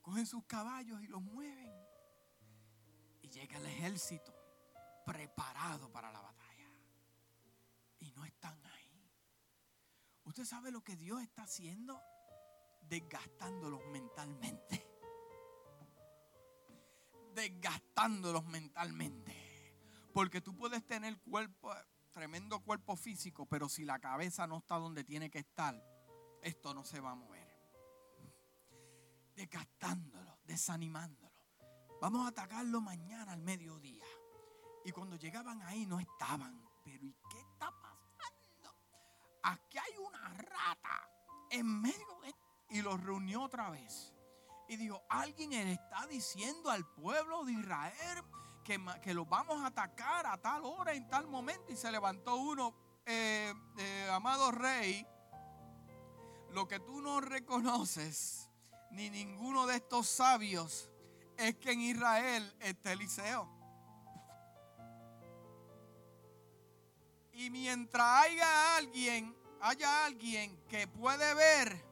Cogen 0.01 0.27
sus 0.27 0.45
caballos 0.45 1.01
y 1.01 1.07
los 1.07 1.21
mueven. 1.21 1.73
Y 3.23 3.29
llega 3.29 3.57
el 3.57 3.65
ejército 3.65 4.33
preparado 5.03 5.91
para 5.91 6.11
la 6.11 6.21
batalla 6.21 6.69
y 7.99 8.11
no 8.11 8.23
están 8.23 8.63
ahí. 8.67 9.11
¿Usted 10.25 10.45
sabe 10.45 10.71
lo 10.71 10.83
que 10.83 10.95
Dios 10.95 11.21
está 11.21 11.43
haciendo? 11.43 11.99
Desgastándolos 12.87 13.81
mentalmente. 13.91 14.85
Desgastándolos 17.33 18.45
mentalmente. 18.45 19.33
Porque 20.13 20.41
tú 20.41 20.55
puedes 20.55 20.85
tener 20.85 21.19
cuerpo, 21.21 21.73
tremendo 22.13 22.61
cuerpo 22.61 22.95
físico, 22.95 23.45
pero 23.45 23.67
si 23.67 23.83
la 23.83 23.99
cabeza 23.99 24.47
no 24.47 24.59
está 24.59 24.75
donde 24.75 25.03
tiene 25.03 25.29
que 25.29 25.39
estar, 25.39 25.75
esto 26.41 26.73
no 26.73 26.85
se 26.85 26.99
va 26.99 27.11
a 27.11 27.15
mover. 27.15 27.45
Desgastándolo, 29.35 30.39
desanimándolo. 30.45 31.35
Vamos 32.01 32.25
a 32.25 32.29
atacarlo 32.29 32.79
mañana 32.79 33.33
al 33.33 33.41
mediodía. 33.41 34.05
Y 34.85 34.91
cuando 34.91 35.17
llegaban 35.17 35.61
ahí 35.63 35.85
no 35.85 35.99
estaban. 35.99 36.63
Pero 36.83 37.03
¿y 37.03 37.15
qué 37.29 37.39
está 37.39 37.73
aquí 39.45 39.77
hay 39.77 39.97
una 39.97 40.29
rata 40.29 41.09
en 41.51 41.81
medio 41.81 42.19
de... 42.21 42.33
Y 42.69 42.81
los 42.81 43.01
reunió 43.03 43.43
otra 43.43 43.69
vez. 43.69 44.13
Y 44.67 44.77
dijo, 44.77 45.03
alguien 45.09 45.51
le 45.51 45.73
está 45.73 46.07
diciendo 46.07 46.71
al 46.71 46.85
pueblo 46.85 47.45
de 47.45 47.53
Israel 47.53 48.23
que, 48.63 48.83
que 49.03 49.13
los 49.13 49.29
vamos 49.29 49.61
a 49.63 49.67
atacar 49.67 50.25
a 50.25 50.37
tal 50.37 50.65
hora, 50.65 50.93
en 50.93 51.07
tal 51.07 51.27
momento. 51.27 51.71
Y 51.71 51.77
se 51.77 51.91
levantó 51.91 52.35
uno, 52.35 52.73
eh, 53.05 53.53
eh, 53.77 54.09
amado 54.11 54.51
rey, 54.51 55.05
lo 56.51 56.67
que 56.67 56.79
tú 56.79 57.01
no 57.01 57.21
reconoces, 57.21 58.49
ni 58.89 59.09
ninguno 59.09 59.67
de 59.67 59.75
estos 59.75 60.07
sabios, 60.07 60.89
es 61.37 61.55
que 61.57 61.73
en 61.73 61.81
Israel 61.81 62.55
está 62.61 62.93
Eliseo. 62.93 63.47
Y 67.33 67.49
mientras 67.49 68.23
haya 68.23 68.77
alguien, 68.77 69.35
haya 69.59 70.05
alguien 70.05 70.57
que 70.69 70.87
puede 70.87 71.33
ver, 71.33 71.84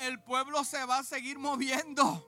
el 0.00 0.22
pueblo 0.22 0.64
se 0.64 0.84
va 0.84 0.98
a 0.98 1.04
seguir 1.04 1.38
moviendo. 1.38 2.26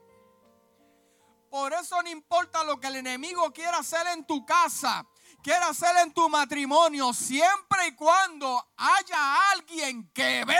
Por 1.50 1.72
eso 1.74 2.00
no 2.02 2.08
importa 2.08 2.64
lo 2.64 2.80
que 2.80 2.86
el 2.86 2.96
enemigo 2.96 3.52
quiera 3.52 3.78
hacer 3.78 4.06
en 4.08 4.24
tu 4.24 4.44
casa, 4.46 5.06
quiera 5.42 5.68
hacer 5.68 5.94
en 5.98 6.12
tu 6.12 6.28
matrimonio, 6.28 7.12
siempre 7.12 7.88
y 7.88 7.94
cuando 7.94 8.66
haya 8.76 9.50
alguien 9.50 10.10
que 10.14 10.44
ve 10.46 10.56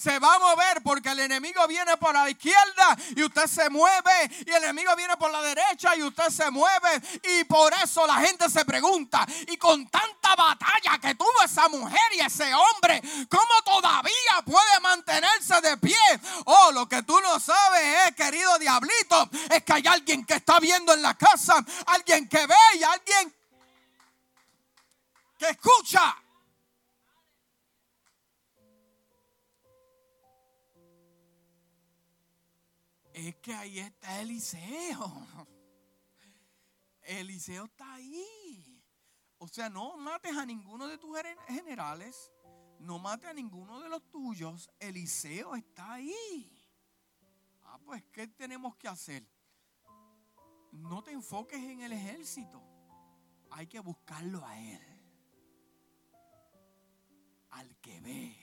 se 0.00 0.18
va 0.18 0.34
a 0.34 0.38
mover 0.38 0.82
porque 0.82 1.10
el 1.10 1.20
enemigo 1.20 1.66
viene 1.68 1.94
por 1.98 2.14
la 2.14 2.30
izquierda 2.30 2.96
y 3.14 3.22
usted 3.22 3.46
se 3.46 3.68
mueve 3.68 4.30
y 4.46 4.50
el 4.50 4.64
enemigo 4.64 4.96
viene 4.96 5.14
por 5.18 5.30
la 5.30 5.42
derecha 5.42 5.94
y 5.94 6.02
usted 6.02 6.30
se 6.30 6.50
mueve 6.50 7.02
y 7.22 7.44
por 7.44 7.70
eso 7.74 8.06
la 8.06 8.14
gente 8.14 8.48
se 8.48 8.64
pregunta 8.64 9.26
y 9.46 9.58
con 9.58 9.86
tanta 9.88 10.34
batalla 10.34 10.98
que 10.98 11.14
tuvo 11.16 11.42
esa 11.44 11.68
mujer 11.68 12.00
y 12.12 12.20
ese 12.20 12.50
hombre, 12.54 13.02
¿cómo 13.28 13.62
todavía 13.62 14.42
puede 14.46 14.80
mantenerse 14.80 15.60
de 15.60 15.76
pie? 15.76 15.98
Oh, 16.46 16.72
lo 16.72 16.88
que 16.88 17.02
tú 17.02 17.20
no 17.20 17.38
sabes, 17.38 18.14
querido 18.14 18.58
diablito, 18.58 19.28
es 19.50 19.62
que 19.64 19.72
hay 19.74 19.86
alguien 19.86 20.24
que 20.24 20.34
está 20.34 20.58
viendo 20.60 20.94
en 20.94 21.02
la 21.02 21.12
casa, 21.12 21.62
alguien 21.86 22.26
que 22.26 22.46
ve 22.46 22.54
y 22.78 22.82
alguien 22.84 23.34
que 25.38 25.48
escucha. 25.48 26.16
Es 33.28 33.36
que 33.36 33.54
ahí 33.54 33.78
está 33.78 34.20
Eliseo. 34.20 35.26
Eliseo 37.02 37.64
está 37.64 37.94
ahí. 37.94 38.84
O 39.38 39.48
sea, 39.48 39.68
no 39.68 39.96
mates 39.96 40.36
a 40.36 40.44
ninguno 40.44 40.86
de 40.86 40.98
tus 40.98 41.16
generales, 41.48 42.30
no 42.78 42.98
mates 42.98 43.30
a 43.30 43.32
ninguno 43.32 43.80
de 43.80 43.88
los 43.88 44.10
tuyos. 44.10 44.70
Eliseo 44.78 45.54
está 45.54 45.94
ahí. 45.94 46.56
Ah, 47.62 47.78
pues, 47.84 48.02
¿qué 48.12 48.28
tenemos 48.28 48.76
que 48.76 48.88
hacer? 48.88 49.26
No 50.72 51.02
te 51.02 51.12
enfoques 51.12 51.58
en 51.58 51.80
el 51.80 51.92
ejército. 51.92 52.62
Hay 53.50 53.66
que 53.66 53.80
buscarlo 53.80 54.44
a 54.44 54.58
él. 54.58 54.80
Al 57.50 57.76
que 57.80 58.00
ve. 58.00 58.36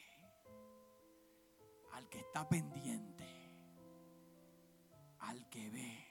Al 1.94 2.10
que 2.10 2.20
está 2.20 2.48
pendiente 2.48 3.16
al 5.28 5.48
que 5.50 5.70
ve. 5.70 6.08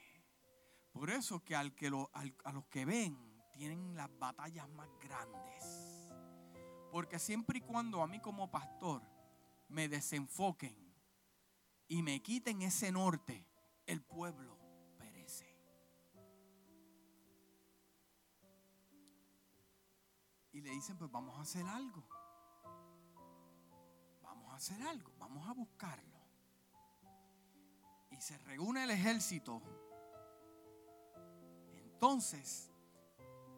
Por 0.91 1.09
eso 1.09 1.43
que, 1.43 1.55
al 1.55 1.75
que 1.75 1.87
a 1.87 2.51
los 2.51 2.65
que 2.67 2.85
ven 2.85 3.17
tienen 3.51 3.95
las 3.95 4.09
batallas 4.17 4.69
más 4.69 4.89
grandes. 4.99 6.11
Porque 6.91 7.19
siempre 7.19 7.59
y 7.59 7.61
cuando 7.61 8.01
a 8.01 8.07
mí 8.07 8.19
como 8.19 8.49
pastor 8.49 9.01
me 9.69 9.89
desenfoquen 9.89 10.75
y 11.87 12.01
me 12.01 12.21
quiten 12.21 12.61
ese 12.61 12.91
norte, 12.91 13.45
el 13.85 14.01
pueblo 14.01 14.57
perece. 14.97 15.47
Y 20.51 20.61
le 20.61 20.71
dicen, 20.71 20.97
pues 20.97 21.11
vamos 21.11 21.37
a 21.37 21.41
hacer 21.41 21.65
algo. 21.65 22.07
Vamos 24.21 24.51
a 24.51 24.55
hacer 24.55 24.81
algo, 24.81 25.11
vamos 25.17 25.47
a 25.47 25.53
buscarlo. 25.53 26.06
Se 28.27 28.37
reúne 28.39 28.83
el 28.83 28.91
ejército. 28.91 29.61
Entonces 31.77 32.69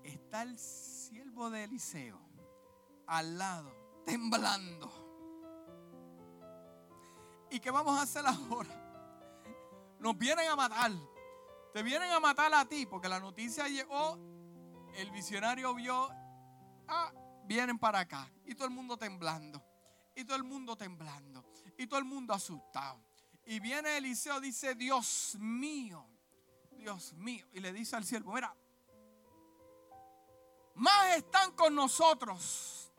está 0.03 0.43
el 0.43 0.59
siervo 0.59 1.49
de 1.49 1.63
Eliseo 1.63 2.20
al 3.07 3.39
lado, 3.39 3.74
temblando. 4.05 4.91
¿Y 7.49 7.59
qué 7.59 7.72
vamos 7.72 7.97
a 7.97 8.03
hacer 8.03 8.24
ahora? 8.28 8.70
Nos 9.97 10.15
vienen 10.15 10.47
a 10.47 10.55
matar. 10.55 10.91
Te 11.74 11.82
vienen 11.82 12.11
a 12.11 12.20
matar 12.20 12.53
a 12.53 12.63
ti 12.63 12.86
porque 12.86 13.09
la 13.09 13.20
noticia 13.20 13.67
llegó, 13.67 14.20
el 14.93 15.09
visionario 15.09 15.74
vio, 15.74 16.11
ah, 16.88 17.11
vienen 17.45 17.80
para 17.80 18.01
acá. 18.01 18.32
Y 18.45 18.53
todo 18.53 18.67
el 18.67 18.74
mundo 18.76 18.97
temblando. 18.97 19.65
Y 20.15 20.26
todo 20.26 20.38
el 20.38 20.43
mundo 20.43 20.78
temblando. 20.78 21.43
Y 21.76 21.88
todo 21.88 21.97
el 21.97 22.05
mundo 22.05 22.36
asustado. 22.36 23.09
Y 23.49 23.59
viene 23.59 23.97
Eliseo, 23.97 24.39
dice, 24.39 24.75
Dios 24.75 25.35
mío, 25.39 26.05
Dios 26.69 27.13
mío. 27.13 27.47
Y 27.51 27.59
le 27.59 27.73
dice 27.73 27.95
al 27.95 28.05
siervo, 28.05 28.33
mira, 28.33 28.55
más 30.75 31.17
están 31.17 31.53
con 31.53 31.73
nosotros 31.73 32.91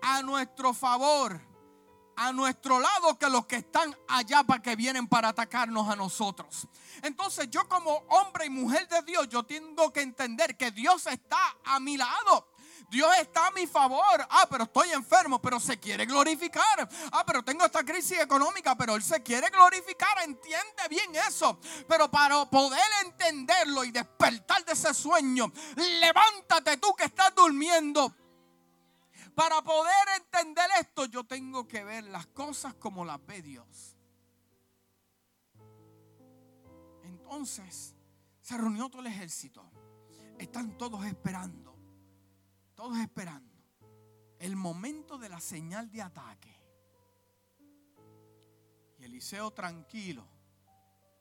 a 0.00 0.22
nuestro 0.22 0.72
favor, 0.72 1.38
a 2.16 2.32
nuestro 2.32 2.80
lado 2.80 3.18
que 3.18 3.28
los 3.28 3.44
que 3.44 3.56
están 3.56 3.94
allá 4.08 4.44
para 4.44 4.62
que 4.62 4.76
vienen 4.76 5.08
para 5.08 5.28
atacarnos 5.28 5.86
a 5.90 5.94
nosotros. 5.94 6.66
Entonces 7.02 7.50
yo 7.50 7.68
como 7.68 7.96
hombre 8.08 8.46
y 8.46 8.50
mujer 8.50 8.88
de 8.88 9.02
Dios, 9.02 9.28
yo 9.28 9.42
tengo 9.42 9.92
que 9.92 10.00
entender 10.00 10.56
que 10.56 10.70
Dios 10.70 11.06
está 11.06 11.54
a 11.64 11.78
mi 11.80 11.98
lado. 11.98 12.48
Dios 12.88 13.10
está 13.20 13.48
a 13.48 13.50
mi 13.50 13.66
favor. 13.66 14.26
Ah, 14.30 14.46
pero 14.48 14.64
estoy 14.64 14.90
enfermo, 14.92 15.40
pero 15.40 15.58
se 15.58 15.78
quiere 15.78 16.06
glorificar. 16.06 16.88
Ah, 17.12 17.24
pero 17.26 17.42
tengo 17.42 17.64
esta 17.64 17.84
crisis 17.84 18.20
económica, 18.20 18.76
pero 18.76 18.94
Él 18.96 19.02
se 19.02 19.22
quiere 19.22 19.48
glorificar. 19.50 20.18
Entiende 20.24 20.88
bien 20.88 21.14
eso. 21.16 21.58
Pero 21.88 22.10
para 22.10 22.44
poder 22.48 22.86
entenderlo 23.04 23.84
y 23.84 23.90
despertar 23.90 24.64
de 24.64 24.72
ese 24.72 24.94
sueño, 24.94 25.52
levántate 25.76 26.76
tú 26.76 26.94
que 26.94 27.04
estás 27.04 27.34
durmiendo. 27.34 28.14
Para 29.34 29.60
poder 29.62 30.08
entender 30.16 30.66
esto, 30.80 31.04
yo 31.06 31.24
tengo 31.24 31.68
que 31.68 31.84
ver 31.84 32.04
las 32.04 32.26
cosas 32.28 32.74
como 32.74 33.04
las 33.04 33.24
ve 33.26 33.42
Dios. 33.42 33.96
Entonces, 37.02 37.94
se 38.40 38.56
reunió 38.56 38.88
todo 38.88 39.02
el 39.02 39.08
ejército. 39.08 39.68
Están 40.38 40.78
todos 40.78 41.04
esperando 41.04 41.65
todos 42.76 42.98
esperando 42.98 43.56
el 44.38 44.54
momento 44.54 45.18
de 45.18 45.28
la 45.28 45.40
señal 45.40 45.90
de 45.90 46.02
ataque. 46.02 46.54
Y 48.98 49.04
Eliseo 49.04 49.50
tranquilo, 49.50 50.26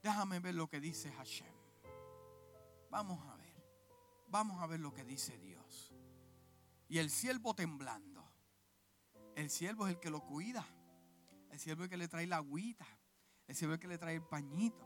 déjame 0.03 0.39
ver 0.39 0.55
lo 0.55 0.69
que 0.69 0.79
dice 0.79 1.11
Hashem. 1.13 1.53
Vamos 2.91 3.25
a 3.27 3.35
ver, 3.37 3.63
vamos 4.27 4.61
a 4.61 4.67
ver 4.67 4.79
lo 4.79 4.93
que 4.93 5.03
dice 5.03 5.37
Dios. 5.39 5.93
Y 6.87 6.99
el 6.99 7.09
siervo 7.09 7.55
temblando. 7.55 8.23
El 9.35 9.49
siervo 9.49 9.87
es 9.87 9.95
el 9.95 9.99
que 9.99 10.09
lo 10.09 10.21
cuida. 10.21 10.65
El 11.49 11.59
siervo 11.59 11.83
es 11.83 11.85
el 11.85 11.89
que 11.89 11.97
le 11.97 12.07
trae 12.07 12.27
la 12.27 12.37
agüita. 12.37 12.85
El 13.47 13.55
siervo 13.55 13.73
es 13.73 13.77
el 13.77 13.81
que 13.81 13.87
le 13.87 13.97
trae 13.97 14.15
el 14.15 14.23
pañito. 14.23 14.85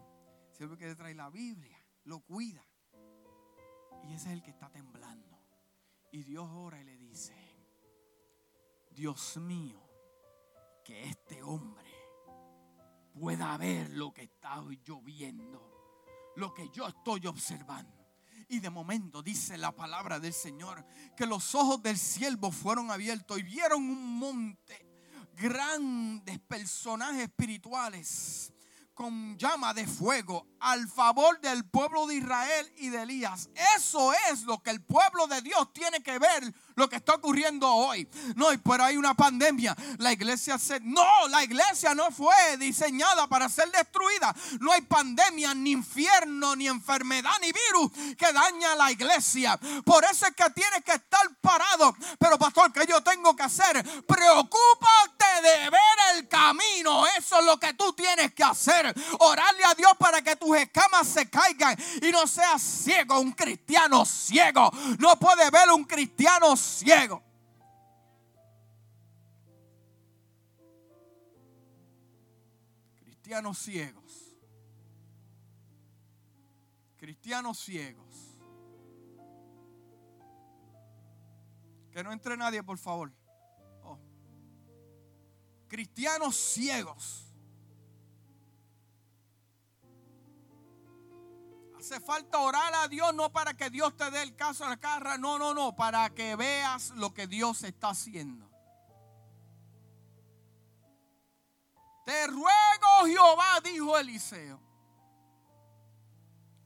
El 0.50 0.56
siervo 0.56 0.74
es 0.74 0.78
el 0.78 0.80
que 0.80 0.90
le 0.90 0.96
trae 0.96 1.14
la 1.14 1.30
Biblia. 1.30 1.78
Lo 2.06 2.20
cuida. 2.22 2.64
Y 4.04 4.14
ese 4.14 4.28
es 4.28 4.34
el 4.34 4.42
que 4.42 4.52
está 4.52 4.70
temblando. 4.70 5.29
Y 6.12 6.24
Dios 6.24 6.50
ora 6.52 6.80
y 6.80 6.84
le 6.84 6.98
dice, 6.98 7.36
Dios 8.92 9.38
mío, 9.38 9.80
que 10.84 11.04
este 11.04 11.44
hombre 11.44 11.90
pueda 13.14 13.56
ver 13.58 13.92
lo 13.92 14.12
que 14.12 14.24
estoy 14.24 14.80
yo 14.84 15.02
viendo, 15.02 16.32
lo 16.36 16.54
que 16.54 16.70
yo 16.70 16.88
estoy 16.88 17.28
observando. 17.28 17.98
Y 18.48 18.60
de 18.60 18.72
momento 18.72 19.22
dice 19.22 19.58
la 19.58 19.76
palabra 19.76 20.20
del 20.20 20.34
Señor 20.34 20.84
que 21.16 21.28
los 21.28 21.54
ojos 21.54 21.84
del 21.84 21.98
siervo 21.98 22.52
fueron 22.52 22.90
abiertos 22.90 23.38
y 23.38 23.44
vieron 23.44 23.84
un 23.84 24.18
monte, 24.18 24.88
grandes 25.36 26.40
personajes 26.40 27.24
espirituales 27.24 28.52
con 29.00 29.38
llama 29.38 29.74
de 29.74 29.88
fuego 29.88 30.46
al 30.60 30.86
favor 30.90 31.40
del 31.40 31.64
pueblo 31.64 32.06
de 32.06 32.16
Israel 32.16 32.70
y 32.76 32.90
de 32.90 33.04
Elías. 33.04 33.50
Eso 33.78 34.12
es 34.30 34.44
lo 34.44 34.62
que 34.62 34.72
el 34.72 34.82
pueblo 34.82 35.26
de 35.28 35.42
Dios 35.42 35.72
tiene 35.72 36.04
que 36.04 36.20
ver 36.20 36.54
lo 36.80 36.90
que 36.90 36.96
está 36.96 37.14
ocurriendo 37.16 37.68
hoy. 37.68 38.08
No, 38.36 38.48
pero 38.64 38.86
hay 38.86 38.98
una 38.98 39.14
pandemia. 39.14 39.76
La 39.98 40.12
iglesia 40.14 40.58
se... 40.58 40.80
No, 40.80 41.28
la 41.28 41.44
iglesia 41.44 41.94
no 41.94 42.10
fue 42.10 42.58
diseñada 42.58 43.28
para 43.28 43.50
ser 43.50 43.70
destruida. 43.72 44.34
No 44.60 44.72
hay 44.72 44.82
pandemia, 44.82 45.54
ni 45.54 45.72
infierno, 45.72 46.56
ni 46.56 46.68
enfermedad, 46.68 47.32
ni 47.42 47.52
virus 47.52 48.16
que 48.18 48.32
daña 48.32 48.74
a 48.74 48.76
la 48.76 48.92
iglesia. 48.92 49.60
Por 49.86 50.04
eso 50.06 50.26
es 50.26 50.34
que 50.36 50.50
tienes 50.52 50.84
que 50.84 50.94
estar 50.94 51.22
parado. 51.42 51.96
Pero 52.18 52.40
pastor, 52.40 52.72
¿qué 52.72 52.86
yo 52.88 53.02
tengo 53.02 53.36
que 53.36 53.44
hacer? 53.44 53.84
Preocúpate 54.06 55.42
de 55.44 55.70
ver 55.70 56.16
el 56.16 56.28
camino. 56.28 57.06
Eso 57.18 57.40
es 57.40 57.46
lo 57.46 57.60
que 57.60 57.74
tú 57.74 57.94
tienes 57.94 58.34
que 58.34 58.44
hacer. 58.44 58.94
Orarle 59.20 59.66
a 59.66 59.76
Dios 59.76 59.92
para 60.00 60.22
que 60.22 60.38
tus 60.38 60.56
escamas 60.56 61.08
se 61.08 61.30
caigan 61.30 61.78
y 62.02 62.12
no 62.12 62.26
seas 62.26 62.62
ciego, 62.62 63.20
un 63.20 63.34
cristiano 63.34 64.06
ciego. 64.06 64.72
No 64.98 65.20
puede 65.20 65.50
ver 65.50 65.70
un 65.72 65.84
cristiano 65.84 66.56
ciego. 66.56 66.69
Cristianos 73.30 73.60
ciegos. 73.60 74.38
Cristianos 76.98 77.60
ciegos. 77.60 78.38
Que 81.92 82.04
no 82.04 82.12
entre 82.12 82.36
nadie, 82.38 82.64
por 82.64 82.78
favor. 82.78 83.14
Oh. 83.84 84.00
Cristianos 85.68 86.36
ciegos. 86.36 87.29
Hace 91.90 92.02
falta 92.02 92.38
orar 92.38 92.72
a 92.76 92.88
Dios 92.88 93.16
no 93.16 93.32
para 93.32 93.56
que 93.56 93.72
Dios 93.72 93.98
te 93.98 94.12
dé 94.12 94.22
el 94.22 94.36
caso 94.36 94.64
a 94.64 94.70
la 94.70 94.78
carra, 94.78 95.18
no, 95.18 95.40
no, 95.40 95.56
no, 95.56 95.76
para 95.76 96.08
que 96.12 96.36
veas 96.36 96.92
lo 96.92 97.16
que 97.16 97.26
Dios 97.26 97.64
está 97.64 97.90
haciendo. 97.90 98.48
Te 102.06 102.28
ruego 102.28 103.08
Jehová, 103.08 103.60
dijo 103.64 103.98
Eliseo. 103.98 104.62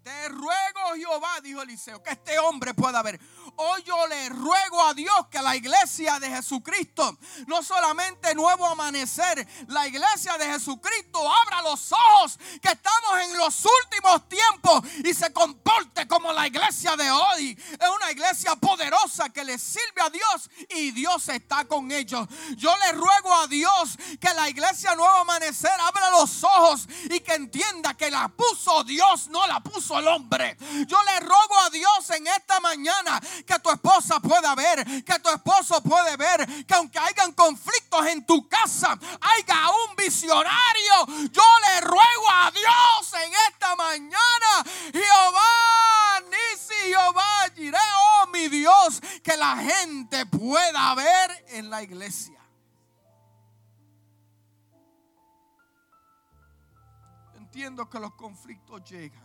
Te 0.04 0.28
ruego 0.28 0.94
Jehová, 0.98 1.40
dijo 1.42 1.62
Eliseo, 1.62 2.04
que 2.04 2.10
este 2.10 2.38
hombre 2.40 2.74
pueda 2.74 3.02
ver. 3.02 3.18
Hoy 3.56 3.84
yo 3.84 4.08
le 4.08 4.30
ruego 4.30 4.84
a 4.84 4.94
Dios 4.94 5.28
que 5.30 5.42
la 5.42 5.56
iglesia 5.56 6.20
de 6.20 6.30
Jesucristo, 6.30 7.18
no 7.46 7.62
solamente 7.62 8.34
nuevo 8.34 8.66
amanecer, 8.66 9.48
la 9.68 9.88
iglesia 9.88 10.38
de 10.38 10.46
Jesucristo 10.46 11.20
abra 11.32 11.62
los 11.62 11.92
ojos, 11.92 12.40
que 12.62 12.70
estamos 12.70 13.20
en 13.22 13.38
los 13.38 13.66
últimos 13.84 14.28
tiempos 14.28 14.82
y 15.04 15.14
se 15.14 15.32
comporte 15.32 16.08
como 16.08 16.34
la 16.34 16.48
iglesia 16.48 16.96
de 16.96 17.12
hoy. 17.12 17.52
Es 17.80 17.90
una 17.96 18.12
iglesia 18.12 18.56
poderosa 18.56 19.30
que 19.30 19.44
le 19.44 19.60
sirve 19.60 20.02
a 20.02 20.10
Dios 20.10 20.50
y 20.70 20.92
Dios 20.92 21.30
está 21.30 21.66
con 21.66 21.92
ellos. 21.92 22.28
Yo 22.56 22.76
le 22.78 22.92
ruego 22.94 23.34
a 23.36 23.48
Dios 23.48 23.98
que 24.20 24.34
la 24.34 24.50
iglesia 24.50 24.96
nuevo 24.96 25.18
amanecer 25.18 25.72
abra 25.80 26.10
los 26.10 26.44
ojos 26.44 26.88
y 27.10 27.20
que 27.20 27.36
entienda 27.36 27.94
que 27.94 28.10
la 28.10 28.30
puso 28.30 28.84
Dios, 28.84 29.28
no 29.28 29.46
la 29.46 29.60
puso 29.60 30.00
el 30.00 30.08
hombre. 30.08 30.58
Yo 30.88 30.98
le 31.04 31.20
ruego 31.20 31.60
a 31.66 31.70
Dios 31.70 32.10
en 32.10 32.26
esta 32.28 32.60
mañana 32.60 33.22
que 33.46 33.60
tu 33.60 33.70
esposa 33.70 34.20
pueda 34.20 34.56
ver, 34.56 34.86
que 35.04 35.20
tu 35.20 35.30
esposo 35.30 35.82
puede 35.82 36.16
ver, 36.18 36.66
que 36.66 36.74
aunque 36.74 37.00
hayan 37.00 37.34
conflictos 37.34 38.06
en 38.08 38.26
tu 38.26 38.48
casa, 38.48 38.98
haya 39.22 39.70
un 39.88 39.96
visionario. 39.96 41.06
Yo 41.32 41.44
le 41.68 41.82
ruego 41.82 42.30
a 42.32 42.52
Dios 42.52 43.14
en 43.26 43.34
esta 43.50 43.76
mañana, 43.76 44.64
Jehová, 44.92 46.22
Nisi, 46.30 46.90
Jehová, 46.90 47.50
diré, 47.56 47.78
oh 47.98 48.28
mi 48.28 48.48
Dios, 48.48 49.02
que 49.24 49.38
la 49.38 49.58
gente 49.58 50.26
pueda 50.26 50.96
ver 50.96 51.46
en 51.50 51.70
la 51.70 51.82
iglesia. 51.84 52.40
Entiendo 57.36 57.88
que 57.88 58.00
los 58.00 58.16
conflictos 58.16 58.84
llegan. 58.90 59.23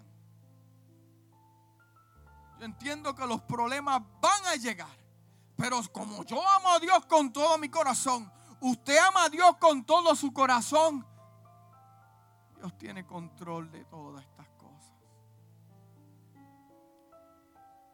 Yo 2.59 2.65
entiendo 2.65 3.15
que 3.15 3.27
los 3.27 3.41
problemas 3.43 4.03
van 4.21 4.47
a 4.47 4.57
llegar. 4.57 4.97
Pero 5.57 5.81
como 5.93 6.25
yo 6.25 6.47
amo 6.49 6.71
a 6.71 6.79
Dios 6.79 7.05
con 7.07 7.33
todo 7.33 7.59
mi 7.59 7.69
corazón, 7.69 8.31
usted 8.61 8.97
ama 8.99 9.25
a 9.25 9.29
Dios 9.29 9.57
con 9.59 9.85
todo 9.85 10.15
su 10.15 10.33
corazón. 10.33 11.07
Dios 12.57 12.77
tiene 12.79 13.07
control 13.07 13.71
de 13.71 13.85
todas 13.85 14.25
estas 14.25 14.49
cosas. 14.51 14.93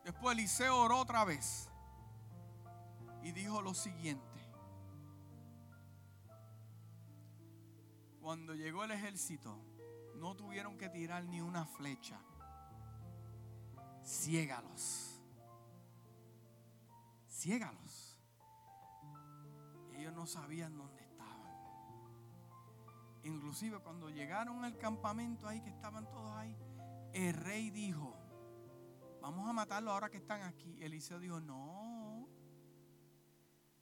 Después 0.05 0.37
Eliseo 0.37 0.83
oró 0.83 0.99
otra 0.99 1.25
vez 1.25 1.69
y 3.23 3.33
dijo 3.33 3.61
lo 3.63 3.75
siguiente. 3.75 4.23
Cuando 8.21 8.55
llegó 8.55 8.85
el 8.85 8.91
ejército, 8.91 9.59
no 10.17 10.35
tuvieron 10.35 10.79
que 10.79 10.89
tirar 10.89 11.25
ni 11.25 11.43
una 11.43 11.67
flecha. 11.67 12.19
Ciégalos. 14.05 15.19
Ciégalos. 17.27 18.19
Ellos 19.95 20.13
no 20.13 20.27
sabían 20.27 20.77
dónde 20.77 21.03
estaban. 21.03 21.51
Inclusive 23.23 23.79
cuando 23.79 24.11
llegaron 24.11 24.63
al 24.63 24.77
campamento 24.77 25.49
ahí, 25.49 25.63
que 25.63 25.71
estaban 25.71 26.09
todos 26.11 26.31
ahí, 26.33 26.55
el 27.15 27.33
rey 27.33 27.71
dijo, 27.71 28.15
vamos 29.23 29.49
a 29.49 29.55
matarlos 29.55 29.95
ahora 29.95 30.11
que 30.11 30.19
están 30.19 30.43
aquí. 30.43 30.83
Eliseo 30.83 31.19
dijo, 31.19 31.41
no, 31.41 32.29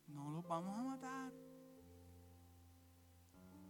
no 0.07 0.31
los 0.31 0.47
vamos 0.47 0.79
a 0.79 0.83
matar. 0.85 1.33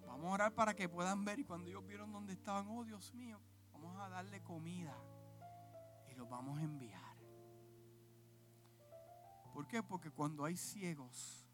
Vamos 0.07 0.27
a 0.27 0.35
orar 0.35 0.55
para 0.55 0.75
que 0.75 0.87
puedan 0.87 1.25
ver. 1.25 1.39
Y 1.39 1.45
cuando 1.45 1.71
ellos 1.71 1.87
vieron 1.87 2.13
dónde 2.13 2.35
estaban, 2.35 2.67
oh 2.69 2.85
Dios 2.85 3.15
mío, 3.15 3.41
vamos 3.73 3.99
a 3.99 4.11
darle 4.11 4.43
comida 4.43 4.95
vamos 6.29 6.59
a 6.59 6.63
enviar. 6.63 7.17
¿Por 9.53 9.67
qué? 9.67 9.83
Porque 9.83 10.11
cuando 10.11 10.45
hay 10.45 10.57
ciegos, 10.57 11.47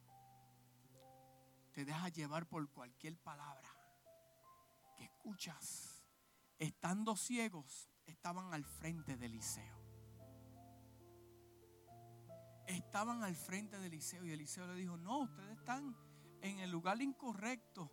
te 1.72 1.84
dejas 1.84 2.12
llevar 2.12 2.48
por 2.48 2.68
cualquier 2.70 3.16
palabra 3.18 3.68
que 4.96 5.04
escuchas. 5.04 6.04
Estando 6.58 7.16
ciegos, 7.16 7.88
estaban 8.06 8.52
al 8.52 8.64
frente 8.64 9.16
de 9.16 9.26
Eliseo. 9.26 9.78
Estaban 12.66 13.22
al 13.22 13.34
frente 13.34 13.78
de 13.78 13.86
Eliseo 13.86 14.24
y 14.24 14.32
Eliseo 14.32 14.66
le 14.66 14.74
dijo, 14.74 14.96
no, 14.96 15.20
ustedes 15.20 15.56
están 15.56 15.96
en 16.40 16.58
el 16.60 16.70
lugar 16.70 17.00
incorrecto. 17.00 17.90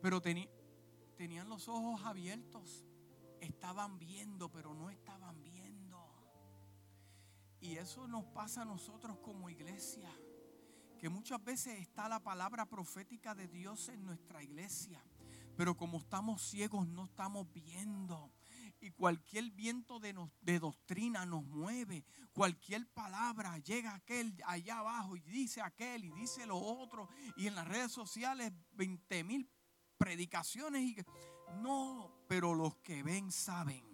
Pero 0.00 0.20
tenían 0.20 1.48
los 1.48 1.68
ojos 1.68 2.04
abiertos. 2.04 2.86
Estaban 3.40 3.98
viendo, 3.98 4.50
pero 4.50 4.74
no 4.74 4.90
estaban 4.90 5.42
viendo. 5.42 5.98
Y 7.60 7.76
eso 7.76 8.06
nos 8.08 8.24
pasa 8.26 8.62
a 8.62 8.64
nosotros 8.64 9.18
como 9.18 9.50
iglesia. 9.50 10.10
Que 10.98 11.08
muchas 11.08 11.42
veces 11.42 11.80
está 11.80 12.08
la 12.08 12.20
palabra 12.20 12.66
profética 12.66 13.34
de 13.34 13.48
Dios 13.48 13.88
en 13.88 14.04
nuestra 14.04 14.42
iglesia. 14.42 15.02
Pero 15.56 15.76
como 15.76 15.98
estamos 15.98 16.42
ciegos, 16.42 16.86
no 16.88 17.04
estamos 17.04 17.50
viendo 17.52 18.32
y 18.80 18.90
cualquier 18.90 19.50
viento 19.50 20.00
de, 20.00 20.14
de, 20.40 20.58
doctrina 20.58 21.26
nos 21.26 21.44
mueve, 21.44 22.04
cualquier 22.32 22.86
palabra 22.88 23.58
llega 23.58 23.94
aquel 23.94 24.34
allá 24.46 24.78
abajo 24.78 25.16
y 25.16 25.20
dice 25.20 25.60
aquel 25.60 26.04
y 26.04 26.10
dice 26.12 26.46
lo 26.46 26.58
otro, 26.58 27.08
y 27.36 27.46
en 27.46 27.54
las 27.54 27.68
redes 27.68 27.92
sociales 27.92 28.52
20 28.72 29.24
mil 29.24 29.50
predicaciones 29.98 31.04
no, 31.62 32.10
pero 32.28 32.54
los 32.54 32.76
que 32.76 33.02
ven 33.02 33.30
saben 33.30 33.90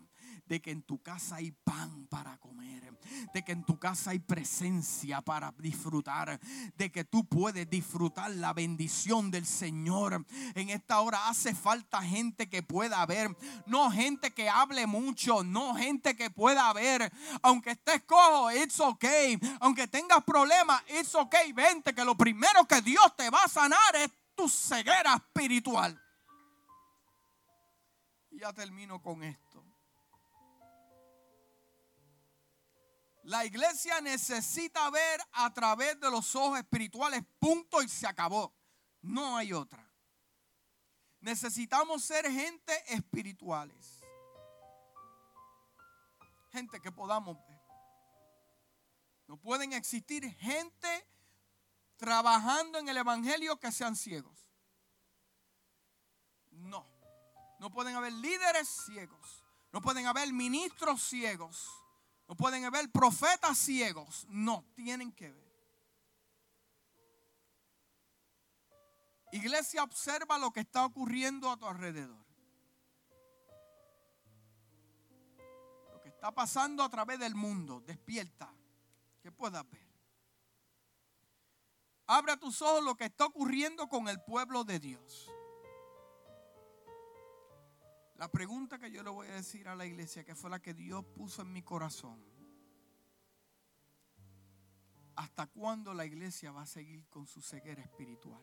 de 0.46 0.62
que 0.62 0.70
en 0.70 0.82
tu 0.82 1.02
casa 1.02 1.36
hay 1.36 1.50
pan 1.50 2.06
para 2.06 2.38
comer, 2.38 2.96
de 3.34 3.44
que 3.44 3.52
en 3.52 3.64
tu 3.64 3.78
casa 3.78 4.10
hay 4.10 4.18
presencia 4.18 5.20
para 5.20 5.52
disfrutar, 5.58 6.38
de 6.76 6.92
que 6.92 7.04
tú 7.04 7.24
puedes 7.24 7.68
disfrutar 7.68 8.30
la 8.30 8.52
bendición 8.52 9.30
del 9.30 9.44
Señor. 9.44 10.24
En 10.54 10.70
esta 10.70 11.00
hora 11.00 11.28
hace 11.28 11.54
falta 11.54 12.02
gente 12.02 12.48
que 12.48 12.62
pueda 12.62 13.04
ver, 13.06 13.36
no 13.66 13.90
gente 13.90 14.32
que 14.32 14.48
hable 14.48 14.86
mucho, 14.86 15.42
no 15.42 15.74
gente 15.74 16.16
que 16.16 16.30
pueda 16.30 16.72
ver, 16.72 17.12
aunque 17.42 17.72
estés 17.72 18.02
cojo, 18.04 18.50
it's 18.52 18.78
okay, 18.80 19.38
aunque 19.60 19.88
tengas 19.88 20.22
problemas, 20.24 20.82
it's 20.88 21.14
okay, 21.14 21.52
vente 21.52 21.92
que 21.92 22.04
lo 22.04 22.16
primero 22.16 22.66
que 22.66 22.80
Dios 22.82 23.16
te 23.16 23.30
va 23.30 23.42
a 23.44 23.48
sanar 23.48 23.96
es 23.96 24.10
tu 24.36 24.48
ceguera 24.48 25.14
espiritual. 25.14 26.05
Ya 28.36 28.52
termino 28.52 29.00
con 29.00 29.22
esto. 29.22 29.64
La 33.24 33.44
iglesia 33.44 34.00
necesita 34.00 34.88
ver 34.90 35.20
a 35.32 35.52
través 35.52 35.98
de 35.98 36.10
los 36.10 36.36
ojos 36.36 36.58
espirituales, 36.58 37.24
punto 37.40 37.82
y 37.82 37.88
se 37.88 38.06
acabó. 38.06 38.54
No 39.02 39.36
hay 39.36 39.52
otra. 39.52 39.84
Necesitamos 41.20 42.04
ser 42.04 42.30
gente 42.30 42.94
espirituales. 42.94 44.00
Gente 46.52 46.80
que 46.80 46.92
podamos 46.92 47.36
ver. 47.48 47.60
No 49.26 49.36
pueden 49.38 49.72
existir 49.72 50.30
gente 50.36 51.08
trabajando 51.96 52.78
en 52.78 52.88
el 52.88 52.98
Evangelio 52.98 53.58
que 53.58 53.72
sean 53.72 53.96
ciegos. 53.96 54.52
No. 56.52 56.95
No 57.58 57.70
pueden 57.70 57.96
haber 57.96 58.12
líderes 58.12 58.68
ciegos. 58.68 59.44
No 59.72 59.80
pueden 59.80 60.06
haber 60.06 60.32
ministros 60.32 61.02
ciegos. 61.02 61.82
No 62.28 62.36
pueden 62.36 62.64
haber 62.64 62.90
profetas 62.90 63.56
ciegos. 63.58 64.26
No, 64.28 64.64
tienen 64.74 65.12
que 65.12 65.30
ver. 65.30 65.46
Iglesia, 69.32 69.82
observa 69.82 70.38
lo 70.38 70.52
que 70.52 70.60
está 70.60 70.84
ocurriendo 70.84 71.50
a 71.50 71.56
tu 71.56 71.66
alrededor. 71.66 72.24
Lo 75.92 76.00
que 76.00 76.08
está 76.08 76.32
pasando 76.32 76.82
a 76.82 76.88
través 76.88 77.18
del 77.18 77.34
mundo. 77.34 77.80
Despierta. 77.80 78.52
Que 79.22 79.32
puedas 79.32 79.68
ver. 79.70 79.86
Abre 82.06 82.36
tus 82.36 82.62
ojos 82.62 82.84
lo 82.84 82.94
que 82.94 83.06
está 83.06 83.26
ocurriendo 83.26 83.88
con 83.88 84.08
el 84.08 84.22
pueblo 84.22 84.62
de 84.62 84.78
Dios. 84.78 85.28
La 88.18 88.28
pregunta 88.28 88.78
que 88.78 88.90
yo 88.90 89.02
le 89.02 89.10
voy 89.10 89.28
a 89.28 89.34
decir 89.34 89.68
a 89.68 89.76
la 89.76 89.84
iglesia, 89.84 90.24
que 90.24 90.34
fue 90.34 90.48
la 90.48 90.60
que 90.60 90.72
Dios 90.72 91.04
puso 91.04 91.42
en 91.42 91.52
mi 91.52 91.62
corazón. 91.62 92.18
¿Hasta 95.16 95.46
cuándo 95.46 95.92
la 95.92 96.04
iglesia 96.04 96.50
va 96.50 96.62
a 96.62 96.66
seguir 96.66 97.08
con 97.08 97.26
su 97.26 97.42
ceguera 97.42 97.82
espiritual? 97.82 98.42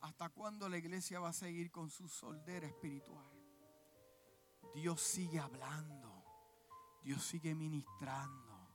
¿Hasta 0.00 0.28
cuándo 0.28 0.68
la 0.68 0.76
iglesia 0.76 1.18
va 1.18 1.30
a 1.30 1.32
seguir 1.32 1.70
con 1.70 1.90
su 1.90 2.08
soldera 2.08 2.66
espiritual? 2.66 3.26
Dios 4.74 5.00
sigue 5.00 5.40
hablando. 5.40 6.24
Dios 7.02 7.24
sigue 7.24 7.54
ministrando. 7.54 8.68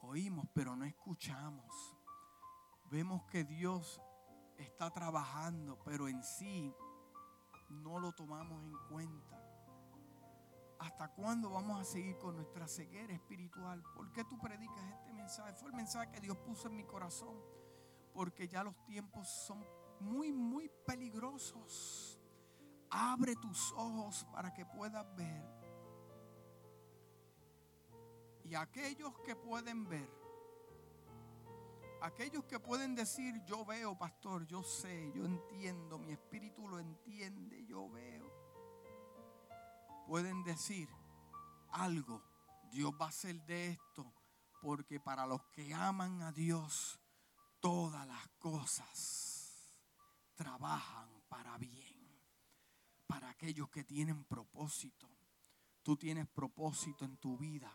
Oímos, 0.00 0.48
pero 0.54 0.74
no 0.76 0.84
escuchamos. 0.84 1.96
Vemos 2.90 3.24
que 3.24 3.44
Dios 3.44 4.00
está 4.58 4.90
trabajando, 4.90 5.78
pero 5.84 6.08
en 6.08 6.22
sí 6.22 6.74
no 7.68 7.98
lo 7.98 8.12
tomamos 8.12 8.62
en 8.64 8.76
cuenta. 8.88 9.42
¿Hasta 10.78 11.08
cuándo 11.14 11.50
vamos 11.50 11.80
a 11.80 11.84
seguir 11.84 12.18
con 12.18 12.34
nuestra 12.34 12.66
ceguera 12.66 13.14
espiritual? 13.14 13.82
¿Por 13.94 14.12
qué 14.12 14.24
tú 14.24 14.38
predicas 14.38 14.82
este 14.98 15.12
mensaje? 15.12 15.54
Fue 15.54 15.70
el 15.70 15.76
mensaje 15.76 16.10
que 16.10 16.20
Dios 16.20 16.36
puso 16.38 16.66
en 16.68 16.76
mi 16.76 16.84
corazón. 16.84 17.40
Porque 18.12 18.48
ya 18.48 18.64
los 18.64 18.74
tiempos 18.84 19.28
son 19.28 19.64
muy, 20.00 20.32
muy 20.32 20.68
peligrosos. 20.84 22.20
Abre 22.90 23.36
tus 23.36 23.72
ojos 23.72 24.26
para 24.32 24.52
que 24.52 24.66
puedas 24.66 25.06
ver. 25.14 25.62
Y 28.44 28.54
aquellos 28.54 29.16
que 29.20 29.36
pueden 29.36 29.88
ver, 29.88 30.10
aquellos 32.02 32.44
que 32.44 32.58
pueden 32.58 32.94
decir, 32.94 33.42
yo 33.44 33.64
veo, 33.64 33.96
pastor, 33.96 34.46
yo 34.46 34.62
sé, 34.62 35.12
yo 35.14 35.24
entiendo, 35.24 35.98
mi 35.98 36.12
espíritu 36.12 36.68
lo 36.68 36.78
entiende, 36.78 37.64
yo 37.64 37.88
veo. 37.88 38.30
Pueden 40.06 40.42
decir 40.42 40.88
algo, 41.70 42.22
Dios 42.70 42.92
va 43.00 43.06
a 43.06 43.08
hacer 43.10 43.40
de 43.42 43.68
esto, 43.68 44.12
porque 44.60 44.98
para 44.98 45.26
los 45.26 45.44
que 45.46 45.72
aman 45.72 46.22
a 46.22 46.32
Dios, 46.32 47.00
todas 47.60 48.06
las 48.06 48.28
cosas 48.38 49.72
trabajan 50.34 51.08
para 51.28 51.56
bien. 51.56 52.02
Para 53.06 53.30
aquellos 53.30 53.68
que 53.68 53.84
tienen 53.84 54.24
propósito. 54.24 55.08
Tú 55.82 55.96
tienes 55.96 56.26
propósito 56.28 57.04
en 57.04 57.16
tu 57.18 57.36
vida. 57.36 57.70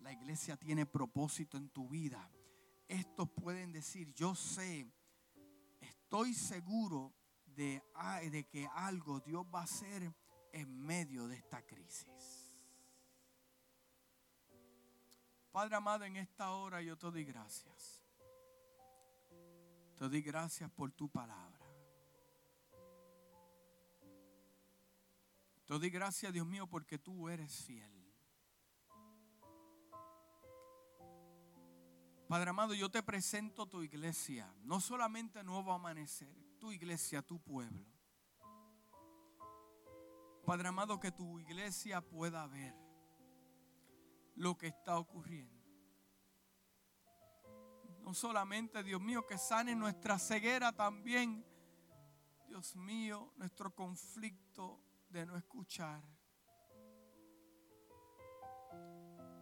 La 0.00 0.12
iglesia 0.12 0.56
tiene 0.56 0.84
propósito 0.84 1.56
en 1.56 1.70
tu 1.70 1.88
vida 1.88 2.28
estos 2.92 3.30
pueden 3.30 3.72
decir, 3.72 4.12
yo 4.14 4.34
sé, 4.34 4.86
estoy 5.80 6.34
seguro 6.34 7.14
ah, 7.94 8.20
de, 8.20 8.44
que 8.44 8.68
algo 8.74 9.20
Dios 9.20 9.44
va 9.52 9.60
a 9.60 9.64
hacer 9.64 10.12
en 10.52 10.78
medio 10.78 11.26
de 11.26 11.36
esta 11.36 11.62
crisis. 11.62 12.54
Padre 15.50 15.76
amado, 15.76 16.04
en 16.04 16.16
esta 16.16 16.50
hora 16.52 16.80
yo 16.82 16.96
te 16.96 17.10
doy 17.10 17.24
gracias. 17.24 18.02
Te 19.96 20.08
doy 20.08 20.22
gracias 20.22 20.70
por 20.70 20.92
tu 20.92 21.08
palabra. 21.08 21.60
Te 25.64 25.78
doy 25.78 25.90
gracias, 25.90 26.32
Dios 26.32 26.46
mío, 26.46 26.66
porque 26.66 26.98
tú 26.98 27.28
eres 27.28 27.64
fiel. 27.64 28.01
Padre 32.32 32.48
amado, 32.48 32.72
yo 32.72 32.90
te 32.90 33.02
presento 33.02 33.66
tu 33.66 33.82
iglesia, 33.82 34.50
no 34.62 34.80
solamente 34.80 35.44
Nuevo 35.44 35.70
Amanecer, 35.70 36.34
tu 36.58 36.72
iglesia, 36.72 37.20
tu 37.20 37.38
pueblo. 37.38 37.84
Padre 40.46 40.68
amado, 40.68 40.98
que 40.98 41.12
tu 41.12 41.38
iglesia 41.38 42.00
pueda 42.00 42.46
ver 42.46 42.74
lo 44.34 44.56
que 44.56 44.68
está 44.68 44.98
ocurriendo. 44.98 45.62
No 48.00 48.14
solamente, 48.14 48.82
Dios 48.82 49.02
mío, 49.02 49.26
que 49.26 49.36
sane 49.36 49.74
nuestra 49.74 50.18
ceguera 50.18 50.72
también, 50.72 51.44
Dios 52.48 52.74
mío, 52.76 53.34
nuestro 53.36 53.74
conflicto 53.74 54.82
de 55.10 55.26
no 55.26 55.36
escuchar. 55.36 56.02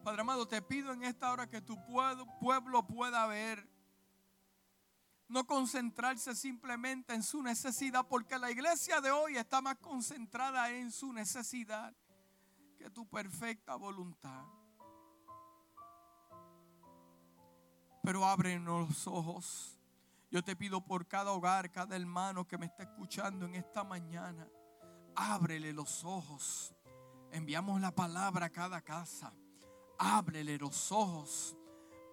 Padre 0.03 0.23
amado, 0.23 0.49
te 0.49 0.63
pido 0.63 0.93
en 0.93 1.05
esta 1.05 1.31
hora 1.31 1.47
que 1.49 1.61
tu 1.61 1.77
pueblo 1.85 2.87
pueda 2.87 3.27
ver. 3.27 3.69
No 5.29 5.47
concentrarse 5.47 6.35
simplemente 6.35 7.15
en 7.15 7.23
su 7.23 7.43
necesidad, 7.43 8.07
porque 8.09 8.39
la 8.39 8.51
iglesia 8.51 9.01
de 9.01 9.11
hoy 9.11 9.37
está 9.37 9.61
más 9.61 9.77
concentrada 9.77 10.71
en 10.71 10.91
su 10.91 11.13
necesidad 11.13 11.95
que 12.79 12.91
tu 12.91 13.07
perfecta 13.09 13.77
voluntad. 13.77 14.45
Pero 18.03 18.25
ábrenos 18.25 18.89
los 18.89 19.07
ojos. 19.07 19.79
Yo 20.31 20.43
te 20.43 20.57
pido 20.57 20.81
por 20.81 21.07
cada 21.07 21.33
hogar, 21.33 21.71
cada 21.71 21.95
hermano 21.95 22.49
que 22.49 22.57
me 22.57 22.67
está 22.67 22.85
escuchando 22.85 23.45
en 23.45 23.55
esta 23.55 23.85
mañana. 23.85 24.49
Ábrele 25.15 25.73
los 25.73 26.05
ojos. 26.05 26.75
Enviamos 27.31 27.81
la 27.81 27.95
palabra 27.95 28.47
a 28.47 28.51
cada 28.51 28.81
casa. 28.81 29.33
Ábrele 30.03 30.57
los 30.57 30.91
ojos. 30.91 31.55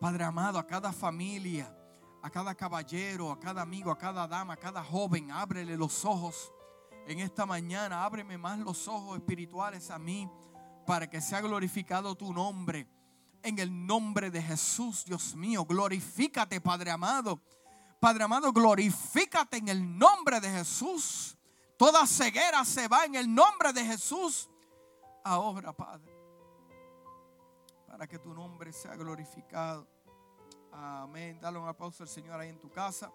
Padre 0.02 0.26
amado, 0.26 0.60
a 0.60 0.68
cada 0.68 0.92
familia, 0.92 1.74
a 2.22 2.30
cada 2.30 2.54
caballero, 2.54 3.32
a 3.32 3.40
cada 3.40 3.62
amigo, 3.62 3.90
a 3.90 3.98
cada 3.98 4.28
dama, 4.28 4.54
a 4.54 4.58
cada 4.58 4.84
joven. 4.84 5.32
Ábrele 5.32 5.78
los 5.78 6.04
ojos. 6.04 6.52
En 7.08 7.22
esta 7.22 7.46
mañana, 7.46 8.04
ábreme 8.04 8.38
más 8.38 8.60
los 8.60 8.90
ojos 8.90 9.18
espirituales 9.18 9.90
a 9.90 9.98
mí 9.98 10.30
para 10.86 11.10
que 11.10 11.22
sea 11.22 11.40
glorificado 11.40 12.14
tu 12.14 12.34
nombre 12.34 12.90
en 13.42 13.58
el 13.60 13.88
nombre 13.88 14.30
de 14.30 14.42
Jesús, 14.42 15.06
Dios 15.06 15.34
mío. 15.34 15.64
Glorifícate, 15.64 16.60
Padre 16.60 16.92
amado. 16.92 17.42
Padre 18.02 18.26
amado, 18.26 18.52
glorifícate 18.52 19.58
en 19.58 19.70
el 19.70 19.98
nombre 19.98 20.42
de 20.42 20.50
Jesús. 20.50 21.38
Toda 21.78 22.06
ceguera 22.06 22.66
se 22.66 22.90
va 22.90 23.06
en 23.06 23.16
el 23.16 23.34
nombre 23.34 23.72
de 23.72 23.86
Jesús. 23.86 24.50
Ahora, 25.24 25.72
Padre, 25.72 26.17
para 27.98 28.08
que 28.08 28.20
tu 28.20 28.32
nombre 28.32 28.72
sea 28.72 28.96
glorificado. 28.96 29.88
Amén. 30.72 31.40
Dale 31.42 31.58
un 31.58 31.68
aplauso 31.68 32.04
al 32.04 32.10
Señor 32.10 32.40
ahí 32.40 32.50
en 32.50 32.60
tu 32.60 32.70
casa. 32.70 33.12